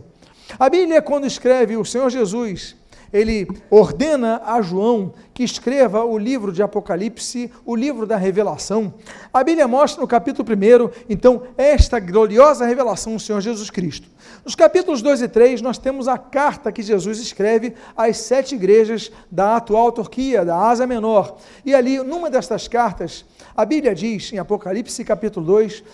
a 0.61 0.71
Bíblia, 0.71 1.03
quando 1.03 1.27
escreve 1.27 1.77
o 1.77 1.85
Senhor 1.85 2.09
Jesus, 2.09 2.76
ele 3.13 3.47
ordena 3.71 4.43
a 4.45 4.61
João 4.61 5.13
que 5.33 5.45
escreva 5.45 6.05
o 6.05 6.17
livro 6.17 6.53
de 6.53 6.63
Apocalipse, 6.63 7.51
o 7.65 7.77
livro 7.77 8.07
da 8.07 8.17
revelação. 8.17 8.95
A 9.33 9.45
Bíblia 9.45 9.69
mostra 9.69 10.01
no 10.01 10.09
capítulo 10.09 10.49
1, 10.49 11.05
então, 11.09 11.43
esta 11.59 12.01
gloriosa 12.01 12.65
revelação 12.65 13.15
do 13.15 13.21
Senhor 13.21 13.41
Jesus 13.41 13.71
Cristo. 13.71 14.09
Nos 14.45 14.55
capítulos 14.55 15.03
2 15.03 15.23
e 15.23 15.29
3, 15.29 15.61
nós 15.61 15.79
temos 15.79 16.09
a 16.09 16.17
carta 16.17 16.73
que 16.73 16.83
Jesus 16.83 17.19
escreve 17.19 17.75
às 17.97 18.19
sete 18.19 18.55
igrejas 18.55 19.13
da 19.31 19.57
atual 19.57 19.93
Turquia, 19.93 20.45
da 20.45 20.57
Ásia 20.57 20.87
Menor. 20.87 21.37
E 21.65 21.75
ali, 21.75 21.99
numa 21.99 22.31
destas 22.31 22.67
cartas, 22.67 23.25
a 23.57 23.65
Bíblia 23.65 23.95
diz, 23.95 24.33
em 24.33 24.39
Apocalipse 24.39 25.05
capítulo 25.05 25.47
2, 25.47 25.85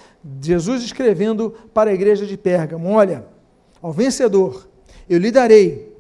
Jesus 0.41 0.83
escrevendo 0.83 1.55
para 1.75 1.91
a 1.91 1.95
igreja 1.95 2.27
de 2.27 2.37
Pérgamo: 2.37 2.91
Olha, 2.91 3.25
ao 3.81 3.93
vencedor, 3.93 4.69
eu 5.09 5.19
lhe 5.19 5.31
darei 5.31 5.92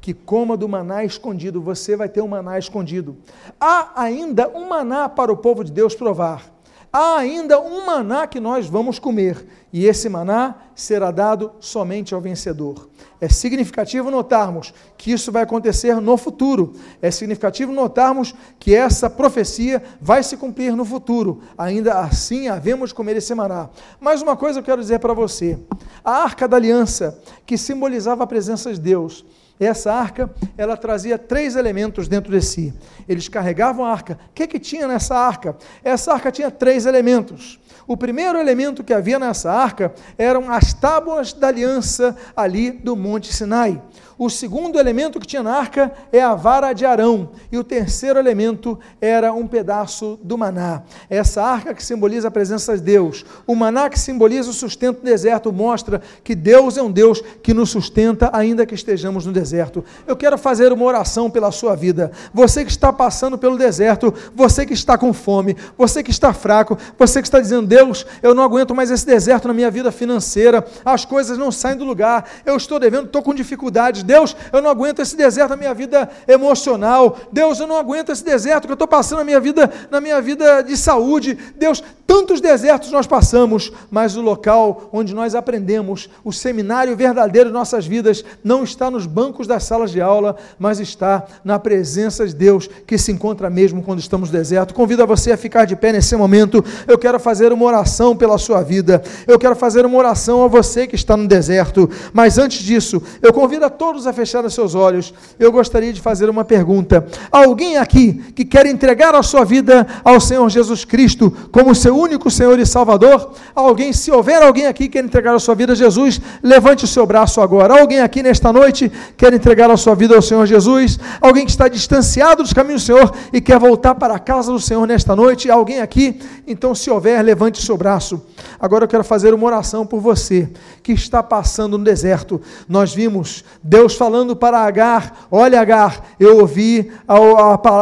que 0.00 0.14
coma 0.14 0.56
do 0.56 0.68
maná 0.68 1.04
escondido, 1.04 1.60
você 1.60 1.96
vai 1.96 2.08
ter 2.08 2.22
um 2.22 2.28
maná 2.28 2.58
escondido. 2.58 3.16
Há 3.60 3.92
ainda 4.02 4.48
um 4.48 4.68
maná 4.68 5.08
para 5.08 5.32
o 5.32 5.36
povo 5.36 5.62
de 5.62 5.70
Deus 5.70 5.94
provar. 5.94 6.50
Há 6.92 7.18
ainda 7.18 7.60
um 7.60 7.86
maná 7.86 8.26
que 8.26 8.40
nós 8.40 8.66
vamos 8.66 8.98
comer, 8.98 9.46
e 9.72 9.86
esse 9.86 10.08
maná 10.08 10.56
será 10.74 11.12
dado 11.12 11.52
somente 11.60 12.12
ao 12.12 12.20
vencedor. 12.20 12.88
É 13.20 13.28
significativo 13.28 14.10
notarmos 14.10 14.74
que 14.96 15.12
isso 15.12 15.30
vai 15.30 15.44
acontecer 15.44 16.00
no 16.00 16.16
futuro. 16.16 16.72
É 17.00 17.10
significativo 17.10 17.70
notarmos 17.70 18.34
que 18.58 18.74
essa 18.74 19.08
profecia 19.08 19.80
vai 20.00 20.22
se 20.24 20.36
cumprir 20.36 20.74
no 20.74 20.84
futuro. 20.84 21.42
Ainda 21.56 22.00
assim, 22.00 22.48
havemos 22.48 22.88
de 22.88 22.94
comer 22.96 23.16
esse 23.16 23.34
maná. 23.34 23.68
Mas 24.00 24.20
uma 24.20 24.36
coisa 24.36 24.58
eu 24.58 24.64
quero 24.64 24.80
dizer 24.80 24.98
para 24.98 25.14
você: 25.14 25.58
a 26.04 26.22
arca 26.24 26.48
da 26.48 26.56
aliança, 26.56 27.22
que 27.46 27.56
simbolizava 27.56 28.24
a 28.24 28.26
presença 28.26 28.72
de 28.72 28.80
Deus, 28.80 29.24
essa 29.66 29.92
arca, 29.92 30.30
ela 30.56 30.76
trazia 30.76 31.18
três 31.18 31.56
elementos 31.56 32.08
dentro 32.08 32.32
de 32.32 32.40
si. 32.40 32.72
Eles 33.08 33.28
carregavam 33.28 33.84
a 33.84 33.92
arca. 33.92 34.18
O 34.30 34.32
que, 34.34 34.46
que 34.46 34.58
tinha 34.58 34.88
nessa 34.88 35.14
arca? 35.14 35.56
Essa 35.84 36.12
arca 36.14 36.32
tinha 36.32 36.50
três 36.50 36.86
elementos. 36.86 37.60
O 37.86 37.96
primeiro 37.96 38.38
elemento 38.38 38.84
que 38.84 38.94
havia 38.94 39.18
nessa 39.18 39.50
arca 39.52 39.92
eram 40.16 40.50
as 40.50 40.72
tábuas 40.72 41.32
da 41.32 41.48
aliança 41.48 42.16
ali 42.36 42.70
do 42.70 42.94
Monte 42.94 43.32
Sinai. 43.32 43.82
O 44.22 44.28
segundo 44.28 44.78
elemento 44.78 45.18
que 45.18 45.26
tinha 45.26 45.42
na 45.42 45.56
arca 45.56 45.90
é 46.12 46.20
a 46.20 46.34
vara 46.34 46.74
de 46.74 46.84
Arão. 46.84 47.30
E 47.50 47.56
o 47.56 47.64
terceiro 47.64 48.18
elemento 48.18 48.78
era 49.00 49.32
um 49.32 49.46
pedaço 49.46 50.20
do 50.22 50.36
maná. 50.36 50.82
Essa 51.08 51.42
arca 51.42 51.72
que 51.72 51.82
simboliza 51.82 52.28
a 52.28 52.30
presença 52.30 52.76
de 52.76 52.82
Deus. 52.82 53.24
O 53.46 53.54
maná 53.54 53.88
que 53.88 53.98
simboliza 53.98 54.50
o 54.50 54.52
sustento 54.52 54.98
do 54.98 55.06
deserto 55.06 55.50
mostra 55.50 56.02
que 56.22 56.34
Deus 56.34 56.76
é 56.76 56.82
um 56.82 56.92
Deus 56.92 57.22
que 57.42 57.54
nos 57.54 57.70
sustenta 57.70 58.28
ainda 58.34 58.66
que 58.66 58.74
estejamos 58.74 59.24
no 59.24 59.32
deserto. 59.32 59.82
Eu 60.06 60.14
quero 60.14 60.36
fazer 60.36 60.70
uma 60.70 60.84
oração 60.84 61.30
pela 61.30 61.50
sua 61.50 61.74
vida. 61.74 62.12
Você 62.34 62.62
que 62.62 62.70
está 62.70 62.92
passando 62.92 63.38
pelo 63.38 63.56
deserto, 63.56 64.12
você 64.34 64.66
que 64.66 64.74
está 64.74 64.98
com 64.98 65.14
fome, 65.14 65.56
você 65.78 66.02
que 66.02 66.10
está 66.10 66.34
fraco, 66.34 66.76
você 66.98 67.22
que 67.22 67.26
está 67.26 67.40
dizendo: 67.40 67.66
Deus, 67.66 68.04
eu 68.22 68.34
não 68.34 68.42
aguento 68.42 68.74
mais 68.74 68.90
esse 68.90 69.06
deserto 69.06 69.48
na 69.48 69.54
minha 69.54 69.70
vida 69.70 69.90
financeira, 69.90 70.62
as 70.84 71.06
coisas 71.06 71.38
não 71.38 71.50
saem 71.50 71.78
do 71.78 71.86
lugar, 71.86 72.28
eu 72.44 72.54
estou 72.54 72.78
devendo, 72.78 73.06
estou 73.06 73.22
com 73.22 73.32
dificuldades 73.32 74.09
Deus, 74.10 74.34
eu 74.52 74.60
não 74.60 74.68
aguento 74.68 74.98
esse 74.98 75.16
deserto 75.16 75.50
na 75.50 75.56
minha 75.56 75.72
vida 75.72 76.10
emocional. 76.26 77.16
Deus, 77.30 77.60
eu 77.60 77.66
não 77.68 77.76
aguento 77.76 78.10
esse 78.10 78.24
deserto 78.24 78.66
que 78.66 78.72
eu 78.72 78.74
estou 78.74 78.88
passando 78.88 79.18
na 79.18 79.24
minha 79.24 79.38
vida, 79.38 79.70
na 79.88 80.00
minha 80.00 80.20
vida 80.20 80.62
de 80.62 80.76
saúde. 80.76 81.38
Deus, 81.56 81.80
tantos 82.08 82.40
desertos 82.40 82.90
nós 82.90 83.06
passamos, 83.06 83.72
mas 83.88 84.16
o 84.16 84.20
local 84.20 84.88
onde 84.92 85.14
nós 85.14 85.36
aprendemos, 85.36 86.10
o 86.24 86.32
seminário 86.32 86.96
verdadeiro 86.96 87.50
de 87.50 87.52
nossas 87.52 87.86
vidas, 87.86 88.24
não 88.42 88.64
está 88.64 88.90
nos 88.90 89.06
bancos 89.06 89.46
das 89.46 89.62
salas 89.62 89.92
de 89.92 90.00
aula, 90.00 90.34
mas 90.58 90.80
está 90.80 91.24
na 91.44 91.56
presença 91.56 92.26
de 92.26 92.34
Deus, 92.34 92.68
que 92.84 92.98
se 92.98 93.12
encontra 93.12 93.48
mesmo 93.48 93.80
quando 93.80 94.00
estamos 94.00 94.28
no 94.28 94.36
deserto. 94.36 94.74
Convido 94.74 95.04
a 95.04 95.06
você 95.06 95.30
a 95.30 95.36
ficar 95.36 95.66
de 95.66 95.76
pé 95.76 95.92
nesse 95.92 96.16
momento. 96.16 96.64
Eu 96.88 96.98
quero 96.98 97.20
fazer 97.20 97.52
uma 97.52 97.64
oração 97.64 98.16
pela 98.16 98.38
sua 98.38 98.60
vida. 98.60 99.00
Eu 99.28 99.38
quero 99.38 99.54
fazer 99.54 99.86
uma 99.86 99.96
oração 99.96 100.42
a 100.42 100.48
você 100.48 100.88
que 100.88 100.96
está 100.96 101.16
no 101.16 101.28
deserto. 101.28 101.88
Mas 102.12 102.38
antes 102.38 102.58
disso, 102.58 103.00
eu 103.22 103.32
convido 103.32 103.66
a 103.66 103.70
todos 103.70 103.99
todos 104.00 104.06
a 104.06 104.12
fechar 104.14 104.44
os 104.44 104.54
seus 104.54 104.74
olhos, 104.74 105.12
eu 105.38 105.52
gostaria 105.52 105.92
de 105.92 106.00
fazer 106.00 106.30
uma 106.30 106.42
pergunta. 106.42 107.06
Alguém 107.30 107.76
aqui 107.76 108.14
que 108.34 108.46
quer 108.46 108.64
entregar 108.64 109.14
a 109.14 109.22
sua 109.22 109.44
vida 109.44 109.86
ao 110.02 110.18
Senhor 110.18 110.48
Jesus 110.48 110.86
Cristo 110.86 111.30
como 111.52 111.74
seu 111.74 111.94
único 111.94 112.30
Senhor 112.30 112.58
e 112.58 112.64
Salvador? 112.64 113.32
Alguém, 113.54 113.92
se 113.92 114.10
houver 114.10 114.42
alguém 114.42 114.66
aqui 114.66 114.84
que 114.84 114.90
quer 114.90 115.04
entregar 115.04 115.34
a 115.34 115.38
sua 115.38 115.54
vida 115.54 115.72
a 115.72 115.76
Jesus, 115.76 116.18
levante 116.42 116.84
o 116.84 116.88
seu 116.88 117.04
braço 117.04 117.42
agora. 117.42 117.78
Alguém 117.78 118.00
aqui 118.00 118.22
nesta 118.22 118.50
noite 118.52 118.90
quer 119.18 119.34
entregar 119.34 119.70
a 119.70 119.76
sua 119.76 119.94
vida 119.94 120.16
ao 120.16 120.22
Senhor 120.22 120.46
Jesus? 120.46 120.98
Alguém 121.20 121.44
que 121.44 121.50
está 121.50 121.68
distanciado 121.68 122.42
dos 122.42 122.54
caminhos 122.54 122.82
do 122.82 122.86
Senhor 122.86 123.12
e 123.32 123.40
quer 123.40 123.58
voltar 123.58 123.94
para 123.96 124.14
a 124.14 124.18
casa 124.18 124.50
do 124.50 124.60
Senhor 124.60 124.86
nesta 124.86 125.14
noite? 125.14 125.50
Alguém 125.50 125.80
aqui? 125.80 126.18
Então, 126.46 126.74
se 126.74 126.90
houver, 126.90 127.22
levante 127.22 127.60
o 127.60 127.62
seu 127.62 127.76
braço. 127.76 128.22
Agora 128.58 128.84
eu 128.84 128.88
quero 128.88 129.04
fazer 129.04 129.34
uma 129.34 129.46
oração 129.46 129.84
por 129.84 130.00
você 130.00 130.48
que 130.82 130.92
está 130.92 131.22
passando 131.22 131.76
no 131.76 131.84
deserto. 131.84 132.40
Nós 132.68 132.94
vimos 132.94 133.44
Deus 133.62 133.89
Deus 133.90 133.96
falando 133.96 134.36
para 134.36 134.58
Agar: 134.58 135.26
Olha, 135.30 135.60
Agar, 135.60 136.00
eu 136.18 136.38
ouvi 136.38 136.92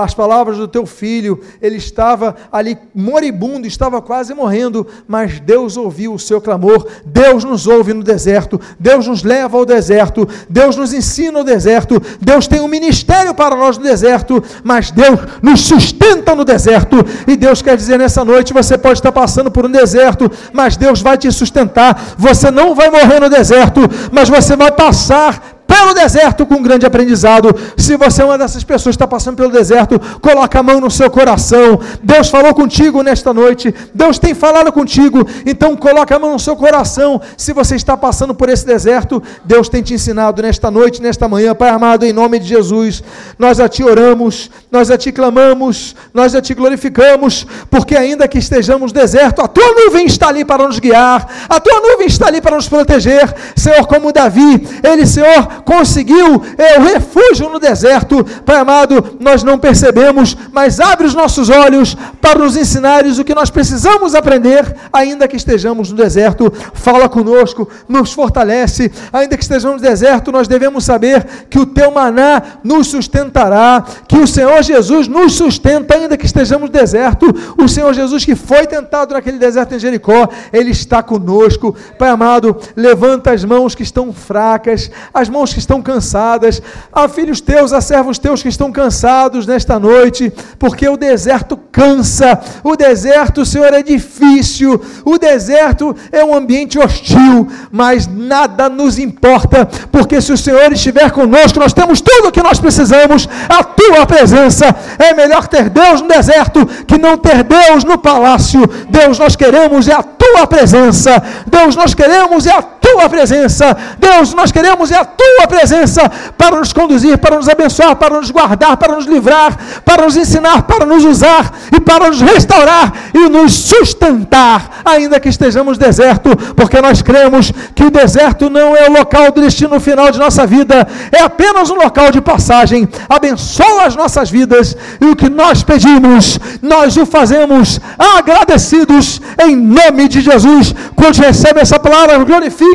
as 0.02 0.14
palavras 0.14 0.56
do 0.56 0.66
teu 0.66 0.86
filho, 0.86 1.40
ele 1.60 1.76
estava 1.76 2.34
ali 2.50 2.78
moribundo, 2.94 3.66
estava 3.66 4.00
quase 4.00 4.32
morrendo, 4.32 4.86
mas 5.06 5.38
Deus 5.38 5.76
ouviu 5.76 6.14
o 6.14 6.18
seu 6.18 6.40
clamor. 6.40 6.86
Deus 7.04 7.44
nos 7.44 7.66
ouve 7.66 7.92
no 7.92 8.02
deserto, 8.02 8.58
Deus 8.78 9.06
nos 9.06 9.22
leva 9.22 9.58
ao 9.58 9.66
deserto, 9.66 10.26
Deus 10.48 10.76
nos 10.76 10.94
ensina 10.94 11.38
no 11.40 11.44
deserto, 11.44 12.00
Deus 12.20 12.46
tem 12.46 12.60
um 12.60 12.68
ministério 12.68 13.34
para 13.34 13.54
nós 13.54 13.76
no 13.76 13.84
deserto, 13.84 14.42
mas 14.64 14.90
Deus 14.90 15.20
nos 15.42 15.60
sustenta 15.60 16.34
no 16.34 16.44
deserto. 16.44 16.96
E 17.26 17.36
Deus 17.36 17.60
quer 17.60 17.76
dizer 17.76 17.98
nessa 17.98 18.24
noite: 18.24 18.54
você 18.54 18.78
pode 18.78 18.98
estar 18.98 19.12
passando 19.12 19.50
por 19.50 19.66
um 19.66 19.70
deserto, 19.70 20.30
mas 20.52 20.76
Deus 20.76 21.02
vai 21.02 21.18
te 21.18 21.30
sustentar. 21.30 22.14
Você 22.16 22.50
não 22.50 22.74
vai 22.74 22.90
morrer 22.90 23.20
no 23.20 23.28
deserto, 23.28 23.80
mas 24.10 24.28
você 24.28 24.56
vai 24.56 24.72
passar 24.72 25.57
pelo 25.68 25.92
deserto 25.92 26.46
com 26.46 26.54
um 26.54 26.62
grande 26.62 26.86
aprendizado. 26.86 27.54
Se 27.76 27.94
você 27.94 28.22
é 28.22 28.24
uma 28.24 28.38
dessas 28.38 28.64
pessoas 28.64 28.96
que 28.96 28.96
está 28.96 29.06
passando 29.06 29.36
pelo 29.36 29.52
deserto, 29.52 30.00
coloca 30.18 30.58
a 30.58 30.62
mão 30.62 30.80
no 30.80 30.90
seu 30.90 31.10
coração. 31.10 31.78
Deus 32.02 32.30
falou 32.30 32.54
contigo 32.54 33.02
nesta 33.02 33.34
noite. 33.34 33.74
Deus 33.94 34.18
tem 34.18 34.32
falado 34.32 34.72
contigo. 34.72 35.28
Então 35.44 35.76
coloca 35.76 36.16
a 36.16 36.18
mão 36.18 36.32
no 36.32 36.38
seu 36.38 36.56
coração. 36.56 37.20
Se 37.36 37.52
você 37.52 37.76
está 37.76 37.98
passando 37.98 38.34
por 38.34 38.48
esse 38.48 38.64
deserto, 38.64 39.22
Deus 39.44 39.68
tem 39.68 39.82
te 39.82 39.92
ensinado 39.92 40.40
nesta 40.40 40.70
noite, 40.70 41.02
nesta 41.02 41.28
manhã, 41.28 41.54
Pai 41.54 41.68
amado, 41.68 42.06
em 42.06 42.14
nome 42.14 42.38
de 42.38 42.48
Jesus. 42.48 43.02
Nós 43.38 43.60
a 43.60 43.68
ti 43.68 43.84
oramos, 43.84 44.50
nós 44.72 44.90
a 44.90 44.96
ti 44.96 45.12
clamamos, 45.12 45.94
nós 46.14 46.34
a 46.34 46.40
ti 46.40 46.54
glorificamos, 46.54 47.46
porque 47.70 47.94
ainda 47.94 48.26
que 48.26 48.38
estejamos 48.38 48.90
deserto, 48.90 49.42
a 49.42 49.48
tua 49.48 49.70
nuvem 49.74 50.06
está 50.06 50.28
ali 50.28 50.46
para 50.46 50.66
nos 50.66 50.78
guiar, 50.78 51.46
a 51.46 51.60
tua 51.60 51.80
nuvem 51.80 52.06
está 52.06 52.28
ali 52.28 52.40
para 52.40 52.56
nos 52.56 52.68
proteger. 52.68 53.34
Senhor, 53.54 53.86
como 53.86 54.12
Davi, 54.12 54.66
ele, 54.82 55.06
Senhor, 55.06 55.57
conseguiu 55.64 56.42
é, 56.56 56.78
o 56.78 56.82
refúgio 56.82 57.48
no 57.48 57.58
deserto. 57.58 58.24
Pai 58.44 58.56
amado, 58.56 59.16
nós 59.20 59.42
não 59.42 59.58
percebemos, 59.58 60.36
mas 60.52 60.80
abre 60.80 61.06
os 61.06 61.14
nossos 61.14 61.48
olhos 61.50 61.96
para 62.20 62.38
nos 62.38 62.56
ensinares 62.56 63.18
o 63.18 63.24
que 63.24 63.34
nós 63.34 63.50
precisamos 63.50 64.14
aprender, 64.14 64.74
ainda 64.92 65.28
que 65.28 65.36
estejamos 65.36 65.90
no 65.90 65.96
deserto. 65.96 66.52
Fala 66.74 67.08
conosco, 67.08 67.68
nos 67.88 68.12
fortalece. 68.12 68.90
Ainda 69.12 69.36
que 69.36 69.42
estejamos 69.42 69.80
no 69.80 69.88
deserto, 69.88 70.32
nós 70.32 70.48
devemos 70.48 70.84
saber 70.84 71.24
que 71.48 71.58
o 71.58 71.66
teu 71.66 71.90
maná 71.90 72.42
nos 72.62 72.88
sustentará, 72.88 73.84
que 74.06 74.18
o 74.18 74.26
Senhor 74.26 74.62
Jesus 74.62 75.08
nos 75.08 75.34
sustenta, 75.34 75.94
ainda 75.94 76.16
que 76.16 76.26
estejamos 76.26 76.68
no 76.70 76.72
deserto. 76.72 77.26
O 77.56 77.68
Senhor 77.68 77.92
Jesus 77.94 78.24
que 78.24 78.34
foi 78.34 78.66
tentado 78.66 79.14
naquele 79.14 79.38
deserto 79.38 79.74
em 79.74 79.78
Jericó, 79.78 80.28
ele 80.52 80.70
está 80.70 81.02
conosco. 81.02 81.74
Pai 81.98 82.08
amado, 82.08 82.56
levanta 82.76 83.32
as 83.32 83.44
mãos 83.44 83.74
que 83.74 83.82
estão 83.82 84.12
fracas, 84.12 84.90
as 85.12 85.28
mãos 85.28 85.47
que 85.52 85.58
estão 85.58 85.82
cansadas. 85.82 86.62
A 86.92 87.08
filhos 87.08 87.40
teus, 87.40 87.72
a 87.72 87.80
servos 87.80 88.18
teus 88.18 88.42
que 88.42 88.48
estão 88.48 88.70
cansados 88.70 89.46
nesta 89.46 89.78
noite, 89.78 90.32
porque 90.58 90.88
o 90.88 90.96
deserto 90.96 91.56
cansa. 91.70 92.40
O 92.62 92.76
deserto, 92.76 93.44
Senhor, 93.44 93.72
é 93.72 93.82
difícil. 93.82 94.80
O 95.04 95.18
deserto 95.18 95.94
é 96.12 96.24
um 96.24 96.34
ambiente 96.34 96.78
hostil, 96.78 97.48
mas 97.70 98.06
nada 98.06 98.68
nos 98.68 98.98
importa, 98.98 99.66
porque 99.90 100.20
se 100.20 100.32
o 100.32 100.38
Senhor 100.38 100.72
estiver 100.72 101.10
conosco, 101.10 101.58
nós 101.58 101.72
temos 101.72 102.00
tudo 102.00 102.28
o 102.28 102.32
que 102.32 102.42
nós 102.42 102.58
precisamos. 102.58 103.28
A 103.48 103.62
tua 103.62 104.06
presença 104.06 104.74
é 104.98 105.14
melhor 105.14 105.46
ter 105.46 105.68
Deus 105.70 106.00
no 106.00 106.08
deserto 106.08 106.66
que 106.86 106.98
não 106.98 107.16
ter 107.16 107.42
Deus 107.42 107.84
no 107.84 107.98
palácio. 107.98 108.66
Deus, 108.88 109.18
nós 109.18 109.36
queremos 109.36 109.88
é 109.88 109.94
a 109.94 110.02
tua 110.02 110.46
presença. 110.46 111.22
Deus, 111.46 111.76
nós 111.76 111.94
queremos 111.94 112.46
é 112.46 112.52
a 112.52 112.62
tua 112.92 113.08
presença. 113.08 113.76
Deus, 113.98 114.32
nós 114.32 114.50
queremos 114.50 114.90
é 114.90 114.96
a 114.96 115.04
tua 115.04 115.46
presença 115.46 116.10
para 116.36 116.56
nos 116.56 116.72
conduzir, 116.72 117.18
para 117.18 117.36
nos 117.36 117.48
abençoar, 117.48 117.96
para 117.96 118.16
nos 118.16 118.30
guardar, 118.30 118.76
para 118.76 118.94
nos 118.94 119.04
livrar, 119.04 119.56
para 119.84 120.04
nos 120.04 120.16
ensinar, 120.16 120.62
para 120.62 120.86
nos 120.86 121.04
usar 121.04 121.52
e 121.74 121.80
para 121.80 122.08
nos 122.08 122.20
restaurar 122.20 122.92
e 123.14 123.28
nos 123.28 123.52
sustentar, 123.52 124.80
ainda 124.84 125.20
que 125.20 125.28
estejamos 125.28 125.76
deserto, 125.76 126.30
porque 126.54 126.80
nós 126.80 127.02
cremos 127.02 127.52
que 127.74 127.84
o 127.84 127.90
deserto 127.90 128.48
não 128.48 128.74
é 128.76 128.88
o 128.88 128.92
local 128.92 129.30
do 129.32 129.40
destino 129.40 129.78
final 129.80 130.10
de 130.10 130.18
nossa 130.18 130.46
vida, 130.46 130.86
é 131.12 131.22
apenas 131.22 131.70
um 131.70 131.74
local 131.74 132.10
de 132.10 132.20
passagem. 132.20 132.88
Abençoa 133.08 133.84
as 133.84 133.96
nossas 133.96 134.30
vidas 134.30 134.76
e 135.00 135.06
o 135.06 135.16
que 135.16 135.28
nós 135.28 135.62
pedimos, 135.62 136.38
nós 136.62 136.96
o 136.96 137.04
fazemos 137.04 137.80
agradecidos 137.98 139.20
em 139.42 139.54
nome 139.54 140.08
de 140.08 140.20
Jesus. 140.20 140.74
Quando 140.94 141.18
recebe 141.18 141.60
essa 141.60 141.78
palavra, 141.78 142.18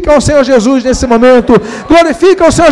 glorifica 0.03 0.11
ao 0.11 0.21
Senhor 0.21 0.43
Jesus 0.43 0.83
nesse 0.83 1.07
momento, 1.07 1.53
glorifica 1.87 2.45
ao 2.45 2.51
Senhor 2.51 2.71